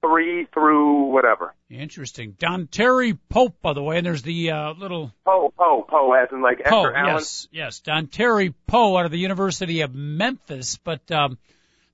three 0.00 0.46
through 0.52 1.12
whatever. 1.12 1.54
interesting. 1.70 2.32
Dontari 2.32 3.18
Pope, 3.28 3.60
by 3.60 3.72
the 3.72 3.82
way, 3.82 3.98
and 3.98 4.06
there's 4.06 4.22
the 4.22 4.50
uh, 4.50 4.72
little 4.74 5.12
Poe, 5.24 5.52
Poe, 5.56 5.84
Poe, 5.88 6.12
as 6.12 6.28
in 6.32 6.40
like 6.40 6.64
Poe. 6.64 6.90
Yes, 6.90 7.48
yes, 7.50 7.80
Dontari 7.80 8.54
Poe 8.66 8.96
out 8.96 9.06
of 9.06 9.10
the 9.10 9.18
University 9.18 9.80
of 9.82 9.94
Memphis. 9.94 10.78
But 10.82 11.10
um, 11.10 11.38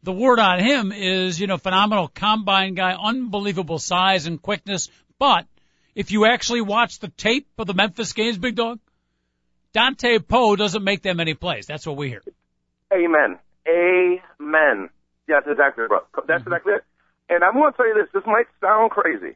the 0.02 0.12
word 0.12 0.38
on 0.38 0.60
him 0.60 0.92
is, 0.92 1.40
you 1.40 1.46
know, 1.46 1.56
phenomenal 1.56 2.08
combine 2.08 2.74
guy, 2.74 2.94
unbelievable 2.94 3.78
size 3.78 4.26
and 4.26 4.40
quickness. 4.40 4.90
But 5.18 5.46
if 5.94 6.10
you 6.10 6.26
actually 6.26 6.60
watch 6.60 6.98
the 6.98 7.08
tape 7.08 7.48
of 7.58 7.66
the 7.66 7.74
Memphis 7.74 8.12
games, 8.12 8.38
Big 8.38 8.56
Dog, 8.56 8.80
Dante 9.72 10.18
Poe 10.18 10.56
doesn't 10.56 10.84
make 10.84 11.02
that 11.02 11.16
many 11.16 11.34
plays. 11.34 11.66
That's 11.66 11.86
what 11.86 11.96
we 11.96 12.08
hear. 12.08 12.22
Amen. 12.92 13.38
Amen. 13.66 14.90
Yes, 15.26 15.42
exactly, 15.46 15.84
bro. 15.88 16.00
That's 16.28 16.42
exactly 16.42 16.74
it. 16.74 16.84
And 17.34 17.42
I'm 17.42 17.54
going 17.54 17.72
to 17.72 17.76
tell 17.76 17.88
you 17.88 17.94
this. 17.94 18.06
This 18.14 18.22
might 18.26 18.46
sound 18.60 18.92
crazy, 18.92 19.34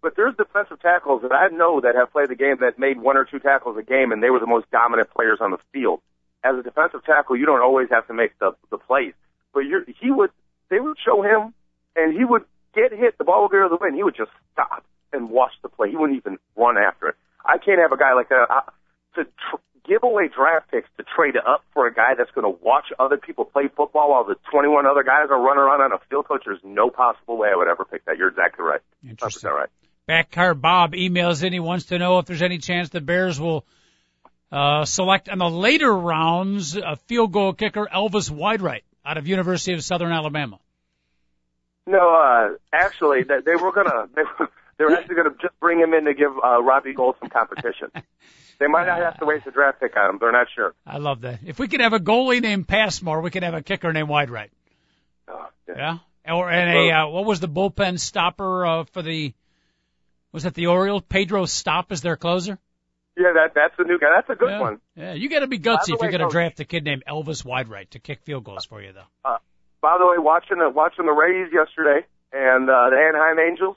but 0.00 0.14
there's 0.14 0.36
defensive 0.36 0.80
tackles 0.80 1.22
that 1.22 1.32
I 1.32 1.48
know 1.48 1.80
that 1.80 1.96
have 1.96 2.12
played 2.12 2.30
the 2.30 2.36
game 2.38 2.56
that 2.60 2.78
made 2.78 3.00
one 3.00 3.16
or 3.16 3.24
two 3.24 3.40
tackles 3.40 3.76
a 3.76 3.82
game, 3.82 4.12
and 4.12 4.22
they 4.22 4.30
were 4.30 4.38
the 4.38 4.46
most 4.46 4.70
dominant 4.70 5.10
players 5.10 5.38
on 5.40 5.50
the 5.50 5.58
field. 5.72 6.00
As 6.44 6.54
a 6.56 6.62
defensive 6.62 7.04
tackle, 7.04 7.36
you 7.36 7.46
don't 7.46 7.60
always 7.60 7.88
have 7.90 8.06
to 8.06 8.14
make 8.14 8.38
the 8.38 8.52
the 8.70 8.78
plays, 8.78 9.14
but 9.52 9.60
you're, 9.60 9.84
he 10.00 10.10
would. 10.10 10.30
They 10.70 10.78
would 10.78 10.96
show 11.04 11.22
him, 11.22 11.52
and 11.96 12.16
he 12.16 12.24
would 12.24 12.44
get 12.74 12.92
hit. 12.92 13.18
The 13.18 13.24
ball 13.24 13.42
would 13.42 13.50
go 13.50 13.62
to 13.62 13.68
the 13.68 13.78
wind. 13.80 13.94
He 13.96 14.02
would 14.02 14.16
just 14.16 14.30
stop 14.52 14.84
and 15.12 15.28
watch 15.28 15.52
the 15.62 15.68
play. 15.68 15.90
He 15.90 15.96
wouldn't 15.96 16.18
even 16.18 16.38
run 16.56 16.78
after 16.78 17.08
it. 17.08 17.16
I 17.44 17.58
can't 17.58 17.80
have 17.80 17.92
a 17.92 17.98
guy 17.98 18.14
like 18.14 18.28
that. 18.30 18.46
To 19.16 19.24
tr- 19.24 19.56
give 19.86 20.02
away 20.02 20.28
draft 20.28 20.70
picks 20.70 20.88
to 20.96 21.04
trade 21.16 21.36
up 21.36 21.64
for 21.74 21.86
a 21.86 21.94
guy 21.94 22.14
that's 22.16 22.30
going 22.30 22.44
to 22.44 22.64
watch 22.64 22.86
other 22.98 23.16
people 23.16 23.44
play 23.44 23.68
football 23.76 24.10
while 24.10 24.24
the 24.24 24.36
21 24.50 24.86
other 24.86 25.02
guys 25.02 25.26
are 25.30 25.40
running 25.40 25.62
around 25.62 25.80
on 25.80 25.92
a 25.92 25.98
field 26.08 26.26
coach, 26.26 26.42
there's 26.46 26.60
no 26.62 26.90
possible 26.90 27.36
way 27.36 27.48
I 27.52 27.56
would 27.56 27.68
ever 27.68 27.84
pick 27.84 28.04
that. 28.06 28.16
You're 28.16 28.28
exactly 28.28 28.64
right. 28.64 28.80
100% 29.04 29.10
Interesting. 29.10 29.50
right. 29.50 29.68
Backcar 30.08 30.60
Bob 30.60 30.92
emails 30.92 31.42
in. 31.44 31.52
He 31.52 31.60
wants 31.60 31.86
to 31.86 31.98
know 31.98 32.18
if 32.18 32.26
there's 32.26 32.42
any 32.42 32.58
chance 32.58 32.88
the 32.88 33.00
Bears 33.00 33.40
will 33.40 33.64
uh, 34.50 34.84
select 34.84 35.28
in 35.28 35.38
the 35.38 35.48
later 35.48 35.92
rounds 35.92 36.76
a 36.76 36.96
field 37.06 37.32
goal 37.32 37.52
kicker 37.52 37.86
Elvis 37.92 38.30
Wideright 38.30 38.82
out 39.04 39.16
of 39.16 39.26
University 39.26 39.74
of 39.74 39.82
Southern 39.82 40.12
Alabama. 40.12 40.58
No, 41.86 42.14
uh, 42.14 42.56
actually, 42.72 43.24
they, 43.24 43.40
they 43.44 43.56
were 43.56 43.72
gonna, 43.72 44.06
they 44.14 44.22
were, 44.22 44.50
they 44.78 44.84
were 44.84 44.92
actually 44.92 45.16
gonna 45.16 45.34
just 45.40 45.58
bring 45.60 45.80
him 45.80 45.94
in 45.94 46.04
to 46.04 46.14
give, 46.14 46.32
uh, 46.44 46.62
Robbie 46.62 46.92
Gould 46.92 47.16
some 47.20 47.28
competition. 47.28 47.90
they 48.62 48.68
might 48.68 48.86
not 48.86 49.00
have 49.00 49.18
to 49.18 49.26
waste 49.26 49.44
a 49.48 49.50
draft 49.50 49.80
pick 49.80 49.96
on 49.96 50.10
him. 50.10 50.18
They're 50.20 50.30
not 50.30 50.46
sure. 50.54 50.72
I 50.86 50.98
love 50.98 51.22
that. 51.22 51.40
If 51.44 51.58
we 51.58 51.66
could 51.66 51.80
have 51.80 51.94
a 51.94 51.98
goalie 51.98 52.40
named 52.40 52.68
Passmore, 52.68 53.20
we 53.20 53.30
could 53.30 53.42
have 53.42 53.54
a 53.54 53.62
kicker 53.62 53.92
named 53.92 54.08
Wideright. 54.08 54.50
Oh, 55.26 55.46
Yeah. 55.68 55.98
Or 56.28 56.48
and 56.48 56.70
a 56.70 56.92
uh, 56.92 57.08
what 57.08 57.24
was 57.24 57.40
the 57.40 57.48
bullpen 57.48 57.98
stopper 57.98 58.64
uh, 58.64 58.84
for 58.92 59.02
the 59.02 59.34
was 60.30 60.44
that 60.44 60.54
the 60.54 60.68
Orioles? 60.68 61.02
Pedro 61.08 61.46
Stop 61.46 61.90
is 61.90 62.00
their 62.00 62.14
closer. 62.14 62.60
Yeah, 63.16 63.32
that, 63.34 63.54
that's 63.54 63.74
the 63.76 63.82
new 63.82 63.98
guy. 63.98 64.06
That's 64.14 64.30
a 64.30 64.36
good 64.36 64.50
yeah. 64.50 64.60
one. 64.60 64.80
Yeah, 64.96 65.12
you 65.14 65.28
got 65.28 65.40
to 65.40 65.48
be 65.48 65.58
gutsy 65.58 65.88
if 65.88 66.00
way, 66.00 66.08
you're 66.08 66.18
going 66.18 66.28
to 66.28 66.32
draft 66.32 66.60
a 66.60 66.64
kid 66.64 66.84
named 66.84 67.02
Elvis 67.08 67.44
Wide 67.44 67.68
Right 67.68 67.90
to 67.90 67.98
kick 67.98 68.22
field 68.22 68.44
goals 68.44 68.64
for 68.64 68.80
you, 68.80 68.92
though. 68.92 69.28
Uh, 69.28 69.38
By 69.80 69.98
the 69.98 70.06
way, 70.06 70.18
watching 70.18 70.58
the 70.58 70.70
watching 70.70 71.06
the 71.06 71.12
Rays 71.12 71.52
yesterday 71.52 72.06
and 72.32 72.70
uh, 72.70 72.90
the 72.90 72.96
Anaheim 72.96 73.38
Angels 73.40 73.76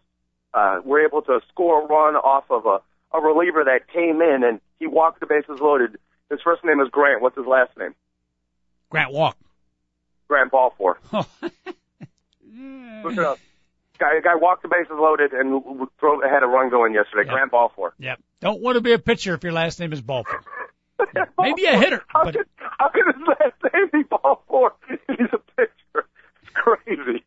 uh, 0.53 0.81
were 0.85 1.03
able 1.03 1.23
to 1.23 1.39
score 1.49 1.83
a 1.83 1.87
run 1.87 2.15
off 2.15 2.45
of 2.51 2.65
a, 2.67 2.77
a 3.17 3.21
reliever 3.21 3.63
that 3.65 3.87
came 3.91 4.21
in 4.21 4.43
and 4.43 4.59
he 4.79 4.87
walked 4.87 5.19
the 5.19 5.25
bases 5.25 5.59
loaded. 5.61 5.97
His 6.29 6.39
first 6.43 6.63
name 6.63 6.79
is 6.81 6.89
Grant. 6.89 7.21
What's 7.21 7.37
his 7.37 7.45
last 7.45 7.71
name? 7.77 7.93
Grant 8.89 9.11
Walk. 9.13 9.37
Grant 10.27 10.51
Balfour. 10.51 10.97
Look 11.11 11.27
it 13.13 13.19
up. 13.19 13.39
Guy, 13.97 14.19
guy 14.21 14.35
walked 14.35 14.63
the 14.63 14.67
bases 14.67 14.91
loaded 14.93 15.31
and 15.33 15.87
throw, 15.99 16.19
had 16.21 16.43
a 16.43 16.47
run 16.47 16.69
going 16.69 16.93
yesterday. 16.93 17.23
Yeah. 17.27 17.33
Grant 17.33 17.51
Balfour. 17.51 17.93
Yep. 17.99 18.19
Don't 18.41 18.61
want 18.61 18.75
to 18.75 18.81
be 18.81 18.91
a 18.93 18.99
pitcher 18.99 19.33
if 19.35 19.43
your 19.43 19.53
last 19.53 19.79
name 19.79 19.93
is 19.93 20.01
Balfour. 20.01 20.41
Maybe 21.39 21.65
a 21.65 21.77
hitter, 21.77 22.03
How 22.07 22.25
but- 22.25 22.35
could, 22.35 22.47
how 22.57 22.89
could 22.89 23.05
his 23.05 23.27
last 23.27 23.73
name 23.73 23.89
be 23.91 24.03
Balfour? 24.03 24.73
He's 25.07 25.27
a 25.31 25.37
pitcher. 25.55 26.07
It's 26.41 26.51
crazy. 26.53 27.23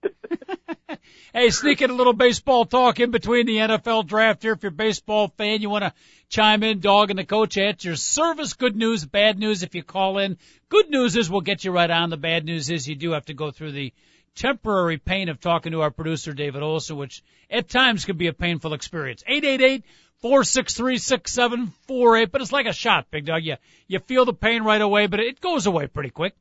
Hey, 1.33 1.51
sneaking 1.51 1.91
a 1.91 1.95
little 1.95 2.13
baseball 2.13 2.65
talk 2.65 3.01
in 3.01 3.11
between 3.11 3.47
the 3.47 3.57
NFL 3.57 4.07
draft 4.07 4.43
here. 4.43 4.53
If 4.53 4.63
you're 4.63 4.71
a 4.71 4.75
baseball 4.75 5.29
fan, 5.37 5.61
you 5.61 5.71
want 5.71 5.85
to 5.85 5.93
chime 6.29 6.63
in, 6.63 6.81
dog 6.81 7.11
and 7.11 7.19
the 7.19 7.25
coach 7.25 7.59
at 7.59 7.85
your 7.85 7.97
service. 7.97 8.55
Good 8.55 8.77
news, 8.77 9.05
bad 9.05 9.39
news 9.39 9.63
if 9.63 9.75
you 9.75 9.83
call 9.83 10.19
in. 10.19 10.39
Good 10.69 10.91
news 10.91 11.17
is 11.17 11.31
we'll 11.31 11.43
get 11.43 11.65
you 11.65 11.71
right 11.71 11.91
on. 11.91 12.11
The 12.11 12.17
bad 12.17 12.45
news 12.45 12.71
is 12.71 12.89
you 12.89 12.97
do 12.97 13.13
have 13.13 13.27
to 13.27 13.35
go 13.35 13.51
through 13.51 13.73
the 13.73 13.93
temporary 14.35 14.99
pain 14.99 15.29
of 15.29 15.41
talking 15.41 15.73
to 15.73 15.83
our 15.83 15.91
producer, 15.91 16.33
David 16.33 16.63
Olson, 16.63 16.97
which 16.97 17.23
at 17.51 17.69
times 17.69 18.05
can 18.05 18.17
be 18.17 18.29
a 18.29 18.33
painful 18.33 18.73
experience. 18.73 19.23
888 19.27 19.85
463 20.21 20.99
6748, 20.99 22.33
but 22.33 22.41
it's 22.41 22.53
like 22.53 22.67
a 22.67 22.73
shot, 22.73 23.11
big 23.11 23.27
dog. 23.27 23.43
You, 23.45 23.57
you 23.87 23.99
feel 24.01 24.25
the 24.25 24.33
pain 24.33 24.63
right 24.63 24.81
away, 24.81 25.07
but 25.07 25.21
it 25.21 25.41
goes 25.41 25.67
away 25.67 25.87
pretty 25.87 26.11
quick. 26.11 26.35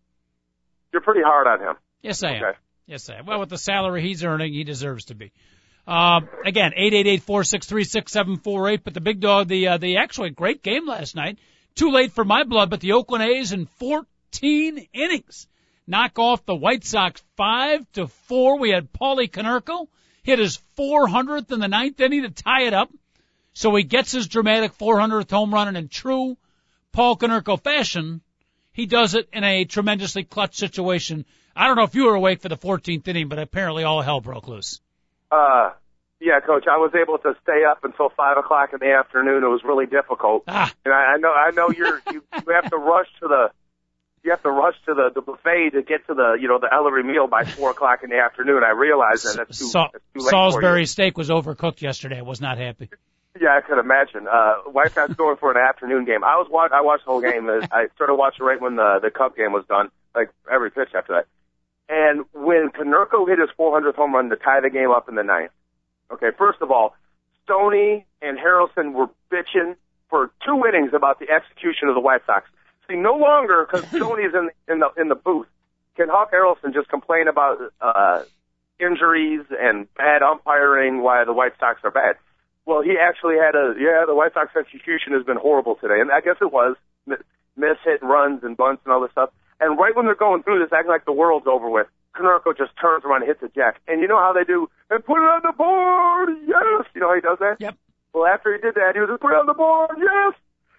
You're 0.91 1.01
pretty 1.01 1.21
hard 1.23 1.47
on 1.47 1.59
him. 1.59 1.75
Yes, 2.01 2.23
I 2.23 2.31
am. 2.31 2.43
Okay. 2.43 2.57
Yes, 2.87 3.09
am. 3.09 3.25
Well, 3.25 3.39
with 3.39 3.49
the 3.49 3.57
salary 3.57 4.01
he's 4.01 4.23
earning, 4.23 4.53
he 4.53 4.63
deserves 4.63 5.05
to 5.05 5.15
be. 5.15 5.31
Um, 5.85 6.27
again, 6.45 6.71
eight 6.75 6.93
eight 6.93 7.07
eight 7.07 7.23
four 7.23 7.43
six 7.43 7.67
three 7.67 7.83
six 7.83 8.11
seven 8.11 8.37
four 8.37 8.69
eight. 8.69 8.83
But 8.83 8.93
the 8.93 9.01
big 9.01 9.19
dog, 9.19 9.47
the 9.47 9.67
uh, 9.67 9.77
the 9.77 9.97
actually 9.97 10.31
great 10.31 10.63
game 10.63 10.87
last 10.87 11.15
night. 11.15 11.37
Too 11.75 11.91
late 11.91 12.11
for 12.11 12.25
my 12.25 12.43
blood, 12.43 12.69
but 12.69 12.79
the 12.79 12.93
Oakland 12.93 13.23
A's 13.23 13.51
in 13.51 13.67
14 13.67 14.07
14 14.31 14.87
innings. 14.93 15.47
Knock 15.87 16.19
off 16.19 16.45
the 16.45 16.55
White 16.55 16.83
Sox 16.83 17.23
five 17.37 17.89
to 17.93 18.07
four. 18.07 18.59
We 18.59 18.71
had 18.71 18.91
Paulie 18.91 19.31
Konerko 19.31 19.87
hit 20.23 20.39
his 20.39 20.59
400th 20.77 21.51
in 21.51 21.59
the 21.59 21.67
ninth 21.67 21.99
inning 21.99 22.23
to 22.23 22.29
tie 22.29 22.63
it 22.63 22.73
up. 22.73 22.91
So 23.53 23.73
he 23.75 23.83
gets 23.83 24.11
his 24.11 24.27
dramatic 24.27 24.77
400th 24.77 25.31
home 25.31 25.53
run 25.53 25.69
and 25.69 25.77
in 25.77 25.87
true 25.87 26.37
Paul 26.91 27.15
Konerko 27.15 27.61
fashion, 27.61 28.21
he 28.73 28.85
does 28.85 29.15
it 29.15 29.29
in 29.31 29.43
a 29.43 29.65
tremendously 29.65 30.23
clutch 30.23 30.55
situation. 30.55 31.25
I 31.57 31.67
don't 31.67 31.75
know 31.75 31.83
if 31.83 31.95
you 31.95 32.05
were 32.05 32.15
awake 32.15 32.41
for 32.41 32.49
the 32.49 32.57
14th 32.57 33.07
inning, 33.07 33.27
but 33.27 33.39
apparently 33.39 33.83
all 33.83 34.01
hell 34.01 34.21
broke 34.21 34.47
loose. 34.47 34.79
Uh, 35.31 35.71
yeah, 36.19 36.39
coach, 36.39 36.65
I 36.69 36.77
was 36.77 36.93
able 36.95 37.17
to 37.17 37.35
stay 37.43 37.63
up 37.69 37.83
until 37.83 38.09
five 38.09 38.37
o'clock 38.37 38.73
in 38.73 38.79
the 38.79 38.93
afternoon. 38.93 39.43
It 39.43 39.47
was 39.47 39.63
really 39.63 39.85
difficult. 39.85 40.43
Ah. 40.47 40.71
And 40.85 40.93
I, 40.93 41.13
I 41.13 41.17
know, 41.17 41.33
I 41.33 41.51
know 41.51 41.69
you're, 41.69 42.01
you, 42.11 42.23
you 42.33 42.53
have 42.53 42.69
to 42.69 42.77
rush 42.77 43.07
to 43.21 43.27
the, 43.27 43.51
you 44.23 44.31
have 44.31 44.43
to 44.43 44.51
rush 44.51 44.75
to 44.85 44.93
the, 44.93 45.09
the 45.13 45.21
buffet 45.21 45.71
to 45.71 45.81
get 45.81 46.05
to 46.07 46.13
the, 46.13 46.37
you 46.39 46.47
know, 46.47 46.59
the 46.59 46.69
Ellery 46.71 47.03
meal 47.03 47.27
by 47.27 47.45
four 47.45 47.71
o'clock 47.71 48.03
in 48.03 48.09
the 48.09 48.17
afternoon. 48.19 48.63
I 48.63 48.71
realize 48.71 49.23
that 49.23 49.37
that's 49.37 49.57
too, 49.57 49.65
Sa- 49.65 49.89
that's 49.93 50.03
too 50.13 50.21
late 50.21 50.29
Salisbury 50.29 50.85
steak 50.85 51.17
was 51.17 51.29
overcooked 51.29 51.81
yesterday. 51.81 52.19
I 52.19 52.23
was 52.23 52.41
not 52.41 52.57
happy. 52.57 52.89
Yeah, 53.39 53.55
I 53.55 53.61
could 53.61 53.79
imagine. 53.79 54.27
Uh, 54.27 54.55
wife 54.67 54.95
has 54.95 55.13
going 55.13 55.37
for 55.37 55.51
an 55.51 55.57
afternoon 55.57 56.05
game. 56.05 56.23
I 56.23 56.37
was 56.37 56.47
watch, 56.49 56.71
I 56.71 56.81
watched 56.81 57.05
the 57.05 57.11
whole 57.11 57.21
game. 57.21 57.47
I 57.71 57.87
started 57.95 58.15
watching 58.15 58.43
right 58.45 58.59
when 58.59 58.75
the 58.75 58.99
the 59.01 59.11
Cup 59.11 59.37
game 59.37 59.53
was 59.53 59.63
done, 59.69 59.89
like 60.15 60.31
every 60.51 60.71
pitch 60.71 60.89
after 60.95 61.13
that. 61.13 61.27
And 61.89 62.25
when 62.33 62.69
Konerko 62.69 63.27
hit 63.27 63.39
his 63.39 63.49
400th 63.57 63.95
home 63.95 64.13
run 64.13 64.29
to 64.29 64.35
tie 64.35 64.59
the 64.61 64.69
game 64.69 64.91
up 64.91 65.07
in 65.07 65.15
the 65.15 65.23
ninth, 65.23 65.51
okay, 66.11 66.27
first 66.37 66.61
of 66.61 66.71
all, 66.71 66.95
Stoney 67.43 68.05
and 68.21 68.37
Harrelson 68.37 68.93
were 68.93 69.07
bitching 69.31 69.75
for 70.09 70.31
two 70.45 70.63
innings 70.67 70.91
about 70.93 71.19
the 71.19 71.29
execution 71.29 71.87
of 71.87 71.95
the 71.95 72.01
White 72.01 72.25
Sox. 72.25 72.49
See, 72.89 72.95
no 72.95 73.15
longer 73.15 73.65
because 73.65 73.87
Stoney's 73.95 74.33
in 74.33 74.49
in 74.67 74.79
the 74.79 74.89
in 74.97 75.07
the 75.07 75.15
booth, 75.15 75.47
can 75.95 76.09
Hawk 76.09 76.31
Harrelson 76.31 76.73
just 76.73 76.89
complain 76.89 77.27
about 77.27 77.59
uh, 77.81 78.23
injuries 78.79 79.45
and 79.51 79.93
bad 79.95 80.21
umpiring 80.21 81.01
why 81.01 81.23
the 81.25 81.33
White 81.33 81.53
Sox 81.59 81.79
are 81.83 81.91
bad? 81.91 82.15
Well, 82.65 82.81
he 82.81 82.95
actually 82.99 83.35
had 83.35 83.55
a 83.55 83.75
yeah. 83.79 84.03
The 84.05 84.15
White 84.15 84.33
Sox 84.33 84.55
execution 84.55 85.13
has 85.13 85.23
been 85.25 85.37
horrible 85.37 85.75
today, 85.75 85.99
and 85.99 86.11
I 86.11 86.19
guess 86.21 86.35
it 86.41 86.51
was 86.51 86.75
miss 87.55 87.77
hit 87.83 88.03
runs 88.03 88.43
and 88.43 88.55
bunts 88.55 88.83
and 88.85 88.93
all 88.93 89.01
this 89.01 89.11
stuff. 89.11 89.29
And 89.59 89.77
right 89.77 89.95
when 89.95 90.05
they're 90.05 90.15
going 90.15 90.43
through 90.43 90.59
this, 90.59 90.69
acting 90.73 90.89
like 90.91 91.05
the 91.05 91.13
world's 91.13 91.47
over 91.47 91.69
with, 91.69 91.87
Konerko 92.15 92.57
just 92.57 92.71
turns 92.79 93.05
around 93.05 93.23
and 93.23 93.29
hits 93.29 93.41
a 93.43 93.49
jack. 93.49 93.81
And 93.87 94.01
you 94.01 94.07
know 94.07 94.17
how 94.17 94.33
they 94.33 94.43
do? 94.43 94.69
And 94.89 95.03
put 95.03 95.17
it 95.17 95.29
on 95.29 95.41
the 95.43 95.53
board, 95.53 96.29
yes. 96.47 96.85
You 96.93 97.01
know 97.01 97.09
how 97.09 97.15
he 97.15 97.21
does 97.21 97.39
that? 97.39 97.57
Yep. 97.59 97.75
Well, 98.13 98.25
after 98.25 98.53
he 98.53 98.61
did 98.61 98.75
that, 98.75 98.93
he 98.95 98.99
was 99.01 99.09
just 99.09 99.21
put 99.21 99.33
it 99.33 99.37
on 99.37 99.45
the 99.45 99.53
board, 99.53 99.91
yes. 99.97 100.33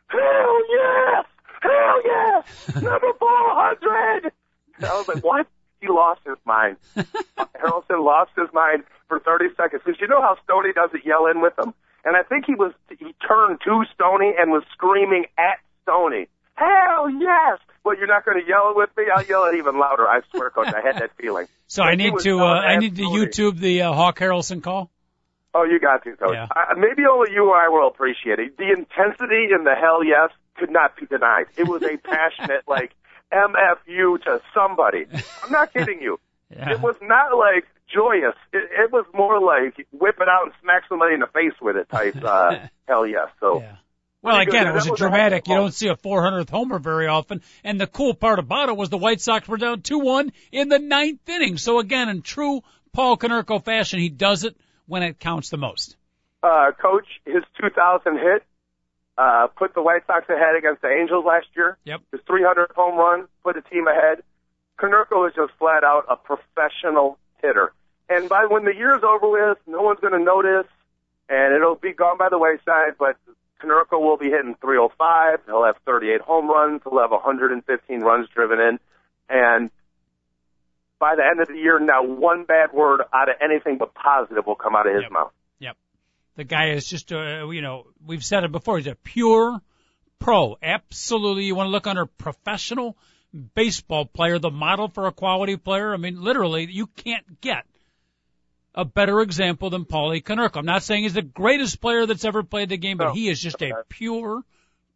Hell 0.09 0.61
yes, 0.70 1.26
hell 1.61 2.03
yes, 2.03 2.74
number 2.83 3.12
four 3.18 3.29
hundred. 3.29 4.33
I 4.81 4.97
was 4.97 5.07
like, 5.07 5.22
what? 5.22 5.47
He 5.81 5.89
lost 5.89 6.20
his 6.24 6.39
mind. 6.45 6.76
Harrelson 6.97 8.03
lost 8.05 8.31
his 8.37 8.49
mind 8.53 8.85
for 9.07 9.20
30 9.20 9.55
seconds. 9.57 9.83
Because 9.85 10.01
you 10.01 10.09
know 10.09 10.20
how 10.20 10.37
Stoney 10.45 10.72
does 10.72 10.91
it, 10.95 11.05
yell 11.05 11.26
in 11.26 11.41
with 11.41 11.57
him? 11.59 11.74
And 12.05 12.16
I 12.16 12.22
think 12.22 12.47
he 12.47 12.55
was, 12.55 12.72
he 12.89 13.14
turned 13.26 13.61
to 13.64 13.85
Stoney 13.95 14.33
and 14.39 14.51
was 14.51 14.62
screaming 14.72 15.26
at 15.37 15.59
Stoney. 15.83 16.29
Hell 16.55 17.11
yes! 17.11 17.59
Well, 17.89 17.97
you're 17.97 18.07
not 18.07 18.26
going 18.26 18.39
to 18.39 18.47
yell 18.47 18.68
it 18.70 18.76
with 18.76 18.91
me? 18.99 19.05
I'll 19.14 19.24
yell 19.24 19.47
it 19.47 19.55
even 19.57 19.78
louder. 19.78 20.07
I 20.07 20.20
swear, 20.30 20.51
Coach, 20.51 20.68
I 20.68 20.82
had 20.82 20.97
that 21.01 21.11
feeling. 21.16 21.47
So 21.70 21.82
I 21.82 21.97
need 21.97 22.14
to 22.20 22.41
uh, 22.41 22.45
I 22.45 22.78
need 22.78 22.97
to 22.97 23.03
YouTube 23.03 23.59
the 23.59 23.82
uh, 23.82 23.93
Hawk 23.93 24.18
Harrelson 24.18 24.62
call. 24.62 24.91
Oh, 25.55 25.64
you 25.64 25.78
got 25.78 26.03
to, 26.05 26.16
Coach. 26.16 26.32
Yeah. 26.32 26.47
I, 26.51 26.72
maybe 26.78 27.03
only 27.05 27.30
you 27.30 27.51
or 27.51 27.57
I 27.57 27.68
will 27.68 27.89
appreciate 27.89 28.39
it. 28.39 28.57
The 28.57 28.70
intensity 28.70 29.49
in 29.55 29.64
the 29.64 29.74
hell 29.74 30.03
yes 30.03 30.30
could 30.57 30.70
not 30.70 30.97
be 30.97 31.05
denied. 31.05 31.45
It 31.59 31.68
was 31.68 31.82
a 31.82 31.97
passionate, 32.03 32.62
like, 32.66 32.93
MFU 33.30 34.22
to 34.24 34.41
somebody. 34.55 35.07
I'm 35.45 35.53
not 35.53 35.72
kidding 35.74 36.01
you. 36.01 36.18
Yeah. 36.51 36.70
It 36.72 36.80
was 36.80 36.97
not 37.03 37.36
like 37.36 37.66
joyous. 37.93 38.34
It, 38.55 38.70
it 38.84 38.91
was 38.91 39.05
more 39.12 39.39
like 39.39 39.86
whip 39.93 40.16
it 40.18 40.28
out 40.28 40.45
and 40.45 40.53
smack 40.62 40.84
somebody 40.89 41.12
in 41.12 41.20
the 41.20 41.26
face 41.26 41.53
with 41.61 41.76
it 41.76 41.91
type. 41.91 42.16
Uh, 42.24 42.61
hell 42.89 43.07
yes. 43.07 43.28
So 43.39 43.61
Yeah. 43.61 43.76
Well, 44.23 44.41
again, 44.41 44.66
it 44.66 44.75
was 44.75 44.87
a 44.87 44.91
was 44.91 45.01
a 45.01 45.05
dramatic. 45.05 45.47
You 45.47 45.55
don't 45.55 45.73
see 45.73 45.89
a 45.89 45.95
400th 45.97 46.51
homer 46.51 46.79
very 46.79 47.07
often. 47.07 47.41
And 47.62 47.81
the 47.81 47.87
cool 47.87 48.14
part 48.14 48.39
about 48.39 48.69
it 48.69 48.77
was 48.77 48.89
the 48.91 48.99
White 48.99 49.21
Sox 49.21 49.47
were 49.47 49.57
down 49.59 49.83
2-1 49.83 50.33
in 50.51 50.69
the 50.69 50.79
ninth 50.79 51.29
inning. 51.29 51.57
So 51.57 51.79
again, 51.79 52.09
in 52.09 52.23
true 52.23 52.62
Paul 52.93 53.16
Konerko 53.16 53.64
fashion, 53.64 54.01
he 54.01 54.09
does 54.09 54.45
it 54.45 54.57
when 54.87 55.03
it 55.03 55.21
counts 55.21 55.51
the 55.51 55.57
most. 55.57 55.97
uh, 56.43 56.73
coach, 56.81 57.07
his 57.25 57.43
2000 57.61 58.16
hit 58.19 58.43
uh, 59.16 59.49
put 59.57 59.75
the 59.75 59.83
White 59.83 60.07
Sox 60.07 60.29
ahead 60.29 60.55
against 60.57 60.83
the 60.83 60.89
Angels 60.89 61.25
last 61.25 61.47
year. 61.57 61.77
Yep. 61.85 62.01
His 62.12 62.21
300 62.27 62.71
home 62.75 62.97
run 62.97 63.29
put 63.43 63.55
the 63.57 63.62
team 63.62 63.87
ahead. 63.89 64.23
Konerko 64.79 65.29
is 65.29 65.35
just 65.35 65.53
flat 65.59 65.83
out 65.85 66.07
a 66.09 66.16
professional 66.16 67.19
hitter. 67.43 67.73
And 68.09 68.29
by 68.29 68.47
when 68.47 68.64
the 68.64 68.75
year's 68.75 69.03
over 69.03 69.29
with, 69.29 69.59
no 69.66 69.83
one's 69.83 70.01
going 70.01 70.12
to 70.12 70.25
notice, 70.25 70.71
and 71.29 71.53
it'll 71.55 71.75
be 71.75 71.93
gone 71.93 72.16
by 72.16 72.29
the 72.31 72.39
wayside. 72.39 72.95
But 72.99 73.16
Konerko 73.61 74.01
will 74.01 74.17
be 74.17 74.31
hitting 74.31 74.55
305. 74.61 75.41
He'll 75.47 75.65
have 75.65 75.77
38 75.85 76.21
home 76.21 76.49
runs. 76.49 76.81
He'll 76.85 77.01
have 77.01 77.11
115 77.11 78.01
runs 78.01 78.29
driven 78.29 78.59
in, 78.61 78.79
and 79.29 79.71
by 80.99 81.15
the 81.15 81.23
end 81.25 81.41
of 81.41 81.49
the 81.49 81.55
year, 81.55 81.79
now 81.79 82.03
one 82.03 82.45
bad 82.45 82.73
word 82.73 83.03
out 83.13 83.29
of 83.29 83.37
anything 83.41 83.79
but 83.79 83.95
positive 83.95 84.47
will 84.47 84.57
come 84.57 84.75
out 84.75 84.87
of 84.87 84.95
his 84.95 85.03
Yep. 85.03 85.13
mouth. 85.13 85.33
Yep. 85.61 85.77
The 86.37 86.45
guy 86.45 86.71
is 86.71 86.87
just, 86.89 87.13
uh, 87.13 87.49
you 87.51 87.63
know, 87.63 87.87
we've 88.05 88.25
said 88.25 88.43
it 88.45 88.51
before. 88.53 88.79
He's 88.79 88.87
a 88.89 88.97
pure 88.97 89.61
pro. 90.19 90.57
Absolutely. 90.63 91.45
You 91.45 91.55
want 91.55 91.69
to 91.69 91.71
look 91.71 91.87
under 91.87 92.07
professional 92.07 92.97
baseball 93.55 94.07
player, 94.07 94.39
the 94.39 94.51
model 94.51 94.89
for 94.89 95.07
a 95.07 95.13
quality 95.13 95.57
player. 95.57 95.93
I 95.93 95.99
mean, 95.99 96.21
literally, 96.21 96.67
you 96.69 96.87
can't 96.87 97.41
get 97.41 97.65
a 98.79 98.85
better 98.85 99.20
example 99.20 99.68
than 99.70 99.85
Paulie 99.85 100.22
Konerko. 100.22 100.57
I'm 100.59 100.64
not 100.64 100.83
saying 100.85 101.03
he's 101.03 101.12
the 101.14 101.20
greatest 101.22 101.81
player 101.81 102.07
that's 102.07 102.24
ever 102.24 102.43
played 102.43 102.68
the 102.70 102.76
game, 102.79 102.97
but 102.97 103.09
No. 103.09 103.12
he 103.12 103.29
is 103.29 103.41
just 103.41 103.61
a 103.61 103.72
pure 103.89 104.43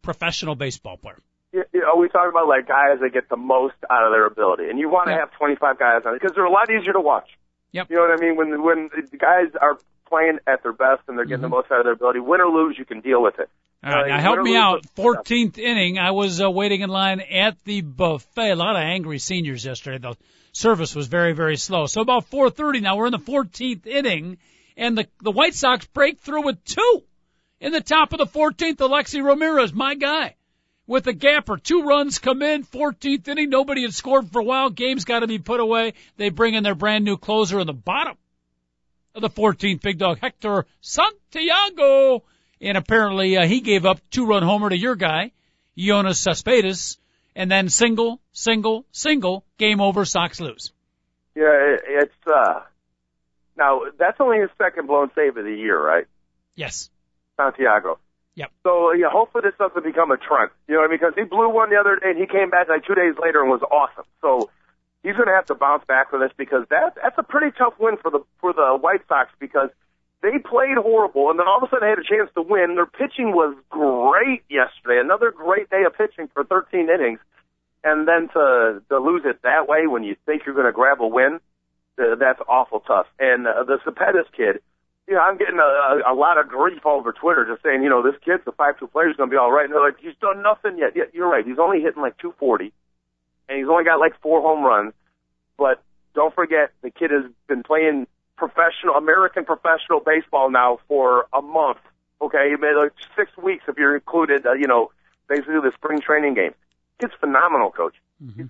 professional 0.02 0.54
baseball 0.54 0.96
player. 0.96 1.18
you 1.52 1.64
know, 1.80 1.96
we 1.96 2.08
talk 2.08 2.30
about 2.30 2.48
like 2.48 2.66
guys 2.66 3.00
that 3.00 3.10
get 3.12 3.28
the 3.28 3.36
most 3.36 3.74
out 3.90 4.06
of 4.06 4.12
their 4.12 4.24
ability, 4.26 4.70
and 4.70 4.78
you 4.78 4.88
want 4.88 5.06
to 5.08 5.12
Yeah. 5.12 5.18
have 5.20 5.32
25 5.32 5.78
guys 5.78 6.02
on 6.06 6.14
it 6.14 6.20
because 6.22 6.34
they're 6.34 6.46
a 6.46 6.50
lot 6.50 6.70
easier 6.70 6.92
to 6.94 7.00
watch. 7.00 7.28
Yep. 7.72 7.90
You 7.90 7.96
know 7.96 8.02
what 8.02 8.18
I 8.18 8.24
mean? 8.24 8.36
When 8.36 8.62
when 8.62 8.90
the 9.10 9.16
guys 9.18 9.48
are 9.60 9.76
playing 10.08 10.38
at 10.46 10.62
their 10.62 10.72
best 10.72 11.02
and 11.08 11.18
they're 11.18 11.24
getting 11.26 11.42
the 11.42 11.48
most 11.48 11.70
out 11.70 11.80
of 11.80 11.84
their 11.84 11.92
ability, 11.94 12.20
win 12.20 12.40
or 12.40 12.48
lose, 12.48 12.76
you 12.78 12.84
can 12.84 13.00
deal 13.00 13.20
with 13.22 13.38
it. 13.38 13.48
All 13.84 13.90
right, 13.92 14.04
Uh, 14.04 14.16
now 14.16 14.20
help 14.20 14.40
me 14.42 14.56
out. 14.56 14.82
14th 14.96 15.58
inning, 15.58 15.98
I 15.98 16.10
was 16.12 16.40
uh, 16.40 16.50
waiting 16.50 16.82
in 16.82 16.90
line 16.90 17.20
at 17.20 17.56
the 17.64 17.80
buffet. 17.80 18.50
A 18.52 18.56
lot 18.56 18.76
of 18.76 18.82
angry 18.82 19.18
seniors 19.18 19.64
yesterday. 19.64 19.98
The 19.98 20.16
service 20.52 20.94
was 20.94 21.08
very, 21.08 21.32
very 21.32 21.56
slow. 21.56 21.86
So 21.86 22.00
about 22.00 22.30
4:30 22.30 22.80
now, 22.80 22.96
we're 22.96 23.06
in 23.06 23.12
the 23.12 23.18
14th 23.18 23.86
inning, 23.86 24.38
and 24.76 24.96
the 24.96 25.08
the 25.20 25.30
White 25.30 25.54
Sox 25.54 25.86
break 25.86 26.20
through 26.20 26.44
with 26.44 26.64
two 26.64 27.02
in 27.60 27.72
the 27.72 27.80
top 27.80 28.12
of 28.12 28.18
the 28.18 28.26
14th. 28.26 28.80
Alexei 28.80 29.20
Ramirez, 29.20 29.72
my 29.72 29.94
guy, 29.94 30.36
with 30.86 31.06
a 31.06 31.12
gapper. 31.12 31.56
Two 31.56 31.82
runs 31.82 32.18
come 32.18 32.42
in. 32.42 32.64
14th 32.64 33.26
inning, 33.28 33.50
nobody 33.50 33.82
had 33.82 33.94
scored 33.94 34.30
for 34.30 34.40
a 34.40 34.44
while. 34.44 34.70
Game's 34.70 35.04
got 35.04 35.20
to 35.20 35.26
be 35.26 35.38
put 35.38 35.60
away. 35.60 35.94
They 36.16 36.28
bring 36.28 36.54
in 36.54 36.62
their 36.62 36.74
brand 36.74 37.04
new 37.04 37.16
closer 37.16 37.58
in 37.60 37.66
the 37.66 37.72
bottom 37.72 38.16
of 39.14 39.22
the 39.22 39.30
14th 39.30 39.80
big 39.80 39.98
dog, 39.98 40.18
Hector 40.20 40.66
Santiago. 40.80 42.24
And 42.60 42.76
apparently 42.76 43.36
uh, 43.36 43.46
he 43.46 43.60
gave 43.60 43.84
up 43.84 44.00
two 44.10 44.26
run 44.26 44.42
homer 44.42 44.68
to 44.68 44.76
your 44.76 44.94
guy, 44.94 45.32
Yoenis 45.76 46.16
Cespedes, 46.16 46.98
and 47.34 47.50
then 47.50 47.68
single, 47.68 48.20
single, 48.32 48.84
single, 48.92 49.44
game 49.58 49.80
over, 49.80 50.04
Sox 50.04 50.40
lose. 50.40 50.72
Yeah, 51.34 51.76
it's 51.86 52.14
uh. 52.26 52.60
Now 53.56 53.82
that's 53.98 54.18
only 54.20 54.38
his 54.40 54.50
second 54.58 54.86
blown 54.86 55.10
save 55.14 55.36
of 55.36 55.44
the 55.44 55.54
year, 55.54 55.80
right? 55.80 56.06
Yes. 56.54 56.90
Santiago. 57.36 57.98
Yep. 58.34 58.50
So 58.62 58.92
yeah, 58.92 59.08
hopefully 59.10 59.42
this 59.44 59.54
doesn't 59.58 59.84
become 59.84 60.10
a 60.10 60.16
trend. 60.16 60.50
You 60.68 60.74
know, 60.74 60.80
what 60.80 60.88
I 60.88 60.90
mean? 60.90 60.98
because 61.00 61.14
he 61.16 61.24
blew 61.24 61.48
one 61.50 61.70
the 61.70 61.76
other 61.76 61.96
day 61.96 62.10
and 62.10 62.18
he 62.18 62.26
came 62.26 62.50
back 62.50 62.68
like 62.68 62.84
two 62.86 62.94
days 62.94 63.14
later 63.22 63.40
and 63.40 63.50
was 63.50 63.62
awesome. 63.62 64.04
So 64.20 64.50
he's 65.02 65.14
going 65.14 65.28
to 65.28 65.34
have 65.34 65.46
to 65.46 65.54
bounce 65.54 65.84
back 65.84 66.10
for 66.10 66.18
this 66.18 66.32
because 66.36 66.64
that 66.70 66.96
that's 67.00 67.16
a 67.18 67.22
pretty 67.22 67.56
tough 67.56 67.74
win 67.78 67.96
for 67.96 68.10
the 68.10 68.20
for 68.40 68.52
the 68.52 68.78
White 68.80 69.02
Sox 69.08 69.30
because 69.38 69.68
they 70.22 70.38
played 70.38 70.78
horrible 70.78 71.30
and 71.30 71.38
then 71.38 71.46
all 71.46 71.58
of 71.58 71.64
a 71.64 71.66
sudden 71.66 71.86
they 71.86 71.90
had 71.90 71.98
a 71.98 72.08
chance 72.08 72.30
to 72.34 72.42
win. 72.42 72.76
Their 72.76 72.86
pitching 72.86 73.32
was 73.32 73.54
great 73.70 74.42
yesterday. 74.48 75.00
Another 75.00 75.30
great 75.30 75.68
day 75.70 75.82
of 75.84 75.96
pitching 75.96 76.28
for 76.32 76.44
13 76.44 76.88
innings, 76.88 77.20
and 77.84 78.06
then 78.08 78.28
to 78.34 78.82
to 78.88 78.98
lose 78.98 79.22
it 79.24 79.42
that 79.42 79.68
way 79.68 79.86
when 79.86 80.04
you 80.04 80.16
think 80.26 80.42
you're 80.46 80.54
going 80.54 80.66
to 80.66 80.72
grab 80.72 81.00
a 81.00 81.06
win, 81.06 81.40
uh, 81.98 82.14
that's 82.18 82.40
awful 82.48 82.80
tough. 82.80 83.06
And 83.18 83.46
uh, 83.46 83.64
the 83.64 83.78
Cespedes 83.84 84.30
kid 84.36 84.62
you 85.08 85.14
know, 85.14 85.20
I'm 85.20 85.36
getting 85.36 85.58
a, 85.58 86.08
a, 86.08 86.12
a 86.12 86.14
lot 86.14 86.38
of 86.38 86.48
grief 86.48 86.80
all 86.84 86.98
over 86.98 87.12
Twitter 87.12 87.44
just 87.44 87.62
saying, 87.62 87.82
you 87.82 87.90
know, 87.90 88.02
this 88.02 88.18
kid's 88.24 88.44
a 88.46 88.52
five 88.52 88.78
two 88.78 88.86
player 88.86 89.10
is 89.10 89.16
going 89.16 89.30
to 89.30 89.34
be 89.34 89.38
all 89.38 89.52
right. 89.52 89.64
And 89.64 89.74
they're 89.74 89.84
like, 89.84 89.98
he's 90.00 90.16
done 90.20 90.42
nothing 90.42 90.78
yet. 90.78 90.92
Yeah, 90.94 91.04
you're 91.12 91.28
right. 91.28 91.44
He's 91.44 91.58
only 91.58 91.80
hitting 91.80 92.02
like 92.02 92.16
240, 92.18 92.72
and 93.48 93.58
he's 93.58 93.68
only 93.68 93.84
got 93.84 93.98
like 93.98 94.18
four 94.20 94.40
home 94.40 94.64
runs. 94.64 94.94
But 95.58 95.82
don't 96.14 96.34
forget, 96.34 96.70
the 96.82 96.90
kid 96.90 97.10
has 97.10 97.30
been 97.48 97.62
playing 97.62 98.06
professional 98.48 98.96
American 98.96 99.44
professional 99.44 100.00
baseball 100.04 100.50
now 100.50 100.78
for 100.88 101.26
a 101.32 101.40
month. 101.40 101.78
Okay, 102.20 102.50
maybe 102.58 102.74
like 102.74 102.92
six 103.16 103.30
weeks 103.36 103.64
if 103.68 103.76
you're 103.78 103.94
included. 103.94 104.44
Uh, 104.44 104.54
you 104.54 104.66
know, 104.66 104.90
basically 105.28 105.54
the 105.54 105.70
spring 105.76 106.00
training 106.00 106.34
game. 106.34 106.54
Kid's 107.00 107.12
phenomenal, 107.20 107.70
coach. 107.70 107.94
Mm-hmm. 108.22 108.46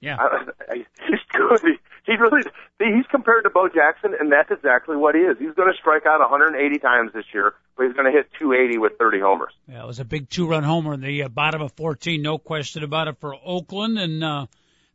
Yeah, 0.00 0.16
uh, 0.16 0.52
he's 0.70 1.18
good. 1.32 1.78
He 2.04 2.12
really 2.14 2.42
he's 2.78 3.06
compared 3.10 3.44
to 3.44 3.50
Bo 3.50 3.68
Jackson, 3.68 4.14
and 4.18 4.30
that's 4.30 4.50
exactly 4.50 4.96
what 4.96 5.14
he 5.14 5.20
is. 5.20 5.36
He's 5.38 5.54
going 5.54 5.72
to 5.72 5.78
strike 5.78 6.06
out 6.06 6.20
180 6.20 6.78
times 6.78 7.12
this 7.12 7.24
year, 7.32 7.54
but 7.76 7.86
he's 7.86 7.94
going 7.94 8.06
to 8.06 8.12
hit 8.12 8.28
280 8.38 8.78
with 8.78 8.98
30 8.98 9.20
homers. 9.20 9.52
Yeah, 9.68 9.84
it 9.84 9.86
was 9.86 10.00
a 10.00 10.04
big 10.04 10.28
two-run 10.28 10.64
homer 10.64 10.94
in 10.94 11.00
the 11.00 11.24
uh, 11.24 11.28
bottom 11.28 11.62
of 11.62 11.72
14, 11.72 12.20
no 12.20 12.38
question 12.38 12.82
about 12.82 13.06
it 13.06 13.18
for 13.20 13.36
Oakland. 13.44 13.98
And 13.98 14.24
uh, 14.24 14.46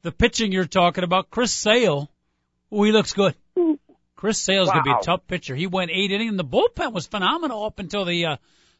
the 0.01 0.11
pitching 0.11 0.51
you're 0.51 0.65
talking 0.65 1.05
about, 1.05 1.29
Chris 1.29 1.53
Sale, 1.53 2.11
oh, 2.71 2.83
he 2.83 2.91
looks 2.91 3.13
good. 3.13 3.35
Chris 4.17 4.39
Sale's 4.39 4.67
wow. 4.67 4.73
going 4.73 4.83
to 4.83 4.89
be 4.89 4.95
a 4.99 5.03
tough 5.03 5.27
pitcher. 5.27 5.55
He 5.55 5.67
went 5.67 5.91
eight 5.91 6.11
innings, 6.11 6.31
and 6.31 6.39
the 6.39 6.43
bullpen 6.43 6.91
was 6.91 7.07
phenomenal 7.07 7.63
up 7.63 7.79
until 7.79 8.03
the 8.03 8.25
uh, 8.25 8.37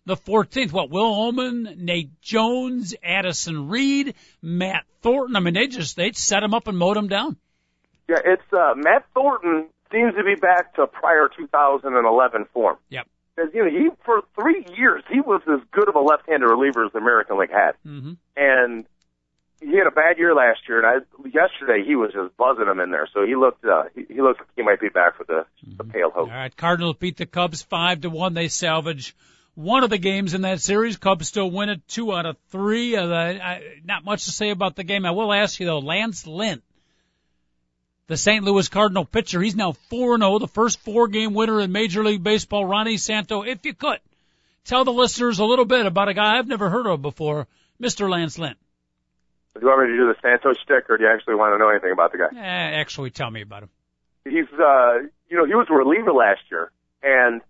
the 0.07 0.15
14th. 0.15 0.71
What, 0.71 0.89
Will 0.89 1.31
Ohman, 1.31 1.77
Nate 1.77 2.19
Jones, 2.21 2.95
Addison 3.03 3.67
Reed, 3.69 4.15
Matt 4.41 4.85
Thornton. 5.01 5.35
I 5.35 5.39
mean, 5.41 5.53
they 5.53 5.67
just, 5.67 5.95
they 5.95 6.11
set 6.13 6.41
him 6.41 6.53
up 6.53 6.67
and 6.67 6.77
mowed 6.77 6.97
him 6.97 7.07
down. 7.07 7.37
Yeah, 8.09 8.19
it's, 8.25 8.53
uh, 8.53 8.73
Matt 8.75 9.05
Thornton 9.13 9.67
seems 9.91 10.15
to 10.15 10.23
be 10.23 10.35
back 10.35 10.75
to 10.75 10.87
prior 10.87 11.29
2011 11.37 12.45
form. 12.53 12.77
Yep. 12.89 13.07
Because, 13.35 13.51
you 13.53 13.63
know, 13.63 13.69
he, 13.69 13.89
for 14.05 14.21
three 14.33 14.65
years, 14.77 15.03
he 15.11 15.19
was 15.19 15.41
as 15.45 15.59
good 15.71 15.89
of 15.89 15.95
a 15.95 15.99
left-handed 15.99 16.47
reliever 16.47 16.85
as 16.85 16.93
the 16.93 16.99
American 16.99 17.37
League 17.37 17.51
had. 17.51 17.73
Mm-hmm. 17.85 18.13
And 18.37 18.85
he 19.59 19.75
had 19.75 19.87
a 19.87 19.91
bad 19.91 20.17
year 20.17 20.35
last 20.35 20.59
year, 20.67 20.85
and 20.85 21.03
I, 21.03 21.27
yesterday 21.27 21.83
he 21.85 21.95
was 21.95 22.13
just 22.13 22.37
buzzing 22.37 22.67
him 22.67 22.79
in 22.79 22.91
there. 22.91 23.07
So 23.13 23.25
he 23.25 23.35
looked, 23.35 23.65
uh, 23.65 23.85
he, 23.95 24.05
he 24.13 24.21
looks 24.21 24.39
like 24.39 24.49
he 24.55 24.61
might 24.61 24.79
be 24.79 24.89
back 24.89 25.17
for 25.17 25.23
the, 25.23 25.45
the 25.77 25.83
pale 25.83 26.11
hope. 26.11 26.29
All 26.29 26.35
right, 26.35 26.55
Cardinals 26.55 26.97
beat 26.99 27.17
the 27.17 27.25
Cubs 27.25 27.63
five 27.63 28.01
to 28.01 28.09
one. 28.09 28.33
They 28.33 28.49
salvage 28.49 29.15
one 29.55 29.83
of 29.83 29.89
the 29.89 29.97
games 29.97 30.35
in 30.35 30.41
that 30.41 30.61
series. 30.61 30.97
Cubs 30.97 31.27
still 31.27 31.49
win 31.49 31.69
it 31.69 31.87
two 31.87 32.13
out 32.13 32.27
of 32.27 32.37
three. 32.49 32.95
Uh, 32.95 33.07
I, 33.07 33.61
not 33.83 34.05
much 34.05 34.25
to 34.25 34.31
say 34.31 34.51
about 34.51 34.75
the 34.75 34.83
game. 34.83 35.05
I 35.05 35.11
will 35.11 35.33
ask 35.33 35.59
you 35.59 35.65
though, 35.65 35.79
Lance 35.79 36.27
Lynn, 36.27 36.61
the 38.05 38.17
St. 38.17 38.43
Louis 38.43 38.67
Cardinal 38.67 39.05
pitcher, 39.05 39.41
he's 39.41 39.55
now 39.55 39.73
4-0, 39.91 40.39
the 40.39 40.47
first 40.47 40.79
four-game 40.81 41.33
winner 41.33 41.59
in 41.59 41.71
Major 41.71 42.03
League 42.03 42.23
Baseball. 42.23 42.65
Ronnie 42.65 42.97
Santo, 42.97 43.41
if 43.41 43.65
you 43.65 43.73
could, 43.73 43.99
tell 44.65 44.85
the 44.85 44.93
listeners 44.93 45.39
a 45.39 45.45
little 45.45 45.65
bit 45.65 45.87
about 45.87 46.07
a 46.09 46.13
guy 46.13 46.37
I've 46.37 46.47
never 46.47 46.69
heard 46.69 46.85
of 46.85 47.01
before, 47.01 47.47
Mr. 47.81 48.09
Lance 48.09 48.37
Lynn. 48.37 48.55
Do 49.59 49.65
you 49.65 49.67
want 49.67 49.89
me 49.89 49.95
to 49.95 49.97
do 49.97 50.07
the 50.07 50.15
Santo 50.21 50.53
stick, 50.53 50.89
or 50.89 50.97
do 50.97 51.03
you 51.03 51.09
actually 51.09 51.35
want 51.35 51.53
to 51.53 51.57
know 51.57 51.69
anything 51.69 51.91
about 51.91 52.11
the 52.11 52.17
guy? 52.19 52.29
Eh, 52.35 52.79
actually, 52.79 53.09
tell 53.09 53.31
me 53.31 53.41
about 53.41 53.63
him. 53.63 53.69
He's, 54.23 54.47
uh, 54.59 54.99
you 55.29 55.37
know, 55.37 55.45
he 55.45 55.55
was 55.55 55.67
a 55.69 55.73
reliever 55.73 56.13
last 56.13 56.41
year, 56.51 56.71
and 57.01 57.41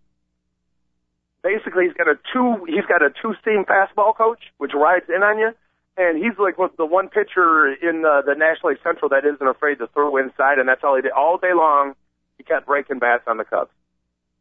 basically 1.47 1.85
he's 1.85 1.93
got 1.93 2.07
a 2.07 2.15
two 2.33 2.65
he's 2.67 2.85
got 2.85 3.01
a 3.01 3.09
two 3.21 3.33
seam 3.45 3.63
fastball 3.63 4.15
coach 4.15 4.51
which 4.57 4.71
rides 4.73 5.05
in 5.07 5.23
on 5.23 5.39
you 5.39 5.51
and 5.95 6.17
he's 6.17 6.37
like 6.37 6.55
the 6.77 6.85
one 6.85 7.09
pitcher 7.09 7.73
in 7.73 8.05
uh, 8.05 8.21
the 8.21 8.35
National 8.35 8.69
League 8.69 8.83
Central 8.83 9.09
that 9.09 9.25
isn't 9.25 9.47
afraid 9.47 9.75
to 9.79 9.87
throw 9.87 10.17
inside 10.17 10.59
and 10.59 10.67
that's 10.67 10.83
all 10.83 10.95
he 10.95 11.01
did 11.01 11.11
all 11.11 11.37
day 11.37 11.53
long 11.55 11.93
he 12.37 12.43
kept 12.43 12.65
breaking 12.65 12.99
bats 12.99 13.23
on 13.27 13.37
the 13.37 13.45
Cubs 13.45 13.71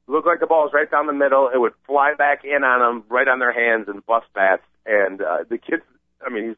looked 0.08 0.26
like 0.26 0.40
the 0.40 0.46
ball 0.46 0.64
was 0.64 0.72
right 0.72 0.90
down 0.90 1.06
the 1.06 1.12
middle 1.12 1.48
it 1.52 1.58
would 1.58 1.72
fly 1.86 2.14
back 2.16 2.44
in 2.44 2.64
on 2.64 2.80
them 2.80 3.04
right 3.08 3.28
on 3.28 3.38
their 3.38 3.52
hands 3.52 3.88
and 3.88 4.04
bust 4.06 4.26
bats 4.34 4.62
and 4.84 5.20
uh, 5.20 5.44
the 5.48 5.58
kids 5.58 5.82
I 6.26 6.30
mean 6.30 6.48
he's 6.48 6.56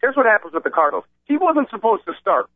here's 0.00 0.16
what 0.16 0.26
happens 0.26 0.52
with 0.52 0.64
the 0.64 0.70
Cardinals 0.70 1.04
he 1.24 1.36
wasn't 1.36 1.68
supposed 1.70 2.04
to 2.06 2.12
start 2.20 2.48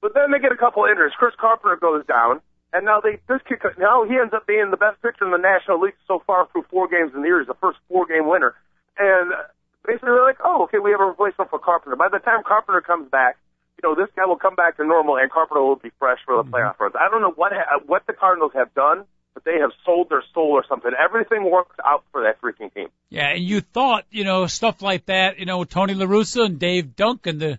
but 0.00 0.14
then 0.14 0.30
they 0.30 0.38
get 0.38 0.52
a 0.52 0.56
couple 0.56 0.84
injuries 0.84 1.12
Chris 1.18 1.34
Carpenter 1.38 1.76
goes 1.76 2.04
down 2.06 2.40
and 2.72 2.84
now 2.84 3.00
they 3.00 3.18
this 3.28 3.40
kid 3.48 3.58
now 3.78 4.04
he 4.04 4.16
ends 4.16 4.34
up 4.34 4.46
being 4.46 4.70
the 4.70 4.76
best 4.76 5.00
pitcher 5.00 5.24
in 5.24 5.32
the 5.32 5.40
National 5.40 5.80
League 5.80 5.96
so 6.06 6.22
far 6.26 6.48
through 6.52 6.66
four 6.70 6.88
games 6.88 7.12
in 7.14 7.22
the 7.22 7.28
year. 7.28 7.40
He's 7.40 7.48
the 7.48 7.56
first 7.60 7.78
four 7.88 8.04
game 8.04 8.28
winner. 8.28 8.54
And 8.98 9.32
basically 9.86 10.12
they're 10.12 10.24
like, 10.24 10.42
oh, 10.44 10.64
okay, 10.64 10.78
we 10.78 10.90
have 10.90 11.00
a 11.00 11.08
replacement 11.08 11.48
for 11.50 11.58
Carpenter. 11.58 11.96
By 11.96 12.08
the 12.12 12.18
time 12.18 12.42
Carpenter 12.44 12.80
comes 12.82 13.08
back, 13.10 13.38
you 13.80 13.88
know 13.88 13.94
this 13.94 14.12
guy 14.16 14.26
will 14.26 14.36
come 14.36 14.54
back 14.54 14.76
to 14.76 14.84
normal, 14.84 15.16
and 15.16 15.30
Carpenter 15.30 15.62
will 15.62 15.76
be 15.76 15.90
fresh 15.98 16.18
for 16.26 16.36
the 16.36 16.42
mm-hmm. 16.42 16.54
playoff 16.54 16.78
runs. 16.78 16.94
I 16.98 17.08
don't 17.08 17.22
know 17.22 17.32
what 17.32 17.52
ha- 17.54 17.80
what 17.86 18.06
the 18.06 18.12
Cardinals 18.12 18.52
have 18.54 18.74
done, 18.74 19.04
but 19.38 19.50
they 19.50 19.58
have 19.60 19.70
sold 19.84 20.08
their 20.10 20.24
soul 20.34 20.50
or 20.50 20.64
something. 20.68 20.90
Everything 20.98 21.48
works 21.50 21.76
out 21.84 22.04
for 22.10 22.22
that 22.22 22.40
freaking 22.40 22.72
team. 22.74 22.88
Yeah, 23.08 23.28
and 23.28 23.44
you 23.44 23.60
thought 23.60 24.04
you 24.10 24.24
know 24.24 24.46
stuff 24.46 24.82
like 24.82 25.06
that, 25.06 25.38
you 25.38 25.46
know 25.46 25.64
Tony 25.64 25.94
LaRussa 25.94 26.44
and 26.44 26.58
Dave 26.58 26.96
Duncan, 26.96 27.38
the 27.38 27.58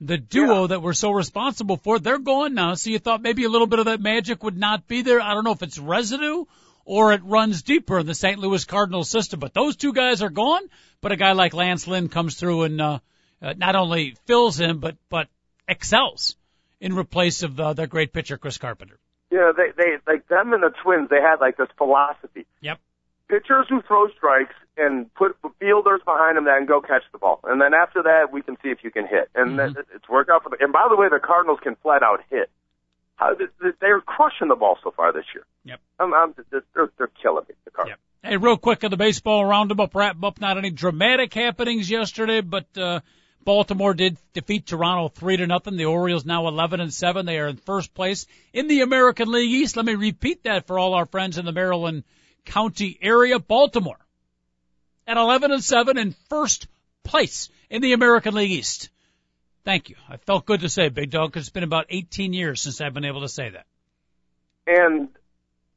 the 0.00 0.18
duo 0.18 0.62
yeah. 0.62 0.66
that 0.68 0.82
were 0.82 0.94
so 0.94 1.10
responsible 1.10 1.78
for 1.78 1.98
they're 1.98 2.18
gone 2.18 2.54
now. 2.54 2.74
So 2.74 2.90
you 2.90 2.98
thought 2.98 3.22
maybe 3.22 3.44
a 3.44 3.48
little 3.48 3.66
bit 3.66 3.78
of 3.78 3.86
that 3.86 4.00
magic 4.00 4.44
would 4.44 4.56
not 4.56 4.86
be 4.86 5.02
there. 5.02 5.20
I 5.20 5.34
don't 5.34 5.44
know 5.44 5.52
if 5.52 5.62
it's 5.62 5.78
residue 5.78 6.44
or 6.84 7.12
it 7.12 7.24
runs 7.24 7.62
deeper 7.62 7.98
in 7.98 8.06
the 8.06 8.14
St. 8.14 8.38
Louis 8.38 8.64
Cardinals 8.64 9.10
system, 9.10 9.40
but 9.40 9.54
those 9.54 9.74
two 9.76 9.92
guys 9.92 10.22
are 10.22 10.30
gone. 10.30 10.62
But 11.00 11.12
a 11.12 11.16
guy 11.16 11.32
like 11.32 11.54
Lance 11.54 11.88
Lynn 11.88 12.08
comes 12.08 12.36
through 12.36 12.62
and 12.64 12.80
uh, 12.80 12.98
uh, 13.42 13.54
not 13.56 13.74
only 13.74 14.16
fills 14.26 14.60
in, 14.60 14.78
but 14.78 14.96
but 15.08 15.28
excels 15.66 16.36
in 16.78 16.94
replace 16.94 17.42
of 17.42 17.58
uh, 17.58 17.72
their 17.72 17.86
great 17.86 18.12
pitcher 18.12 18.38
Chris 18.38 18.58
Carpenter. 18.58 19.00
Yeah, 19.30 19.52
they 19.56 19.72
they 19.76 19.96
like 20.06 20.28
them 20.28 20.52
and 20.52 20.62
the 20.62 20.72
Twins. 20.82 21.10
They 21.10 21.20
had 21.20 21.40
like 21.40 21.56
this 21.56 21.68
philosophy. 21.76 22.46
Yep 22.60 22.78
pitchers 23.28 23.66
who 23.68 23.82
throw 23.82 24.08
strikes 24.16 24.54
and 24.76 25.12
put 25.14 25.36
fielders 25.58 26.00
behind 26.04 26.36
them 26.36 26.44
that 26.44 26.58
can 26.58 26.66
go 26.66 26.80
catch 26.80 27.02
the 27.12 27.18
ball. 27.18 27.40
And 27.44 27.60
then 27.60 27.74
after 27.74 28.02
that, 28.04 28.32
we 28.32 28.42
can 28.42 28.56
see 28.62 28.68
if 28.68 28.78
you 28.82 28.90
can 28.90 29.06
hit. 29.06 29.30
And 29.34 29.58
mm-hmm. 29.58 29.74
that, 29.74 29.86
it's 29.94 30.08
worked 30.08 30.30
out 30.30 30.42
for 30.42 30.50
the. 30.50 30.56
And 30.60 30.72
by 30.72 30.86
the 30.88 30.96
way, 30.96 31.08
the 31.10 31.20
Cardinals 31.20 31.58
can 31.62 31.76
flat 31.76 32.02
out 32.02 32.20
hit. 32.30 32.50
How, 33.16 33.34
they're 33.80 34.00
crushing 34.02 34.48
the 34.48 34.56
ball 34.56 34.78
so 34.82 34.90
far 34.90 35.12
this 35.12 35.24
year. 35.34 35.44
Yep. 35.64 35.80
I'm, 35.98 36.14
I'm, 36.14 36.34
they're, 36.50 36.90
they're 36.98 37.10
killing 37.22 37.44
me, 37.48 37.54
the 37.64 37.70
Cardinals. 37.70 37.98
Yep. 38.22 38.30
Hey, 38.30 38.36
real 38.36 38.58
quick 38.58 38.84
on 38.84 38.90
the 38.90 38.96
baseball 38.96 39.44
roundup, 39.44 39.94
wrap 39.94 40.22
up. 40.22 40.40
Not 40.40 40.58
any 40.58 40.70
dramatic 40.70 41.32
happenings 41.32 41.88
yesterday, 41.88 42.42
but 42.42 42.66
uh, 42.76 43.00
Baltimore 43.46 43.94
did 43.94 44.18
defeat 44.34 44.66
Toronto 44.66 45.08
three 45.08 45.36
to 45.36 45.46
nothing. 45.46 45.76
The 45.76 45.84
Orioles 45.84 46.26
now 46.26 46.48
11 46.48 46.80
and 46.80 46.92
seven. 46.92 47.24
They 47.24 47.38
are 47.38 47.46
in 47.46 47.56
first 47.56 47.94
place 47.94 48.26
in 48.52 48.66
the 48.66 48.80
American 48.80 49.30
League 49.30 49.52
East. 49.52 49.76
Let 49.76 49.86
me 49.86 49.94
repeat 49.94 50.42
that 50.42 50.66
for 50.66 50.78
all 50.78 50.94
our 50.94 51.06
friends 51.06 51.38
in 51.38 51.44
the 51.44 51.52
Maryland 51.52 52.02
County 52.44 52.98
area, 53.00 53.38
Baltimore 53.38 54.00
at 55.06 55.16
11 55.16 55.52
and 55.52 55.62
7 55.62 55.96
in 55.96 56.16
first 56.28 56.66
place 57.04 57.48
in 57.70 57.82
the 57.82 57.92
American 57.92 58.34
League 58.34 58.50
East. 58.50 58.90
Thank 59.64 59.90
you. 59.90 59.96
I 60.08 60.16
felt 60.16 60.44
good 60.44 60.60
to 60.62 60.68
say, 60.68 60.88
Big 60.88 61.10
Dog, 61.10 61.30
because 61.30 61.44
it's 61.44 61.50
been 61.50 61.62
about 61.62 61.86
18 61.88 62.32
years 62.32 62.60
since 62.60 62.80
I've 62.80 62.94
been 62.94 63.04
able 63.04 63.20
to 63.20 63.28
say 63.28 63.50
that. 63.50 63.66
And, 64.66 65.08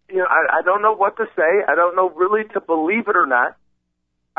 you 0.09 0.17
know, 0.17 0.27
I, 0.27 0.59
I 0.59 0.61
don't 0.63 0.81
know 0.81 0.95
what 0.95 1.17
to 1.17 1.25
say. 1.35 1.63
I 1.67 1.75
don't 1.75 1.95
know 1.95 2.09
really 2.09 2.45
to 2.53 2.61
believe 2.61 3.07
it 3.07 3.15
or 3.15 3.27
not. 3.27 3.57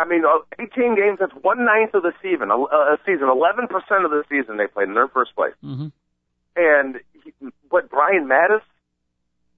I 0.01 0.09
mean, 0.09 0.25
uh, 0.25 0.41
18 0.59 0.97
games, 0.97 1.19
that's 1.21 1.33
one 1.43 1.65
ninth 1.65 1.93
of 1.95 2.03
the 2.03 2.13
season, 2.23 2.51
a, 2.51 2.57
a 2.57 2.97
season, 3.05 3.29
11% 3.29 3.69
of 3.69 4.11
the 4.11 4.25
season 4.29 4.57
they 4.57 4.67
played 4.67 4.89
in 4.89 4.95
their 4.95 5.09
first 5.09 5.35
place. 5.35 5.53
Mm-hmm. 5.63 5.89
And 6.57 6.97
he, 7.13 7.33
what 7.69 7.91
Brian 7.91 8.27
Matusz 8.27 8.65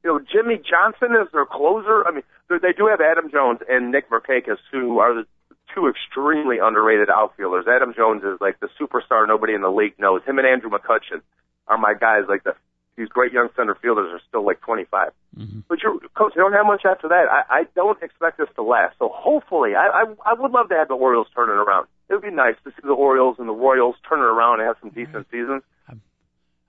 you 0.05 0.11
know, 0.11 0.19
Jimmie 0.19 0.59
Johnson 0.59 1.15
is 1.15 1.31
their 1.33 1.47
closer. 1.47 2.07
I 2.07 2.13
mean, 2.13 2.25
they 2.49 2.75
do 2.77 2.89
have 2.91 3.01
Adam 3.01 3.31
Jones 3.31 3.61
and 3.69 3.93
Nick 3.93 4.11
Markakis, 4.11 4.59
who 4.73 4.99
are 4.99 5.15
the 5.15 5.27
two 5.75 5.89
extremely 5.89 6.59
underrated 6.61 7.09
outfielders. 7.09 7.67
Adam 7.69 7.95
Jones 7.97 8.23
is 8.25 8.41
like 8.41 8.59
the 8.61 8.69
superstar 8.81 9.27
nobody 9.27 9.55
in 9.55 9.63
the 9.63 9.71
league 9.71 9.95
knows. 9.99 10.23
Him 10.27 10.39
and 10.39 10.47
Andrew 10.47 10.71
McCutchen 10.71 11.23
are 11.69 11.79
my 11.79 11.95
guys. 11.95 12.25
Like 12.29 12.43
the 12.43 12.55
these 12.97 13.09
great 13.09 13.33
young 13.33 13.49
center 13.57 13.75
fielders 13.75 14.13
are 14.13 14.21
still 14.29 14.45
like 14.45 14.61
25. 14.61 15.13
Mm-hmm. 15.37 15.61
But 15.69 15.83
your 15.83 15.99
coach, 16.17 16.33
you 16.37 16.43
don't 16.43 16.53
have 16.53 16.67
much 16.67 16.83
after 16.85 17.09
that. 17.09 17.25
I, 17.31 17.61
I 17.61 17.63
don't 17.75 18.01
expect 18.03 18.39
this 18.39 18.49
to 18.57 18.63
last. 18.63 18.97
So 18.99 19.11
hopefully, 19.13 19.75
I, 19.75 20.05
I 20.05 20.33
I 20.33 20.35
would 20.35 20.51
love 20.51 20.69
to 20.69 20.75
have 20.75 20.89
the 20.89 20.95
Orioles 20.95 21.29
turn 21.35 21.49
it 21.49 21.61
around. 21.61 21.87
It 22.09 22.15
would 22.15 22.23
be 22.23 22.31
nice 22.31 22.57
to 22.65 22.71
see 22.71 22.83
the 22.83 22.93
Orioles 22.93 23.37
and 23.39 23.49
the 23.49 23.55
Royals 23.55 23.97
turn 24.09 24.21
it 24.21 24.25
around 24.25 24.61
and 24.61 24.69
have 24.69 24.77
some 24.81 24.91
decent 24.91 25.27
seasons. 25.31 25.63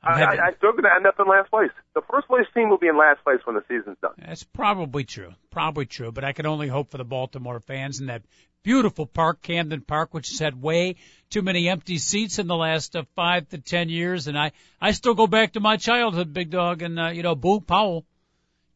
I, 0.03 0.21
I, 0.21 0.47
I 0.47 0.53
still 0.57 0.71
going 0.71 0.83
to 0.83 0.93
end 0.93 1.07
up 1.07 1.15
in 1.17 1.27
last 1.27 1.49
place. 1.49 1.71
The 1.95 2.01
first 2.11 2.27
place 2.27 2.45
team 2.53 2.69
will 2.69 2.77
be 2.77 2.87
in 2.87 2.97
last 2.97 3.23
place 3.23 3.39
when 3.45 3.55
the 3.55 3.63
season's 3.69 3.97
done. 4.01 4.11
That's 4.17 4.43
probably 4.43 5.05
true. 5.05 5.33
Probably 5.49 5.85
true. 5.85 6.11
But 6.11 6.25
I 6.25 6.33
can 6.33 6.45
only 6.45 6.67
hope 6.67 6.91
for 6.91 6.97
the 6.97 7.05
Baltimore 7.05 7.61
fans 7.61 8.01
and 8.01 8.09
that 8.09 8.23
beautiful 8.63 9.05
park, 9.05 9.41
Camden 9.41 9.81
Park, 9.81 10.13
which 10.13 10.29
has 10.29 10.39
had 10.39 10.61
way 10.61 10.95
too 11.29 11.41
many 11.41 11.69
empty 11.69 11.97
seats 11.97 12.39
in 12.39 12.47
the 12.47 12.55
last 12.55 12.95
uh, 12.95 13.03
five 13.15 13.47
to 13.49 13.57
ten 13.57 13.89
years. 13.89 14.27
And 14.27 14.37
I, 14.37 14.53
I 14.81 14.91
still 14.91 15.13
go 15.13 15.27
back 15.27 15.53
to 15.53 15.59
my 15.59 15.77
childhood, 15.77 16.33
big 16.33 16.49
dog, 16.49 16.81
and 16.81 16.99
uh, 16.99 17.07
you 17.09 17.23
know, 17.23 17.35
Boog 17.35 17.67
Powell, 17.67 18.05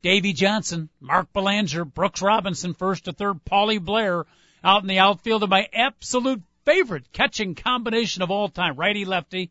Davy 0.01 0.33
Johnson, 0.33 0.89
Mark 0.99 1.31
Belanger, 1.33 1.85
Brooks 1.85 2.21
Robinson, 2.21 2.73
first 2.73 3.05
to 3.05 3.13
third, 3.13 3.43
Paulie 3.45 3.83
Blair 3.83 4.25
out 4.63 4.81
in 4.81 4.87
the 4.87 4.99
outfield, 4.99 5.43
and 5.43 5.49
my 5.49 5.67
absolute 5.73 6.43
favorite 6.65 7.11
catching 7.13 7.55
combination 7.55 8.21
of 8.21 8.31
all 8.31 8.49
time, 8.49 8.75
righty 8.75 9.05
lefty. 9.05 9.49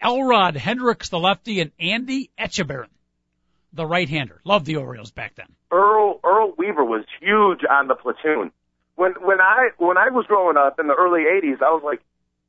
Elrod 0.00 0.56
Hendricks, 0.56 1.08
the 1.08 1.18
lefty, 1.18 1.60
and 1.60 1.72
Andy 1.80 2.30
Etchebarren, 2.38 2.90
the 3.72 3.86
right-hander. 3.86 4.40
Loved 4.44 4.66
the 4.66 4.76
Orioles 4.76 5.10
back 5.10 5.34
then. 5.36 5.46
Earl 5.70 6.20
Earl 6.22 6.52
Weaver 6.58 6.84
was 6.84 7.04
huge 7.20 7.60
on 7.68 7.88
the 7.88 7.94
platoon. 7.94 8.52
When 8.96 9.12
when 9.20 9.40
I 9.40 9.70
when 9.78 9.98
I 9.98 10.08
was 10.10 10.26
growing 10.26 10.56
up 10.56 10.80
in 10.80 10.86
the 10.88 10.94
early 10.94 11.24
'80s, 11.24 11.62
I 11.62 11.70
was 11.70 11.82
like, 11.84 12.00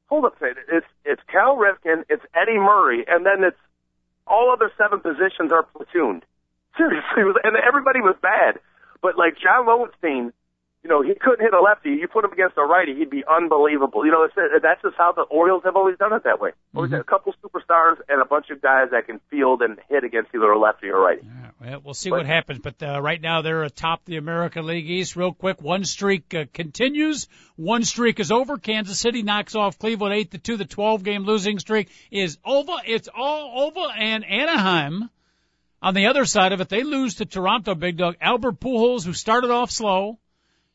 hold 0.08 0.26
up, 0.26 0.36
it's 0.42 0.88
it's 1.06 1.22
Cal 1.32 1.58
Ripken, 1.58 2.04
it's 2.10 2.24
Eddie 2.34 2.58
Murray, 2.58 3.06
and 3.08 3.26
then 3.26 3.44
it's 3.44 3.58
all 4.26 4.52
other 4.52 4.72
seven 4.78 5.00
positions 5.00 5.52
are 5.52 5.66
platooned. 5.76 6.24
Seriously, 6.78 7.24
and 7.44 7.58
everybody 7.58 8.02
was 8.02 8.16
bad. 8.22 8.60
But 9.02 9.18
like 9.18 9.38
John 9.38 9.66
Lowenstein, 9.66 10.34
you 10.84 10.90
know, 10.90 11.02
he 11.02 11.14
couldn't 11.20 11.42
hit 11.44 11.54
a 11.54 11.60
lefty. 11.60 11.90
You 11.90 12.08
put 12.08 12.24
him 12.24 12.32
against 12.32 12.56
a 12.58 12.62
righty, 12.64 12.96
he'd 12.96 13.10
be 13.10 13.24
unbelievable. 13.30 14.06
You 14.06 14.12
know, 14.12 14.24
it's, 14.24 14.36
that's 14.64 14.82
just 14.82 14.96
how 14.98 15.12
the 15.12 15.24
Orioles 15.24 15.64
have 15.66 15.76
always 15.76 15.98
done 15.98 16.14
it 16.14 16.24
that 16.24 16.40
way. 16.40 16.52
Always 16.76 16.90
Mm-hmm. 16.90 16.96
had 16.96 17.02
a 17.02 17.04
couple 17.04 17.34
superstars 17.44 17.96
and 18.08 18.22
a 18.22 18.26
bunch 18.26 18.50
of 18.52 18.62
guys 18.62 18.90
that 18.92 19.06
can 19.08 19.20
field 19.30 19.62
and 19.62 19.78
hit 19.90 20.04
against 20.04 20.30
either 20.34 20.50
a 20.50 20.58
lefty 20.60 20.88
or 20.88 21.00
righty. 21.02 21.22
Yeah, 21.26 21.50
well, 21.60 21.82
we'll 21.84 21.94
see 21.94 22.10
But- 22.10 22.18
what 22.18 22.26
happens. 22.28 22.60
But 22.60 22.82
uh, 22.82 23.02
right 23.02 23.20
now 23.20 23.42
they're 23.42 23.64
atop 23.64 24.06
the 24.06 24.18
American 24.18 24.66
League 24.66 24.90
East. 24.90 25.16
Real 25.16 25.34
quick, 25.34 25.62
one 25.62 25.84
streak 25.84 26.34
uh, 26.34 26.46
continues. 26.54 27.28
One 27.58 27.84
streak 27.84 28.20
is 28.20 28.32
over. 28.32 28.58
Kansas 28.58 29.00
City 29.00 29.24
knocks 29.24 29.56
off 29.56 29.80
Cleveland 29.80 30.14
eight 30.14 30.32
to 30.32 30.38
two. 30.38 30.56
The 30.58 30.66
12 30.66 31.04
game 31.04 31.24
losing 31.26 31.60
streak 31.60 31.90
is 32.12 32.38
over. 32.46 32.74
It's 32.86 33.10
all 33.14 33.66
over. 33.68 33.92
And 33.98 34.24
Anaheim, 34.24 35.10
on 35.82 35.94
the 35.96 36.06
other 36.08 36.26
side 36.26 36.54
of 36.54 36.62
it, 36.62 36.70
they 36.70 36.84
lose 36.84 37.16
to 37.16 37.26
Toronto. 37.26 37.76
Big 37.76 37.98
dog 37.98 38.16
Albert 38.22 38.60
Pujols, 38.60 39.06
who 39.06 39.14
started 39.14 39.50
off 39.52 39.72
slow, 39.72 40.20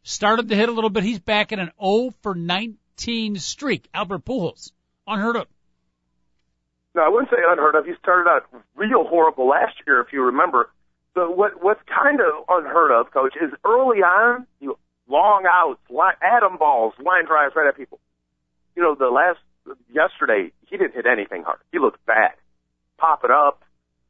started 0.02 0.48
to 0.48 0.56
hit 0.56 0.68
a 0.68 0.72
little 0.72 0.90
bit. 0.90 1.04
He's 1.04 1.20
back 1.20 1.52
in 1.52 1.58
an 1.58 1.70
0 1.80 2.10
for 2.22 2.34
19 2.34 3.36
streak. 3.36 3.88
Albert 3.94 4.24
Pujols, 4.24 4.72
unheard 5.06 5.36
of. 5.36 5.46
No, 6.94 7.02
I 7.02 7.08
wouldn't 7.08 7.30
say 7.30 7.38
unheard 7.46 7.74
of. 7.74 7.86
He 7.86 7.92
started 8.02 8.28
out 8.28 8.42
real 8.74 9.04
horrible 9.04 9.48
last 9.48 9.74
year, 9.86 10.00
if 10.00 10.12
you 10.12 10.24
remember. 10.24 10.70
But 11.14 11.36
what 11.36 11.62
what's 11.62 11.80
kind 11.86 12.20
of 12.20 12.44
unheard 12.48 12.90
of, 12.90 13.10
Coach, 13.12 13.34
is 13.40 13.50
early 13.64 13.98
on, 13.98 14.46
you 14.60 14.78
long 15.08 15.44
outs, 15.50 15.80
line, 15.90 16.14
atom 16.22 16.58
balls, 16.58 16.94
line 16.98 17.26
drives 17.26 17.54
right 17.54 17.68
at 17.68 17.76
people. 17.76 18.00
You 18.76 18.82
know, 18.82 18.94
the 18.94 19.08
last 19.08 19.38
yesterday, 19.92 20.52
he 20.68 20.76
didn't 20.76 20.94
hit 20.94 21.06
anything 21.06 21.42
hard. 21.42 21.58
He 21.70 21.78
looked 21.78 22.04
bad. 22.06 22.32
Pop 22.98 23.24
it 23.24 23.30
up, 23.30 23.62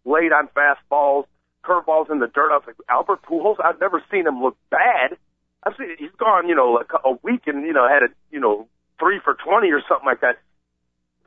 late 0.04 0.32
on 0.32 0.48
fastballs, 0.48 1.24
curveballs 1.64 2.10
in 2.10 2.18
the 2.18 2.28
dirt. 2.28 2.52
I 2.52 2.56
was 2.56 2.64
like, 2.66 2.76
Albert 2.88 3.22
Pujols, 3.22 3.56
I've 3.62 3.80
never 3.80 4.02
seen 4.10 4.26
him 4.26 4.42
look 4.42 4.56
bad. 4.70 5.16
I've 5.64 5.74
seen 5.78 5.94
he's 5.98 6.14
gone, 6.18 6.48
you 6.48 6.54
know, 6.54 6.72
like 6.72 6.90
a 7.04 7.12
week 7.22 7.42
and 7.46 7.64
you 7.64 7.72
know 7.72 7.88
had 7.88 8.02
a 8.02 8.10
you 8.30 8.40
know 8.40 8.68
three 8.98 9.20
for 9.22 9.34
twenty 9.34 9.70
or 9.70 9.82
something 9.88 10.06
like 10.06 10.20
that. 10.20 10.38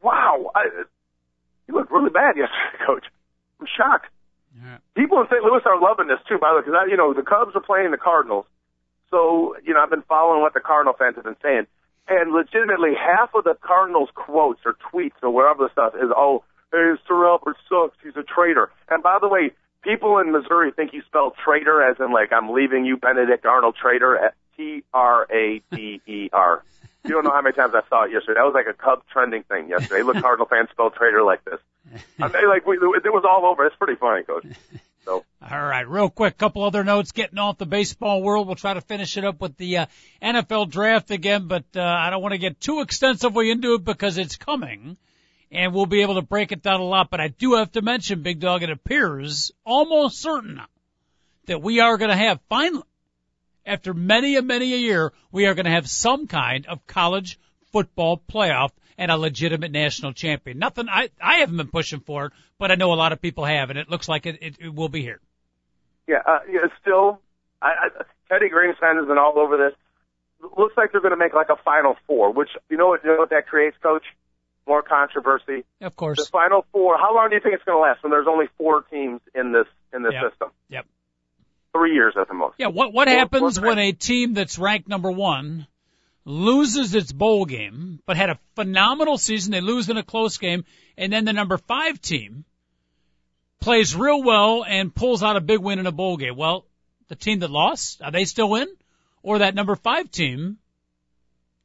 Wow, 0.01 0.51
I, 0.55 0.85
you 1.67 1.73
look 1.73 1.91
really 1.91 2.09
bad 2.09 2.37
yesterday, 2.37 2.83
Coach. 2.85 3.05
I'm 3.59 3.67
shocked. 3.67 4.07
Yeah. 4.55 4.77
People 4.95 5.19
in 5.19 5.27
St. 5.27 5.43
Louis 5.43 5.61
are 5.65 5.79
loving 5.79 6.07
this 6.07 6.19
too, 6.27 6.37
by 6.39 6.51
the 6.51 6.57
way, 6.57 6.61
because 6.65 6.87
you 6.89 6.97
know 6.97 7.13
the 7.13 7.23
Cubs 7.23 7.55
are 7.55 7.61
playing 7.61 7.91
the 7.91 7.97
Cardinals, 7.97 8.45
so 9.09 9.55
you 9.63 9.73
know 9.73 9.81
I've 9.81 9.89
been 9.89 10.07
following 10.07 10.41
what 10.41 10.53
the 10.53 10.61
Cardinal 10.61 10.93
fans 10.93 11.15
have 11.15 11.25
been 11.25 11.39
saying, 11.41 11.67
and 12.07 12.31
legitimately 12.31 12.93
half 12.93 13.33
of 13.33 13.43
the 13.43 13.55
Cardinals 13.61 14.09
quotes 14.13 14.61
or 14.65 14.75
tweets 14.91 15.17
or 15.23 15.31
whatever 15.31 15.65
the 15.65 15.71
stuff 15.71 15.93
is, 15.95 16.11
oh, 16.15 16.43
hey, 16.71 16.93
Sir 17.07 17.25
Albert 17.25 17.57
sucks, 17.67 17.97
he's 18.03 18.15
a 18.15 18.23
traitor. 18.23 18.69
And 18.89 19.01
by 19.01 19.17
the 19.19 19.27
way, 19.27 19.51
people 19.85 20.17
in 20.17 20.31
Missouri 20.31 20.71
think 20.71 20.93
you 20.93 21.01
spell 21.07 21.33
traitor 21.43 21.81
as 21.81 21.97
in 21.99 22.11
like 22.11 22.33
I'm 22.33 22.51
leaving 22.51 22.85
you, 22.85 22.97
Benedict 22.97 23.45
Arnold 23.45 23.77
traitor, 23.81 24.33
T 24.57 24.83
R 24.93 25.27
A 25.31 25.61
D 25.71 26.01
E 26.05 26.29
R. 26.33 26.63
You 27.05 27.11
don't 27.11 27.23
know 27.23 27.31
how 27.31 27.41
many 27.41 27.55
times 27.55 27.73
I 27.75 27.87
saw 27.87 28.05
it 28.05 28.11
yesterday. 28.11 28.39
That 28.39 28.45
was 28.45 28.55
like 28.55 28.67
a 28.67 28.73
Cub 28.73 29.03
trending 29.11 29.43
thing 29.43 29.69
yesterday. 29.69 30.01
Look, 30.01 30.17
Cardinal 30.21 30.47
fans 30.47 30.69
spell 30.71 30.89
traitor 30.89 31.21
like 31.21 31.45
this. 31.45 31.59
I 32.19 32.27
mean, 32.27 32.49
like 32.49 32.65
we, 32.65 32.77
it 32.77 33.13
was 33.13 33.23
all 33.29 33.45
over. 33.45 33.65
It's 33.65 33.75
pretty 33.75 33.95
funny, 33.95 34.23
Coach. 34.23 34.47
So 35.05 35.23
All 35.39 35.63
right, 35.63 35.87
real 35.87 36.09
quick, 36.09 36.35
couple 36.35 36.63
other 36.63 36.83
notes 36.83 37.11
getting 37.11 37.37
off 37.37 37.59
the 37.59 37.67
baseball 37.67 38.23
world. 38.23 38.47
We'll 38.47 38.55
try 38.55 38.73
to 38.73 38.81
finish 38.81 39.17
it 39.17 39.23
up 39.23 39.39
with 39.39 39.55
the 39.55 39.77
uh, 39.77 39.85
NFL 40.19 40.71
draft 40.71 41.11
again, 41.11 41.47
but 41.47 41.63
uh, 41.75 41.81
I 41.83 42.09
don't 42.09 42.23
want 42.23 42.31
to 42.31 42.39
get 42.39 42.59
too 42.59 42.81
extensively 42.81 43.51
into 43.51 43.75
it 43.75 43.83
because 43.83 44.17
it's 44.17 44.35
coming, 44.35 44.97
and 45.55 45.73
we'll 45.73 45.85
be 45.85 46.01
able 46.01 46.15
to 46.15 46.21
break 46.21 46.51
it 46.51 46.61
down 46.61 46.81
a 46.81 46.83
lot. 46.83 47.09
But 47.09 47.21
I 47.21 47.29
do 47.29 47.55
have 47.55 47.71
to 47.71 47.81
mention, 47.81 48.21
Big 48.21 48.39
Dog, 48.39 48.61
it 48.61 48.69
appears 48.69 49.51
almost 49.65 50.21
certain 50.21 50.59
that 51.45 51.61
we 51.61 51.79
are 51.79 51.97
going 51.97 52.11
to 52.11 52.17
have 52.17 52.39
finally, 52.49 52.83
after 53.65 53.93
many 53.93 54.35
and 54.35 54.47
many 54.47 54.73
a 54.73 54.77
year, 54.77 55.13
we 55.31 55.45
are 55.45 55.53
going 55.53 55.65
to 55.65 55.71
have 55.71 55.89
some 55.89 56.27
kind 56.27 56.65
of 56.67 56.85
college 56.85 57.39
football 57.71 58.21
playoff 58.31 58.71
and 58.97 59.11
a 59.11 59.17
legitimate 59.17 59.71
national 59.71 60.13
champion. 60.13 60.59
Nothing, 60.59 60.87
I, 60.89 61.09
I 61.21 61.37
haven't 61.37 61.57
been 61.57 61.67
pushing 61.67 61.99
for 61.99 62.27
it, 62.27 62.33
but 62.57 62.71
I 62.71 62.75
know 62.75 62.93
a 62.93 62.95
lot 62.95 63.11
of 63.11 63.21
people 63.21 63.45
have, 63.45 63.69
and 63.69 63.79
it 63.79 63.89
looks 63.89 64.07
like 64.07 64.25
it, 64.25 64.37
it, 64.41 64.55
it 64.59 64.73
will 64.73 64.89
be 64.89 65.01
here. 65.01 65.19
yeah, 66.07 66.21
uh, 66.25 66.39
yeah. 66.49 66.67
Still, 66.81 67.19
I, 67.61 67.67
I, 67.67 68.03
Teddy 68.29 68.49
Greenstein 68.49 68.97
has 68.97 69.07
been 69.07 69.17
all 69.17 69.37
over 69.37 69.57
this. 69.57 69.73
Looks 70.57 70.77
like 70.77 70.91
they're 70.91 71.01
going 71.01 71.11
to 71.11 71.17
make 71.17 71.33
like 71.33 71.49
a 71.49 71.57
Final 71.63 71.95
Four, 72.07 72.31
which 72.33 72.49
you 72.69 72.77
know 72.77 72.87
what 72.87 73.03
you 73.03 73.11
know 73.11 73.17
what 73.17 73.31
that 73.31 73.47
creates, 73.47 73.77
Coach? 73.81 74.03
More 74.67 74.81
controversy. 74.81 75.63
Of 75.81 75.95
course. 75.95 76.17
The. 76.17 76.25
Final 76.31 76.65
Four. 76.71 76.97
How 76.97 77.13
long 77.15 77.29
do 77.29 77.35
you 77.35 77.41
think 77.41 77.53
it's 77.55 77.63
going 77.63 77.77
to 77.77 77.81
last? 77.81 78.03
When 78.03 78.11
there's 78.11 78.27
only 78.27 78.47
four 78.57 78.81
teams 78.83 79.21
in 79.35 79.51
this 79.51 79.67
in 79.93 80.01
this 80.03 80.13
Yep. 80.13 80.31
system? 80.31 80.49
Yep. 80.69 80.85
Three 81.73 81.93
years 81.93 82.15
at 82.19 82.27
the 82.27 82.33
most. 82.33 82.55
Yeah, 82.57 82.67
what 82.67 82.93
what 82.93 83.07
Well, 83.07 83.17
happens 83.17 83.59
well, 83.59 83.69
when 83.69 83.79
a 83.79 83.91
team 83.91 84.33
that's 84.33 84.57
ranked 84.57 84.87
number 84.87 85.11
one 85.11 85.67
loses 86.23 86.95
its 86.95 87.11
bowl 87.11 87.45
game, 87.45 87.99
but 88.07 88.17
had 88.17 88.29
a 88.31 88.39
phenomenal 88.55 89.17
season, 89.17 89.51
they 89.51 89.61
lose 89.61 89.89
in 89.89 89.97
a 89.97 90.03
close 90.03 90.37
game, 90.39 90.65
and 90.97 91.13
then 91.13 91.25
the 91.25 91.33
number 91.33 91.57
five 91.57 92.01
team 92.01 92.45
plays 93.59 93.95
real 93.95 94.23
well 94.23 94.63
and 94.63 94.93
pulls 94.93 95.21
out 95.21 95.35
a 95.35 95.41
big 95.41 95.59
win 95.59 95.77
in 95.79 95.85
a 95.85 95.91
bowl 95.91 96.17
game. 96.17 96.35
Well, 96.35 96.65
the 97.09 97.15
team 97.15 97.39
that 97.39 97.51
lost, 97.51 98.01
are 98.01 98.11
they 98.11 98.25
still 98.25 98.55
in? 98.55 98.67
Or 99.21 99.39
that 99.39 99.53
number 99.55 99.75
five 99.75 100.09
team 100.11 100.57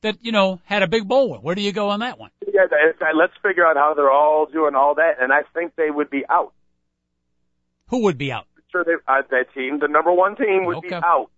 that, 0.02 0.16
you 0.22 0.32
know, 0.32 0.60
had 0.64 0.82
a 0.82 0.86
big 0.88 1.06
bowl 1.06 1.30
win? 1.30 1.40
Where 1.42 1.54
do 1.54 1.60
you 1.62 1.72
go 1.72 1.90
on 1.90 2.00
that 2.00 2.18
one? 2.18 2.30
That- 2.52 3.16
let's 3.16 3.32
figure 3.42 3.66
out 3.66 3.76
how 3.76 3.94
they're 3.94 4.10
all 4.10 4.46
doing 4.46 4.74
all 4.74 4.94
that, 4.96 5.20
and 5.20 5.32
I 5.32 5.42
think 5.54 5.74
they 5.76 5.90
would 5.90 6.10
be 6.10 6.24
out. 6.28 6.52
Who 7.88 8.02
would 8.04 8.18
be 8.18 8.30
out? 8.32 8.46
Sure, 8.70 8.84
they, 8.84 8.94
uh, 9.08 9.22
that 9.30 9.52
team, 9.52 9.80
the 9.80 9.88
number 9.88 10.12
one 10.12 10.36
team, 10.36 10.64
would 10.66 10.80
be 10.82 10.88
out. 11.04 11.30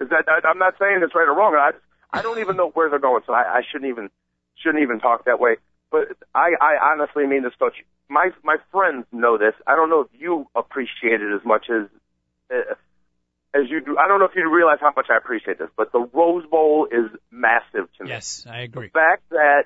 Is 0.00 0.08
that 0.08 0.24
I, 0.28 0.40
I'm 0.48 0.58
not 0.58 0.74
saying 0.78 1.00
it's 1.02 1.14
right 1.14 1.28
or 1.28 1.34
wrong. 1.34 1.54
I 1.54 1.72
I 2.12 2.22
don't 2.22 2.38
even 2.38 2.56
know 2.56 2.70
where 2.70 2.88
they're 2.88 2.98
going, 2.98 3.22
so 3.26 3.32
I, 3.34 3.58
I 3.58 3.62
shouldn't 3.70 3.90
even 3.90 4.08
shouldn't 4.56 4.82
even 4.82 4.98
talk 4.98 5.26
that 5.26 5.38
way. 5.38 5.56
But 5.90 6.16
I, 6.34 6.52
I 6.60 6.78
honestly 6.92 7.26
mean 7.26 7.42
this, 7.42 7.52
coach. 7.58 7.74
My 8.08 8.30
my 8.42 8.56
friends 8.72 9.06
know 9.12 9.36
this. 9.36 9.54
I 9.66 9.76
don't 9.76 9.90
know 9.90 10.00
if 10.00 10.08
you 10.18 10.46
appreciate 10.54 11.20
it 11.20 11.34
as 11.34 11.44
much 11.44 11.66
as 11.68 11.86
uh, 12.50 12.74
as 13.52 13.68
you 13.68 13.80
do. 13.80 13.98
I 13.98 14.08
don't 14.08 14.20
know 14.20 14.24
if 14.26 14.34
you 14.34 14.50
realize 14.50 14.78
how 14.80 14.92
much 14.96 15.06
I 15.10 15.16
appreciate 15.16 15.58
this, 15.58 15.68
but 15.76 15.92
the 15.92 16.00
Rose 16.00 16.46
Bowl 16.46 16.86
is 16.90 17.10
massive 17.30 17.92
to 17.98 18.04
me. 18.04 18.10
Yes, 18.10 18.46
I 18.48 18.60
agree. 18.60 18.86
The 18.86 18.92
fact 18.92 19.28
that 19.30 19.64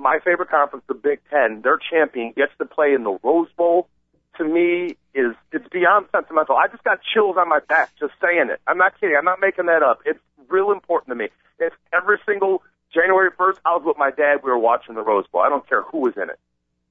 my 0.00 0.18
favorite 0.24 0.50
conference, 0.50 0.84
the 0.88 0.94
Big 0.94 1.20
Ten, 1.30 1.62
their 1.62 1.78
champion 1.78 2.32
gets 2.36 2.52
to 2.58 2.64
play 2.64 2.94
in 2.94 3.04
the 3.04 3.18
Rose 3.22 3.48
Bowl, 3.56 3.88
to 4.38 4.44
me 4.44 4.96
is 5.14 5.34
it's 5.52 5.68
beyond 5.68 6.06
sentimental. 6.12 6.56
I 6.56 6.68
just 6.68 6.84
got 6.84 7.00
chills 7.02 7.36
on 7.38 7.48
my 7.48 7.60
back 7.68 7.90
just 7.98 8.12
saying 8.20 8.48
it. 8.50 8.60
I'm 8.66 8.78
not 8.78 8.98
kidding. 8.98 9.16
I'm 9.16 9.24
not 9.24 9.40
making 9.40 9.66
that 9.66 9.82
up. 9.82 10.00
It's 10.06 10.20
real 10.48 10.72
important 10.72 11.10
to 11.10 11.14
me. 11.14 11.28
It's 11.58 11.76
every 11.92 12.18
single 12.24 12.62
January 12.92 13.30
1st. 13.30 13.58
I 13.64 13.76
was 13.76 13.82
with 13.84 13.98
my 13.98 14.10
dad. 14.10 14.40
We 14.42 14.50
were 14.50 14.58
watching 14.58 14.94
the 14.94 15.02
Rose 15.02 15.26
Bowl. 15.30 15.42
I 15.42 15.48
don't 15.48 15.68
care 15.68 15.82
who 15.82 15.98
was 15.98 16.14
in 16.16 16.30
it. 16.30 16.38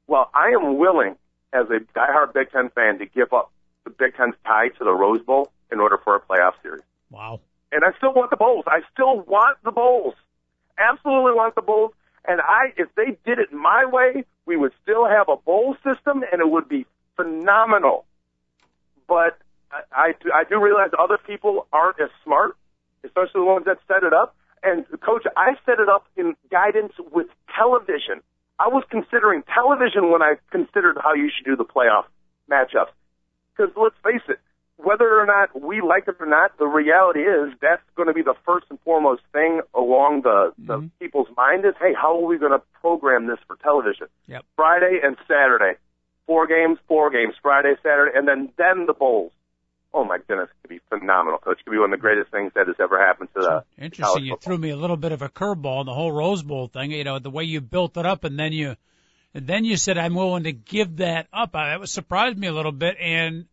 Well, 0.07 0.29
I 0.33 0.49
am 0.49 0.77
willing, 0.77 1.15
as 1.53 1.67
a 1.69 1.79
diehard 1.97 2.33
Big 2.33 2.51
Ten 2.51 2.69
fan, 2.69 2.99
to 2.99 3.05
give 3.05 3.33
up 3.33 3.51
the 3.83 3.89
Big 3.89 4.15
Ten's 4.15 4.35
tie 4.45 4.69
to 4.69 4.83
the 4.83 4.91
Rose 4.93 5.21
Bowl 5.21 5.51
in 5.71 5.79
order 5.79 5.97
for 6.03 6.15
a 6.15 6.19
playoff 6.19 6.53
series. 6.61 6.83
Wow. 7.09 7.39
And 7.71 7.83
I 7.83 7.95
still 7.97 8.13
want 8.13 8.31
the 8.31 8.37
bowls. 8.37 8.65
I 8.67 8.81
still 8.93 9.21
want 9.21 9.57
the 9.63 9.71
bowls. 9.71 10.15
Absolutely 10.77 11.33
want 11.33 11.55
the 11.55 11.61
bowls. 11.61 11.91
And 12.29 12.41
I, 12.41 12.73
if 12.77 12.93
they 12.95 13.17
did 13.25 13.39
it 13.39 13.51
my 13.51 13.85
way, 13.85 14.23
we 14.45 14.55
would 14.55 14.71
still 14.83 15.07
have 15.07 15.29
a 15.29 15.35
bowl 15.35 15.75
system, 15.83 16.23
and 16.31 16.39
it 16.39 16.47
would 16.47 16.69
be 16.69 16.85
phenomenal. 17.15 18.05
But 19.07 19.39
I, 19.71 20.13
I, 20.31 20.43
do- 20.47 20.63
realize 20.63 20.91
other 20.97 21.17
people 21.17 21.65
aren't 21.73 21.99
as 21.99 22.11
smart, 22.23 22.55
especially 23.03 23.41
the 23.41 23.45
ones 23.45 23.65
that 23.65 23.79
set 23.87 24.03
it 24.03 24.13
up. 24.13 24.35
And 24.61 24.85
coach, 25.01 25.23
I 25.35 25.55
set 25.65 25.79
it 25.79 25.89
up 25.89 26.05
in 26.15 26.35
guidance 26.51 26.93
with 27.11 27.25
television. 27.57 28.21
I 28.59 28.67
was 28.67 28.83
considering 28.91 29.41
television 29.51 30.11
when 30.11 30.21
I 30.21 30.35
considered 30.51 30.99
how 31.01 31.15
you 31.15 31.31
should 31.35 31.45
do 31.45 31.55
the 31.55 31.65
playoff 31.65 32.03
matchups. 32.47 32.93
Because 33.57 33.73
let's 33.75 33.95
face 34.03 34.21
it, 34.29 34.39
whether 34.81 35.19
or 35.19 35.25
not 35.25 35.61
we 35.61 35.81
like 35.81 36.07
it 36.07 36.15
or 36.19 36.25
not, 36.25 36.57
the 36.57 36.65
reality 36.65 37.21
is 37.21 37.53
that's 37.61 37.81
going 37.95 38.07
to 38.07 38.13
be 38.13 38.21
the 38.21 38.35
first 38.45 38.65
and 38.69 38.79
foremost 38.81 39.21
thing 39.33 39.61
along 39.75 40.21
the, 40.23 40.53
the 40.57 40.77
mm-hmm. 40.77 40.87
people's 40.99 41.27
mind 41.35 41.65
is, 41.65 41.73
hey, 41.79 41.93
how 41.93 42.17
are 42.17 42.25
we 42.25 42.37
going 42.37 42.53
to 42.53 42.61
program 42.79 43.27
this 43.27 43.39
for 43.45 43.57
television? 43.57 44.07
Yep. 44.27 44.45
Friday 44.55 44.99
and 45.03 45.17
Saturday. 45.27 45.77
Four 46.25 46.47
games, 46.47 46.77
four 46.87 47.09
games, 47.09 47.33
Friday, 47.41 47.73
Saturday, 47.81 48.11
and 48.15 48.27
then, 48.27 48.49
then 48.57 48.85
the 48.85 48.93
bowls. 48.93 49.31
Oh 49.91 50.05
my 50.05 50.19
goodness, 50.19 50.49
it 50.49 50.61
could 50.61 50.69
be 50.69 50.79
phenomenal, 50.87 51.39
coach. 51.39 51.59
It 51.59 51.65
could 51.65 51.71
be 51.71 51.79
one 51.79 51.91
of 51.91 51.99
the 51.99 52.01
greatest 52.01 52.29
things 52.29 52.51
that 52.53 52.67
has 52.67 52.75
ever 52.79 52.99
happened 53.03 53.29
to 53.33 53.41
the 53.41 53.83
Interesting. 53.83 54.25
You 54.25 54.33
football. 54.33 54.45
threw 54.45 54.57
me 54.59 54.69
a 54.69 54.75
little 54.75 54.97
bit 54.97 55.11
of 55.11 55.23
a 55.23 55.29
curveball 55.29 55.81
in 55.81 55.87
the 55.87 55.93
whole 55.93 56.11
Rose 56.11 56.43
Bowl 56.43 56.67
thing. 56.67 56.91
You 56.91 57.03
know, 57.03 57.17
the 57.17 57.31
way 57.31 57.45
you 57.45 57.59
built 57.59 57.97
it 57.97 58.05
up, 58.05 58.23
and 58.23 58.37
then 58.37 58.53
you, 58.53 58.75
and 59.33 59.47
then 59.47 59.65
you 59.65 59.75
said 59.75 59.97
I'm 59.97 60.13
willing 60.13 60.43
to 60.43 60.51
give 60.51 60.97
that 60.97 61.27
up. 61.33 61.55
I, 61.55 61.69
that 61.69 61.79
was 61.79 61.91
surprised 61.91 62.37
me 62.37 62.45
a 62.45 62.53
little 62.53 62.71
bit. 62.71 62.97
And 63.01 63.45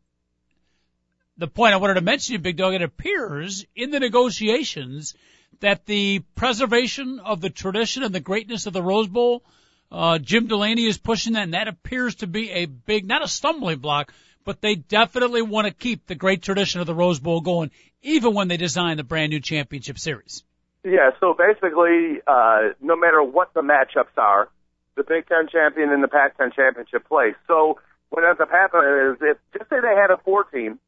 the 1.38 1.46
point 1.46 1.74
I 1.74 1.78
wanted 1.78 1.94
to 1.94 2.00
mention, 2.00 2.34
you 2.34 2.38
big 2.38 2.56
dog, 2.56 2.74
it 2.74 2.82
appears 2.82 3.64
in 3.74 3.90
the 3.90 4.00
negotiations 4.00 5.14
that 5.60 5.86
the 5.86 6.20
preservation 6.34 7.20
of 7.20 7.40
the 7.40 7.50
tradition 7.50 8.02
and 8.02 8.14
the 8.14 8.20
greatness 8.20 8.66
of 8.66 8.72
the 8.72 8.82
Rose 8.82 9.08
Bowl, 9.08 9.42
uh, 9.90 10.18
Jim 10.18 10.46
Delaney 10.46 10.86
is 10.86 10.98
pushing 10.98 11.34
that, 11.34 11.44
and 11.44 11.54
that 11.54 11.68
appears 11.68 12.16
to 12.16 12.26
be 12.26 12.50
a 12.50 12.66
big, 12.66 13.06
not 13.06 13.22
a 13.22 13.28
stumbling 13.28 13.78
block, 13.78 14.12
but 14.44 14.60
they 14.60 14.74
definitely 14.74 15.42
want 15.42 15.66
to 15.66 15.72
keep 15.72 16.06
the 16.06 16.14
great 16.14 16.42
tradition 16.42 16.80
of 16.80 16.86
the 16.86 16.94
Rose 16.94 17.20
Bowl 17.20 17.40
going, 17.40 17.70
even 18.02 18.34
when 18.34 18.48
they 18.48 18.56
design 18.56 18.96
the 18.96 19.04
brand 19.04 19.30
new 19.30 19.40
championship 19.40 19.98
series. 19.98 20.44
Yeah, 20.84 21.10
so 21.18 21.34
basically, 21.34 22.20
uh, 22.26 22.74
no 22.80 22.96
matter 22.96 23.22
what 23.22 23.52
the 23.54 23.62
matchups 23.62 24.16
are, 24.16 24.48
the 24.94 25.02
Big 25.02 25.26
Ten 25.26 25.48
champion 25.50 25.90
and 25.90 26.02
the 26.02 26.08
Pac-10 26.08 26.54
championship 26.54 27.06
play. 27.08 27.34
So 27.48 27.78
what 28.08 28.24
ends 28.24 28.40
up 28.40 28.50
happening 28.50 29.12
is 29.12 29.16
if 29.20 29.36
just 29.52 29.68
say 29.68 29.80
they 29.80 29.94
had 30.00 30.10
a 30.10 30.16
four-team 30.24 30.78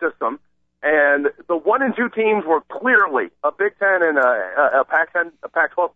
system, 0.00 0.38
and 0.82 1.28
the 1.48 1.56
one 1.56 1.82
and 1.82 1.94
two 1.96 2.08
teams 2.08 2.44
were 2.44 2.60
clearly 2.70 3.30
a 3.42 3.50
Big 3.50 3.78
Ten 3.78 4.02
and 4.02 4.18
a, 4.18 4.80
a 4.80 4.84
Pac-10, 4.84 5.32
a 5.42 5.48
Pac-12, 5.48 5.90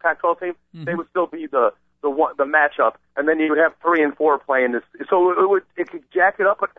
Pac-12 0.00 0.40
team, 0.40 0.52
mm-hmm. 0.52 0.84
they 0.84 0.94
would 0.94 1.08
still 1.10 1.26
be 1.26 1.46
the 1.46 1.72
the 2.02 2.10
one 2.10 2.34
the 2.36 2.44
matchup, 2.44 2.94
and 3.16 3.26
then 3.26 3.40
you 3.40 3.48
would 3.48 3.58
have 3.58 3.72
three 3.82 4.02
and 4.02 4.14
four 4.16 4.38
playing 4.38 4.72
this. 4.72 4.82
So 5.08 5.30
it 5.32 5.48
would 5.48 5.62
it 5.76 5.90
could 5.90 6.04
jack 6.12 6.36
it 6.38 6.46
up. 6.46 6.58
But 6.60 6.70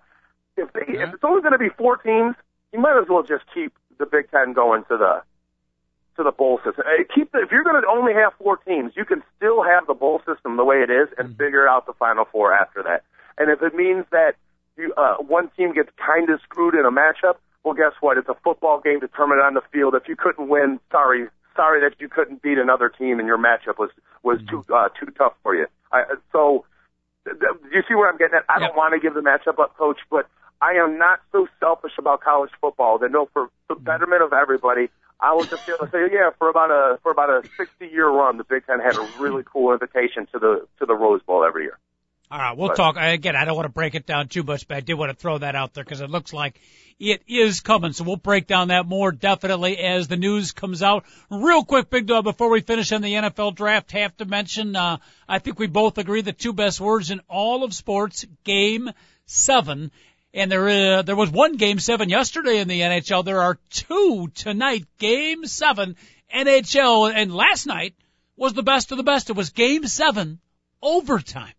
if 0.55 0.71
they 0.73 0.93
yeah. 0.93 1.07
if 1.07 1.15
it's 1.15 1.23
only 1.23 1.41
going 1.41 1.53
to 1.53 1.59
be 1.59 1.69
four 1.69 1.97
teams, 1.97 2.35
you 2.71 2.79
might 2.79 2.97
as 2.97 3.09
well 3.09 3.23
just 3.23 3.43
keep 3.53 3.73
the 3.97 4.05
Big 4.05 4.29
Ten 4.31 4.53
going 4.53 4.83
to 4.85 4.97
the 4.97 5.23
to 6.17 6.23
the 6.23 6.31
bowl 6.31 6.59
system. 6.63 6.85
Keep 7.13 7.31
the, 7.31 7.39
if 7.39 7.51
you're 7.51 7.63
going 7.63 7.81
to 7.81 7.87
only 7.87 8.13
have 8.13 8.33
four 8.37 8.57
teams, 8.57 8.93
you 8.95 9.03
can 9.03 9.21
still 9.35 9.63
have 9.63 9.85
the 9.87 9.93
bowl 9.93 10.21
system 10.25 10.57
the 10.57 10.63
way 10.63 10.77
it 10.77 10.89
is 10.89 11.09
and 11.17 11.29
mm-hmm. 11.29 11.43
figure 11.43 11.67
out 11.67 11.85
the 11.85 11.93
final 11.93 12.25
four 12.25 12.53
after 12.53 12.81
that. 12.83 13.03
And 13.37 13.51
if 13.51 13.61
it 13.61 13.75
means 13.75 14.05
that 14.11 14.35
you, 14.77 14.93
uh, 14.97 15.15
one 15.17 15.49
team 15.57 15.73
gets 15.73 15.89
kind 15.97 16.29
of 16.29 16.39
screwed 16.41 16.75
in 16.75 16.85
a 16.85 16.91
matchup, 16.91 17.35
well, 17.65 17.73
guess 17.73 17.93
what? 17.99 18.17
It's 18.17 18.29
a 18.29 18.35
football 18.43 18.79
game 18.79 18.99
determined 18.99 19.41
on 19.41 19.55
the 19.55 19.61
field. 19.73 19.95
If 19.95 20.07
you 20.07 20.15
couldn't 20.15 20.47
win, 20.47 20.79
sorry, 20.91 21.27
sorry 21.55 21.81
that 21.81 21.99
you 21.99 22.07
couldn't 22.07 22.43
beat 22.43 22.59
another 22.59 22.89
team 22.89 23.19
and 23.19 23.27
your 23.27 23.39
matchup 23.39 23.79
was 23.79 23.89
was 24.21 24.37
mm-hmm. 24.39 24.61
too 24.61 24.73
uh, 24.73 24.89
too 24.89 25.11
tough 25.17 25.33
for 25.41 25.55
you. 25.55 25.65
I, 25.91 26.03
so, 26.31 26.65
th- 27.25 27.37
th- 27.39 27.73
you 27.73 27.81
see 27.87 27.95
where 27.95 28.09
I'm 28.09 28.17
getting 28.17 28.35
at? 28.35 28.45
I 28.49 28.59
yep. 28.59 28.69
don't 28.69 28.77
want 28.77 28.93
to 28.93 28.99
give 28.99 29.15
the 29.15 29.21
matchup 29.21 29.59
up, 29.59 29.75
coach, 29.77 29.97
but 30.11 30.27
I 30.61 30.73
am 30.73 30.99
not 30.99 31.21
so 31.31 31.47
selfish 31.59 31.93
about 31.97 32.21
college 32.21 32.51
football 32.61 32.99
that 32.99 33.11
no, 33.11 33.29
for 33.33 33.49
the 33.67 33.75
mm-hmm. 33.75 33.83
betterment 33.83 34.21
of 34.21 34.31
everybody, 34.31 34.89
I 35.19 35.33
will 35.33 35.45
just 35.45 35.65
be 35.65 35.73
able 35.73 35.87
to 35.87 35.91
say, 35.91 36.13
yeah, 36.13 36.29
for 36.37 36.49
about 36.49 36.69
a 36.69 36.99
for 37.01 37.11
about 37.11 37.29
a 37.29 37.47
60 37.57 37.87
year 37.87 38.09
run, 38.09 38.37
the 38.37 38.43
Big 38.43 38.65
Ten 38.67 38.79
had 38.79 38.95
a 38.95 39.09
really 39.19 39.43
cool 39.43 39.73
invitation 39.73 40.27
to 40.33 40.39
the 40.39 40.67
to 40.79 40.85
the 40.85 40.93
Rose 40.93 41.21
Bowl 41.23 41.43
every 41.43 41.63
year. 41.63 41.79
All 42.31 42.39
right, 42.39 42.57
we'll 42.57 42.69
but, 42.69 42.77
talk 42.77 42.95
again. 42.97 43.35
I 43.35 43.45
don't 43.45 43.55
want 43.55 43.65
to 43.65 43.71
break 43.73 43.93
it 43.93 44.07
down 44.07 44.27
too 44.27 44.41
much, 44.41 44.67
but 44.67 44.77
I 44.77 44.79
did 44.79 44.95
want 44.95 45.11
to 45.11 45.15
throw 45.15 45.37
that 45.37 45.55
out 45.55 45.73
there 45.73 45.83
because 45.83 46.01
it 46.01 46.09
looks 46.09 46.33
like 46.33 46.59
it 46.99 47.21
is 47.27 47.59
coming. 47.59 47.93
So 47.93 48.03
we'll 48.03 48.15
break 48.15 48.47
down 48.47 48.69
that 48.69 48.87
more 48.87 49.11
definitely 49.11 49.77
as 49.77 50.07
the 50.07 50.17
news 50.17 50.51
comes 50.51 50.81
out. 50.81 51.05
Real 51.29 51.63
quick, 51.63 51.91
Big 51.91 52.07
Dog, 52.07 52.23
before 52.23 52.49
we 52.49 52.61
finish 52.61 52.91
on 52.91 53.01
the 53.01 53.13
NFL 53.13 53.55
draft, 53.55 53.91
have 53.91 54.17
to 54.17 54.25
mention, 54.25 54.75
uh, 54.75 54.97
I 55.29 55.37
think 55.37 55.59
we 55.59 55.67
both 55.67 55.99
agree 55.99 56.21
the 56.21 56.33
two 56.33 56.53
best 56.53 56.81
words 56.81 57.11
in 57.11 57.21
all 57.27 57.63
of 57.63 57.75
sports, 57.75 58.25
game 58.43 58.89
seven. 59.27 59.91
And 60.33 60.51
there, 60.51 60.97
uh, 60.97 61.01
there 61.03 61.15
was 61.15 61.29
one 61.29 61.57
game 61.57 61.77
seven 61.77 62.09
yesterday 62.09 62.57
in 62.57 62.67
the 62.67 62.81
NHL. 62.81 63.23
There 63.23 63.41
are 63.41 63.59
two 63.69 64.29
tonight, 64.33 64.85
game 64.97 65.45
seven, 65.45 65.95
NHL. 66.33 67.13
And 67.13 67.33
last 67.33 67.67
night 67.67 67.93
was 68.35 68.53
the 68.53 68.63
best 68.63 68.91
of 68.91 68.97
the 68.97 69.03
best. 69.03 69.29
It 69.29 69.35
was 69.35 69.51
game 69.51 69.85
seven, 69.85 70.39
overtime. 70.81 71.53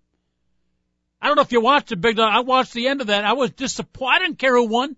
I 1.26 1.28
don't 1.28 1.34
know 1.38 1.42
if 1.42 1.50
you 1.50 1.60
watched 1.60 1.90
it, 1.90 2.00
Big 2.00 2.14
Dog. 2.14 2.30
I 2.32 2.38
watched 2.38 2.72
the 2.72 2.86
end 2.86 3.00
of 3.00 3.08
that. 3.08 3.24
I 3.24 3.32
was 3.32 3.50
disappointed. 3.50 4.14
I 4.14 4.18
didn't 4.20 4.38
care 4.38 4.54
who 4.54 4.68
won, 4.68 4.94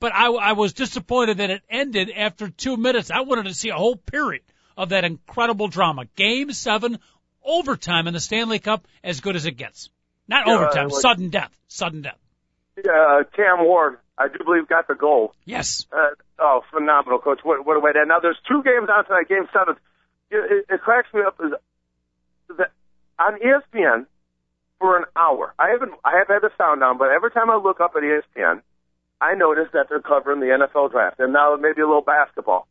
but 0.00 0.14
I, 0.14 0.28
I 0.28 0.52
was 0.52 0.72
disappointed 0.72 1.36
that 1.36 1.50
it 1.50 1.62
ended 1.68 2.10
after 2.10 2.48
two 2.48 2.78
minutes. 2.78 3.10
I 3.10 3.20
wanted 3.20 3.44
to 3.44 3.52
see 3.52 3.68
a 3.68 3.74
whole 3.74 3.96
period 3.96 4.40
of 4.78 4.88
that 4.88 5.04
incredible 5.04 5.68
drama. 5.68 6.06
Game 6.16 6.52
seven, 6.52 7.00
overtime 7.44 8.08
in 8.08 8.14
the 8.14 8.18
Stanley 8.20 8.60
Cup, 8.60 8.88
as 9.04 9.20
good 9.20 9.36
as 9.36 9.44
it 9.44 9.58
gets. 9.58 9.90
Not 10.26 10.46
yeah, 10.46 10.54
overtime, 10.54 10.88
like, 10.88 11.02
sudden 11.02 11.28
death. 11.28 11.54
Sudden 11.68 12.00
death. 12.00 12.18
Yeah, 12.82 13.24
Cam 13.36 13.62
Ward, 13.62 13.98
I 14.16 14.28
do 14.28 14.42
believe 14.42 14.68
got 14.68 14.88
the 14.88 14.94
goal. 14.94 15.34
Yes. 15.44 15.86
Uh, 15.92 16.14
oh, 16.38 16.62
phenomenal, 16.70 17.18
coach. 17.18 17.40
What, 17.42 17.66
what 17.66 17.76
a 17.76 17.80
way 17.80 17.92
to 17.92 17.98
end. 17.98 18.08
Now, 18.08 18.20
there's 18.20 18.38
two 18.48 18.62
games 18.62 18.88
on 18.90 19.04
tonight. 19.04 19.28
Game 19.28 19.46
seven. 19.52 19.74
It, 20.30 20.50
it, 20.50 20.74
it 20.76 20.80
cracks 20.80 21.12
me 21.12 21.20
up 21.26 21.38
is 21.44 21.52
that 22.56 22.70
on 23.18 23.38
ESPN, 23.38 24.06
for 24.78 24.96
an 24.96 25.04
hour. 25.16 25.54
I 25.58 25.70
haven't 25.70 25.92
I 26.04 26.18
have 26.18 26.28
had 26.28 26.42
the 26.42 26.50
sound 26.56 26.80
down, 26.80 26.98
but 26.98 27.10
every 27.10 27.30
time 27.30 27.50
I 27.50 27.56
look 27.56 27.80
up 27.80 27.92
at 27.96 28.02
ESPN, 28.02 28.62
I 29.20 29.34
notice 29.34 29.68
that 29.72 29.86
they're 29.88 30.00
covering 30.00 30.40
the 30.40 30.46
NFL 30.46 30.92
draft 30.92 31.18
and 31.20 31.32
now 31.32 31.56
maybe 31.60 31.82
a 31.82 31.86
little 31.86 32.02
basketball. 32.02 32.68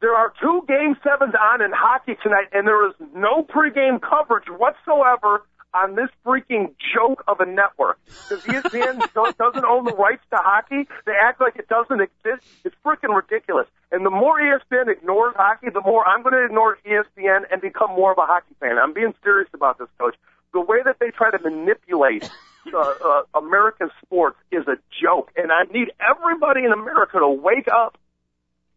There 0.00 0.14
are 0.14 0.32
two 0.40 0.64
game 0.66 0.96
sevens 1.04 1.34
on 1.34 1.60
in 1.60 1.72
hockey 1.72 2.16
tonight, 2.22 2.48
and 2.52 2.66
there 2.66 2.88
is 2.88 2.94
no 3.14 3.42
pregame 3.42 4.00
coverage 4.00 4.48
whatsoever 4.48 5.42
on 5.74 5.94
this 5.94 6.08
freaking 6.24 6.74
joke 6.94 7.22
of 7.28 7.40
a 7.40 7.46
network. 7.46 7.98
Because 8.06 8.42
ESPN 8.44 8.98
doesn't 9.38 9.64
own 9.64 9.84
the 9.84 9.94
rights 9.94 10.22
to 10.30 10.36
hockey. 10.36 10.88
They 11.04 11.12
act 11.12 11.40
like 11.40 11.56
it 11.56 11.68
doesn't 11.68 12.00
exist. 12.00 12.48
It's 12.64 12.74
freaking 12.84 13.14
ridiculous. 13.14 13.66
And 13.92 14.04
the 14.04 14.10
more 14.10 14.40
ESPN 14.40 14.88
ignores 14.88 15.34
hockey, 15.36 15.68
the 15.72 15.82
more 15.82 16.06
I'm 16.08 16.22
going 16.22 16.34
to 16.34 16.44
ignore 16.46 16.78
ESPN 16.86 17.42
and 17.52 17.60
become 17.60 17.90
more 17.90 18.12
of 18.12 18.18
a 18.18 18.26
hockey 18.26 18.54
fan. 18.58 18.78
I'm 18.78 18.94
being 18.94 19.14
serious 19.22 19.50
about 19.52 19.78
this, 19.78 19.88
coach 19.98 20.16
the 20.52 20.60
way 20.60 20.78
that 20.84 20.98
they 20.98 21.10
try 21.10 21.30
to 21.30 21.38
manipulate 21.38 22.28
uh, 22.74 22.78
uh, 22.78 23.22
American 23.34 23.90
sports 24.04 24.36
is 24.50 24.66
a 24.68 24.76
joke, 25.02 25.30
and 25.36 25.50
I 25.52 25.64
need 25.72 25.92
everybody 26.00 26.64
in 26.64 26.72
America 26.72 27.18
to 27.18 27.28
wake 27.28 27.68
up. 27.68 27.96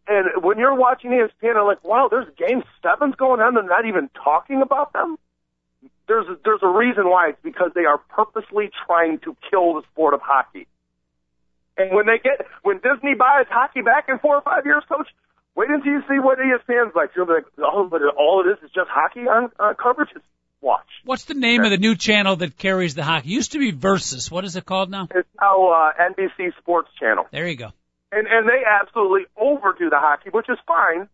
And 0.08 0.44
when 0.44 0.58
you're 0.60 0.76
watching 0.76 1.12
ESPN, 1.12 1.56
I'm 1.56 1.66
like, 1.66 1.84
wow, 1.84 2.10
there's 2.10 2.28
game 2.38 2.64
sevens 2.82 3.16
going 3.16 3.40
on. 3.40 3.54
They're 3.54 3.64
not 3.64 3.86
even 3.86 4.10
talking 4.22 4.62
about 4.62 4.92
them. 4.92 5.18
There's 6.08 6.28
a, 6.28 6.36
there's 6.44 6.60
a 6.62 6.68
reason 6.68 7.10
why. 7.10 7.30
It's 7.30 7.40
because 7.42 7.72
they 7.74 7.86
are 7.86 7.98
purposely 7.98 8.70
trying 8.86 9.20
to 9.20 9.38
kill 9.50 9.76
the 9.76 9.84
sport 9.94 10.14
of 10.14 10.20
hockey. 10.22 10.68
And 11.78 11.96
when 11.96 12.06
they 12.06 12.20
get 12.20 12.46
when 12.62 12.78
Disney 12.78 13.16
buys 13.16 13.48
hockey 13.50 13.82
back 13.82 14.06
in 14.10 14.20
four 14.20 14.36
or 14.36 14.42
five 14.42 14.66
years, 14.66 14.84
coach, 14.88 15.08
wait 15.56 15.70
until 15.70 15.92
you 15.92 16.02
see 16.08 16.20
what 16.20 16.38
ESPN's 16.38 16.96
like. 16.96 17.12
You'll 17.16 17.26
be 17.26 17.34
like, 17.34 17.46
oh, 17.60 17.88
but 17.90 18.02
all 18.18 18.42
of 18.42 18.46
this 18.46 18.64
is 18.64 18.72
just 18.76 18.90
hockey 18.90 19.22
on 19.22 19.52
uh, 19.60 19.74
coverage. 19.74 20.10
It's 20.16 20.26
watch. 20.64 20.88
What's 21.04 21.26
the 21.26 21.34
name 21.34 21.64
of 21.64 21.70
the 21.70 21.78
new 21.78 21.96
channel 21.96 22.38
that 22.38 22.58
carries 22.58 22.96
the 22.96 23.04
hockey? 23.04 23.30
It 23.30 23.34
used 23.34 23.52
to 23.52 23.60
be 23.60 23.72
Versus. 23.72 24.32
What 24.32 24.46
is 24.46 24.56
it 24.56 24.66
called 24.66 24.90
now? 24.90 25.08
It's 25.14 25.28
now 25.40 25.68
uh, 25.68 25.92
NBC 26.00 26.58
Sports 26.58 26.90
Channel. 27.00 27.26
There 27.32 27.48
you 27.48 27.58
go. 27.58 27.70
And 28.12 28.28
and 28.28 28.48
they 28.48 28.64
absolutely 28.66 29.26
overdo 29.38 29.90
the 29.90 30.00
hockey, 30.00 30.30
which 30.32 30.50
is 30.50 30.58
fine. 30.66 31.10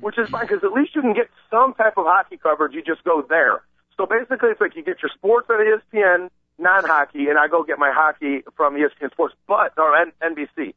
Which 0.00 0.18
is 0.18 0.28
fine 0.28 0.46
because 0.46 0.62
at 0.62 0.72
least 0.72 0.94
you 0.94 1.00
can 1.00 1.14
get 1.14 1.28
some 1.50 1.74
type 1.74 1.94
of 1.96 2.04
hockey 2.06 2.36
coverage. 2.36 2.74
You 2.74 2.82
just 2.82 3.02
go 3.04 3.24
there. 3.26 3.62
So 3.96 4.04
basically, 4.04 4.50
it's 4.50 4.60
like 4.60 4.76
you 4.76 4.84
get 4.84 5.02
your 5.02 5.10
sports 5.14 5.48
on 5.48 5.56
ESPN, 5.56 6.28
non-hockey, 6.58 7.28
and 7.28 7.38
I 7.38 7.48
go 7.48 7.62
get 7.62 7.78
my 7.78 7.90
hockey 7.94 8.42
from 8.56 8.74
ESPN 8.74 9.10
Sports, 9.12 9.34
but 9.48 9.72
or 9.78 9.96
N- 9.96 10.12
NBC. 10.22 10.74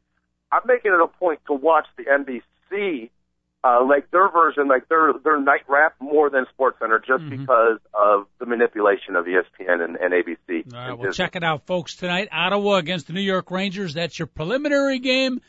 I'm 0.50 0.62
making 0.64 0.92
it 0.92 1.00
a 1.00 1.06
point 1.06 1.40
to 1.46 1.52
watch 1.52 1.86
the 1.98 2.04
NBC 2.04 3.10
uh, 3.62 3.84
like 3.84 4.10
their 4.10 4.30
version, 4.30 4.68
like 4.68 4.88
their 4.88 5.12
their 5.22 5.40
night 5.40 5.62
wrap 5.68 5.94
more 6.00 6.30
than 6.30 6.46
SportsCenter, 6.58 6.98
just 7.04 7.22
mm-hmm. 7.22 7.42
because 7.42 7.78
of 7.92 8.26
the 8.38 8.46
manipulation 8.46 9.16
of 9.16 9.26
ESPN 9.26 9.84
and, 9.84 9.96
and 9.96 10.14
ABC. 10.14 10.72
All 10.72 10.88
right, 10.88 10.98
well, 10.98 11.12
check 11.12 11.36
it 11.36 11.44
out, 11.44 11.66
folks. 11.66 11.96
Tonight, 11.96 12.28
Ottawa 12.32 12.76
against 12.76 13.06
the 13.06 13.12
New 13.12 13.20
York 13.20 13.50
Rangers. 13.50 13.94
That's 13.94 14.18
your 14.18 14.26
preliminary 14.26 14.98
game, 14.98 15.42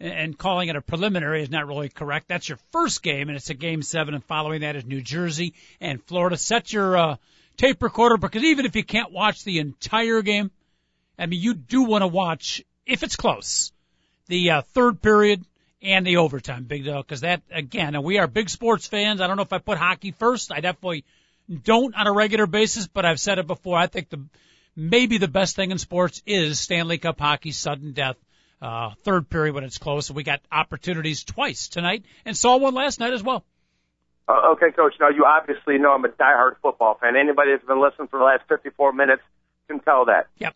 and 0.00 0.36
calling 0.36 0.68
it 0.68 0.76
a 0.76 0.80
preliminary 0.80 1.42
is 1.42 1.50
not 1.50 1.66
really 1.66 1.90
correct. 1.90 2.28
That's 2.28 2.48
your 2.48 2.58
first 2.72 3.02
game, 3.02 3.28
and 3.28 3.36
it's 3.36 3.50
a 3.50 3.54
game 3.54 3.82
seven. 3.82 4.14
And 4.14 4.24
following 4.24 4.62
that 4.62 4.74
is 4.74 4.86
New 4.86 5.02
Jersey 5.02 5.52
and 5.78 6.02
Florida. 6.04 6.38
Set 6.38 6.72
your 6.72 6.96
uh, 6.96 7.16
tape 7.58 7.82
recorder 7.82 8.16
because 8.16 8.44
even 8.44 8.64
if 8.64 8.76
you 8.76 8.84
can't 8.84 9.12
watch 9.12 9.44
the 9.44 9.58
entire 9.58 10.22
game, 10.22 10.50
I 11.18 11.26
mean, 11.26 11.42
you 11.42 11.52
do 11.52 11.82
want 11.82 12.00
to 12.00 12.08
watch 12.08 12.64
if 12.86 13.02
it's 13.02 13.16
close. 13.16 13.72
The 14.28 14.50
uh, 14.50 14.62
third 14.72 15.02
period 15.02 15.44
and 15.82 16.06
the 16.06 16.16
overtime, 16.16 16.64
Big 16.64 16.84
deal, 16.84 17.02
because 17.02 17.20
that 17.20 17.42
again, 17.50 17.94
and 17.94 18.04
we 18.04 18.18
are 18.18 18.26
big 18.26 18.50
sports 18.50 18.86
fans. 18.86 19.20
I 19.20 19.26
don't 19.26 19.36
know 19.36 19.42
if 19.42 19.52
I 19.52 19.58
put 19.58 19.78
hockey 19.78 20.10
first. 20.12 20.52
I 20.52 20.60
definitely 20.60 21.04
don't 21.62 21.94
on 21.94 22.06
a 22.06 22.12
regular 22.12 22.46
basis, 22.46 22.86
but 22.86 23.04
I've 23.04 23.20
said 23.20 23.38
it 23.38 23.46
before. 23.46 23.78
I 23.78 23.86
think 23.86 24.10
the 24.10 24.24
maybe 24.76 25.18
the 25.18 25.28
best 25.28 25.56
thing 25.56 25.70
in 25.70 25.78
sports 25.78 26.22
is 26.26 26.60
Stanley 26.60 26.98
Cup 26.98 27.18
hockey, 27.18 27.52
sudden 27.52 27.92
death, 27.92 28.16
uh, 28.60 28.90
third 29.04 29.30
period 29.30 29.54
when 29.54 29.64
it's 29.64 29.78
close. 29.78 30.08
And 30.08 30.16
we 30.16 30.24
got 30.24 30.40
opportunities 30.50 31.24
twice 31.24 31.68
tonight, 31.68 32.04
and 32.24 32.36
saw 32.36 32.56
one 32.56 32.74
last 32.74 33.00
night 33.00 33.12
as 33.12 33.22
well. 33.22 33.44
Uh, 34.28 34.52
okay, 34.52 34.70
Coach. 34.72 34.94
Now 35.00 35.08
you 35.08 35.24
obviously 35.24 35.78
know 35.78 35.92
I'm 35.92 36.04
a 36.04 36.08
diehard 36.08 36.56
football 36.60 36.98
fan. 37.00 37.16
Anybody 37.16 37.52
that's 37.52 37.64
been 37.64 37.80
listening 37.80 38.08
for 38.08 38.18
the 38.18 38.24
last 38.24 38.42
54 38.48 38.92
minutes 38.92 39.22
can 39.68 39.80
tell 39.80 40.06
that. 40.06 40.26
Yep. 40.38 40.54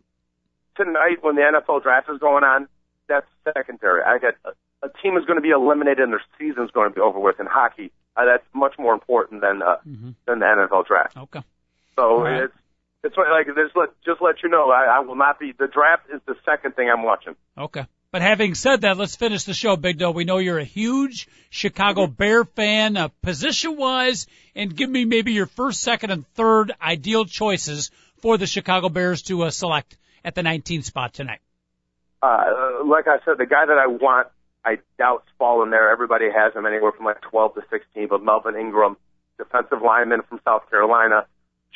Tonight, 0.77 1.23
when 1.23 1.37
the 1.37 1.43
NFL 1.43 1.83
draft 1.83 2.09
is 2.11 2.19
going 2.19 2.45
on, 2.45 2.69
that's 3.09 3.27
secondary. 3.45 4.03
I 4.03 4.19
got 4.19 4.35
a 4.83 4.89
team 5.03 5.17
is 5.17 5.25
going 5.25 5.37
to 5.37 5.43
be 5.43 5.51
eliminated 5.51 6.01
and 6.01 6.13
their 6.13 6.23
season 6.39 6.65
is 6.65 6.71
going 6.71 6.91
to 6.91 6.95
be 6.95 7.01
over 7.01 7.19
with 7.19 7.39
in 7.41 7.47
hockey. 7.47 7.93
Uh, 8.17 8.25
that's 8.27 8.45
much 8.55 8.75
more 8.79 8.93
important 8.93 9.41
than 9.41 9.63
uh, 9.63 9.77
mm-hmm. 9.87 10.11
than 10.27 10.39
the 10.41 10.45
NFL 10.45 10.87
draft. 10.87 11.17
Okay. 11.17 11.41
So 11.97 12.23
right. 12.23 12.45
it's 12.45 12.55
it's 13.05 13.17
like 13.17 13.47
just 13.47 13.77
let 13.77 13.89
just 14.05 14.21
let 14.21 14.43
you 14.43 14.49
know 14.49 14.71
I, 14.71 14.97
I 14.97 15.01
will 15.01 15.17
not 15.17 15.39
be 15.39 15.53
the 15.53 15.67
draft 15.67 16.05
is 16.13 16.21
the 16.27 16.35
second 16.45 16.77
thing 16.77 16.91
I'm 16.91 17.03
watching. 17.03 17.35
Okay. 17.57 17.87
But 18.11 18.21
having 18.21 18.55
said 18.55 18.83
that, 18.83 18.99
let's 18.99 19.17
finish 19.17 19.45
the 19.45 19.55
show, 19.55 19.77
Big 19.77 19.99
Doe. 19.99 20.11
We 20.11 20.25
know 20.25 20.37
you're 20.37 20.59
a 20.59 20.65
huge 20.65 21.29
Chicago 21.49 22.05
mm-hmm. 22.05 22.13
Bear 22.13 22.45
fan, 22.45 22.99
uh, 22.99 23.09
position 23.23 23.79
wise, 23.79 24.27
and 24.55 24.77
give 24.77 24.91
me 24.91 25.07
maybe 25.07 25.33
your 25.33 25.47
first, 25.47 25.81
second, 25.81 26.11
and 26.11 26.27
third 26.35 26.73
ideal 26.81 27.25
choices 27.25 27.91
for 28.19 28.37
the 28.37 28.47
Chicago 28.47 28.91
Bears 28.91 29.23
to 29.23 29.45
uh, 29.45 29.51
select 29.51 29.97
at 30.23 30.35
the 30.35 30.43
19th 30.43 30.85
spot 30.85 31.15
tonight? 31.15 31.41
Uh, 32.23 32.85
like 32.85 33.09
I 33.09 33.17
said, 33.25 33.39
the 33.39 33.47
guy 33.47 33.65
that 33.67 33.79
I 33.79 33.87
want, 33.87 34.29
I 34.65 34.79
doubt's 34.99 35.29
fallen 35.39 35.71
there. 35.71 35.91
Everybody 35.91 36.27
has 36.31 36.55
him 36.55 36.67
anywhere 36.67 36.93
from 36.93 37.07
like 37.07 37.21
12 37.23 37.55
to 37.55 37.63
16, 37.71 38.09
but 38.09 38.23
Melvin 38.23 38.57
Ingram, 38.57 38.97
defensive 39.39 39.83
lineman 39.85 40.23
from 40.29 40.41
South 40.45 40.69
Carolina, 40.71 41.27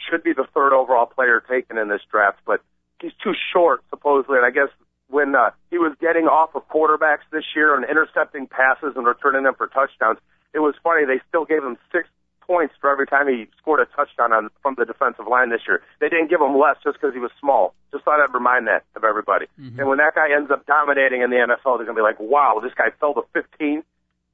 should 0.08 0.22
be 0.22 0.32
the 0.32 0.46
third 0.54 0.72
overall 0.72 1.06
player 1.06 1.42
taken 1.48 1.78
in 1.78 1.88
this 1.88 2.02
draft, 2.10 2.38
but 2.46 2.60
he's 3.00 3.12
too 3.22 3.32
short 3.52 3.82
supposedly, 3.90 4.36
and 4.36 4.46
I 4.46 4.50
guess 4.50 4.68
when 5.08 5.34
uh, 5.34 5.50
he 5.70 5.78
was 5.78 5.96
getting 6.00 6.26
off 6.26 6.54
of 6.54 6.68
quarterbacks 6.68 7.26
this 7.30 7.44
year 7.54 7.74
and 7.74 7.84
intercepting 7.88 8.46
passes 8.46 8.94
and 8.96 9.06
returning 9.06 9.44
them 9.44 9.54
for 9.54 9.66
touchdowns, 9.68 10.18
it 10.52 10.58
was 10.58 10.74
funny. 10.82 11.04
They 11.06 11.20
still 11.28 11.44
gave 11.44 11.62
him 11.62 11.76
six 11.92 12.08
points 12.46 12.74
for 12.80 12.90
every 12.90 13.06
time 13.06 13.28
he 13.28 13.46
scored 13.58 13.80
a 13.80 13.86
touchdown 13.96 14.32
on, 14.32 14.50
from 14.62 14.74
the 14.78 14.84
defensive 14.84 15.26
line 15.26 15.50
this 15.50 15.62
year. 15.66 15.82
They 16.00 16.08
didn't 16.08 16.30
give 16.30 16.40
him 16.40 16.58
less 16.58 16.76
just 16.84 17.00
because 17.00 17.14
he 17.14 17.20
was 17.20 17.30
small. 17.40 17.74
Just 17.92 18.04
thought 18.04 18.20
I'd 18.20 18.32
remind 18.32 18.66
that 18.68 18.84
of 18.94 19.04
everybody. 19.04 19.46
Mm-hmm. 19.60 19.80
And 19.80 19.88
when 19.88 19.98
that 19.98 20.14
guy 20.14 20.34
ends 20.34 20.50
up 20.50 20.66
dominating 20.66 21.22
in 21.22 21.30
the 21.30 21.36
NFL, 21.36 21.78
they're 21.78 21.86
going 21.86 21.96
to 21.96 22.00
be 22.00 22.06
like, 22.06 22.20
wow, 22.20 22.60
this 22.62 22.72
guy 22.76 22.90
fell 23.00 23.14
to 23.14 23.22
15. 23.32 23.82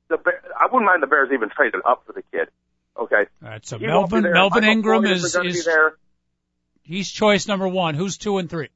The 0.09 0.19
I 0.59 0.67
wouldn't 0.67 0.85
mind 0.85 1.03
the 1.03 1.07
Bears 1.07 1.31
even 1.33 1.49
trading 1.49 1.81
up 1.87 2.05
for 2.07 2.13
the 2.13 2.23
kid. 2.31 2.49
Okay. 2.99 3.25
All 3.43 3.49
right. 3.49 3.65
So 3.65 3.79
he 3.79 3.87
Melvin 3.87 4.23
Melvin 4.23 4.65
Ingram 4.65 5.07
is 5.07 5.35
is 5.35 5.65
there. 5.65 5.95
he's 6.83 7.11
choice 7.11 7.49
number 7.49 7.67
one. 7.67 7.95
Who's 7.95 8.19
two 8.19 8.39
and 8.39 8.51
three? 8.51 8.69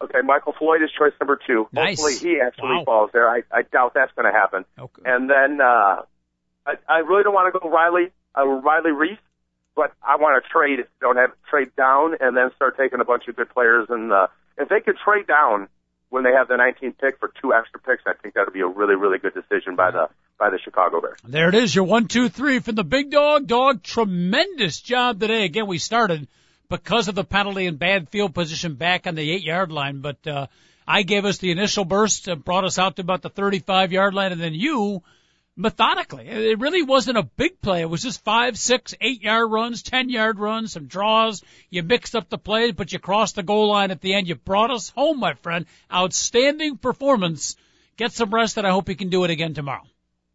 Okay, 0.00 0.18
Michael 0.22 0.52
Floyd 0.58 0.82
is 0.82 0.90
choice 0.96 1.12
number 1.20 1.38
two. 1.46 1.68
Nice. 1.72 1.98
Hopefully 1.98 2.16
he 2.18 2.38
actually 2.40 2.76
wow. 2.76 2.84
falls 2.84 3.10
there. 3.12 3.28
I, 3.28 3.42
I 3.50 3.62
doubt 3.62 3.94
that's 3.94 4.12
going 4.12 4.30
to 4.30 4.38
happen. 4.38 4.64
Okay. 4.78 5.02
And 5.06 5.28
then 5.30 5.58
uh, 5.60 6.02
I, 6.66 6.74
I 6.86 6.98
really 6.98 7.22
don't 7.22 7.32
want 7.32 7.52
to 7.52 7.58
go 7.58 7.70
Riley 7.70 8.12
uh, 8.36 8.46
Riley 8.46 8.90
Reiff, 8.90 9.18
but 9.74 9.92
I 10.02 10.16
want 10.16 10.42
to 10.42 10.48
trade. 10.48 10.86
Don't 11.00 11.16
have 11.16 11.30
trade 11.48 11.74
down 11.76 12.16
and 12.20 12.36
then 12.36 12.50
start 12.56 12.76
taking 12.76 13.00
a 13.00 13.04
bunch 13.04 13.28
of 13.28 13.36
good 13.36 13.50
players. 13.50 13.86
And 13.88 14.12
uh, 14.12 14.28
if 14.58 14.68
they 14.68 14.80
could 14.80 14.96
trade 14.96 15.26
down 15.26 15.68
when 16.08 16.24
they 16.24 16.32
have 16.32 16.48
the 16.48 16.54
19th 16.54 16.98
pick 16.98 17.18
for 17.18 17.32
two 17.40 17.52
extra 17.52 17.80
picks, 17.80 18.02
I 18.06 18.14
think 18.14 18.34
that 18.34 18.46
would 18.46 18.54
be 18.54 18.60
a 18.60 18.66
really 18.66 18.94
really 18.94 19.18
good 19.18 19.34
decision 19.34 19.76
by 19.76 19.90
the 19.90 20.08
by 20.38 20.50
the 20.50 20.58
Chicago 20.58 21.00
Bears. 21.00 21.18
There 21.24 21.48
it 21.48 21.54
is, 21.54 21.74
your 21.74 21.84
one, 21.84 22.08
two, 22.08 22.28
three 22.28 22.58
from 22.58 22.74
the 22.74 22.84
big 22.84 23.10
dog. 23.10 23.46
Dog, 23.46 23.82
tremendous 23.82 24.80
job 24.80 25.20
today. 25.20 25.44
Again, 25.44 25.66
we 25.66 25.78
started 25.78 26.28
because 26.68 27.08
of 27.08 27.14
the 27.14 27.24
penalty 27.24 27.66
and 27.66 27.78
bad 27.78 28.08
field 28.08 28.34
position 28.34 28.74
back 28.74 29.06
on 29.06 29.14
the 29.14 29.30
eight 29.30 29.42
yard 29.42 29.72
line, 29.72 30.00
but 30.00 30.26
uh, 30.26 30.46
I 30.86 31.02
gave 31.02 31.24
us 31.24 31.38
the 31.38 31.50
initial 31.50 31.84
burst, 31.84 32.28
uh, 32.28 32.34
brought 32.34 32.64
us 32.64 32.78
out 32.78 32.96
to 32.96 33.02
about 33.02 33.22
the 33.22 33.30
35 33.30 33.92
yard 33.92 34.14
line, 34.14 34.32
and 34.32 34.40
then 34.40 34.54
you 34.54 35.02
methodically. 35.56 36.28
It 36.28 36.60
really 36.60 36.82
wasn't 36.82 37.18
a 37.18 37.22
big 37.22 37.60
play. 37.60 37.80
It 37.80 37.90
was 37.90 38.02
just 38.02 38.22
five, 38.22 38.58
six, 38.58 38.94
eight 39.00 39.22
yard 39.22 39.50
runs, 39.50 39.82
ten 39.82 40.10
yard 40.10 40.38
runs, 40.38 40.72
some 40.72 40.86
draws. 40.86 41.42
You 41.70 41.82
mixed 41.82 42.14
up 42.14 42.28
the 42.28 42.38
plays, 42.38 42.72
but 42.72 42.92
you 42.92 42.98
crossed 42.98 43.36
the 43.36 43.42
goal 43.42 43.70
line 43.70 43.90
at 43.90 44.00
the 44.00 44.14
end. 44.14 44.28
You 44.28 44.34
brought 44.34 44.70
us 44.70 44.90
home, 44.90 45.18
my 45.18 45.34
friend. 45.34 45.66
Outstanding 45.92 46.76
performance. 46.76 47.56
Get 47.96 48.12
some 48.12 48.32
rest, 48.32 48.58
and 48.58 48.66
I 48.66 48.70
hope 48.70 48.88
you 48.88 48.96
can 48.96 49.08
do 49.08 49.24
it 49.24 49.30
again 49.30 49.54
tomorrow. 49.54 49.82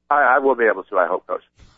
I, 0.10 0.36
I 0.36 0.40
will 0.40 0.56
be 0.56 0.66
able 0.66 0.84
to. 0.84 0.98
I 0.98 1.08
hope, 1.08 1.28
Coach. 1.28 1.44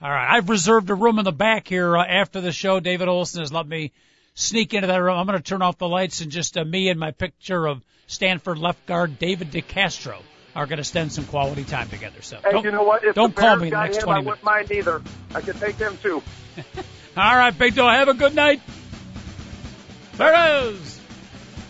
All 0.00 0.10
right, 0.10 0.36
I've 0.36 0.48
reserved 0.48 0.90
a 0.90 0.94
room 0.94 1.18
in 1.18 1.24
the 1.24 1.32
back 1.32 1.68
here 1.68 1.96
uh, 1.96 2.04
after 2.04 2.40
the 2.40 2.52
show. 2.52 2.80
David 2.80 3.08
Olson 3.08 3.40
has 3.40 3.52
let 3.52 3.66
me 3.66 3.92
sneak 4.34 4.74
into 4.74 4.86
that 4.88 4.96
room. 4.96 5.16
I'm 5.16 5.26
going 5.26 5.38
to 5.38 5.42
turn 5.42 5.62
off 5.62 5.78
the 5.78 5.88
lights 5.88 6.20
and 6.20 6.30
just 6.30 6.56
uh, 6.56 6.64
me 6.64 6.88
and 6.88 7.00
my 7.00 7.10
picture 7.12 7.66
of 7.66 7.82
Stanford 8.06 8.58
left 8.58 8.86
guard 8.86 9.18
David 9.18 9.50
DeCastro 9.50 10.20
are 10.58 10.66
going 10.66 10.78
to 10.78 10.84
spend 10.84 11.12
some 11.12 11.24
quality 11.24 11.62
time 11.62 11.88
together. 11.88 12.20
So 12.20 12.40
hey, 12.42 12.60
you 12.60 12.72
know 12.72 12.82
what? 12.82 13.04
If 13.04 13.14
don't 13.14 13.34
call 13.34 13.56
me 13.56 13.68
in 13.68 13.70
the 13.70 13.80
next 13.80 13.98
him, 13.98 14.02
20 14.02 14.10
I 14.10 14.20
minutes. 14.22 14.26
I 14.26 14.50
wouldn't 14.50 14.70
mind 14.70 14.72
either. 14.72 15.02
I 15.32 15.40
could 15.40 15.56
take 15.60 15.78
them 15.78 15.96
too. 16.02 16.20
All 17.16 17.36
right, 17.36 17.56
Big 17.56 17.76
Dog. 17.76 17.94
Have 17.94 18.08
a 18.08 18.14
good 18.14 18.34
night. 18.34 18.60
There 20.16 20.64
is. 20.72 21.00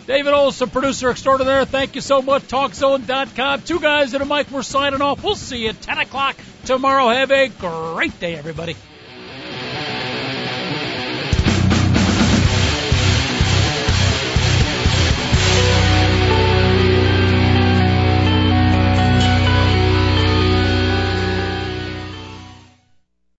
David 0.06 0.32
Olson, 0.32 0.70
producer 0.70 1.10
extraordinaire. 1.10 1.66
Thank 1.66 1.96
you 1.96 2.00
so 2.00 2.22
much. 2.22 2.44
TalkZone.com. 2.44 3.62
Two 3.62 3.78
guys 3.78 4.14
and 4.14 4.22
a 4.22 4.26
mic. 4.26 4.50
We're 4.50 4.62
signing 4.62 5.02
off. 5.02 5.22
We'll 5.22 5.36
see 5.36 5.64
you 5.64 5.68
at 5.68 5.82
10 5.82 5.98
o'clock 5.98 6.36
tomorrow. 6.64 7.08
Have 7.08 7.30
a 7.30 7.48
great 7.48 8.18
day, 8.18 8.36
everybody. 8.36 8.74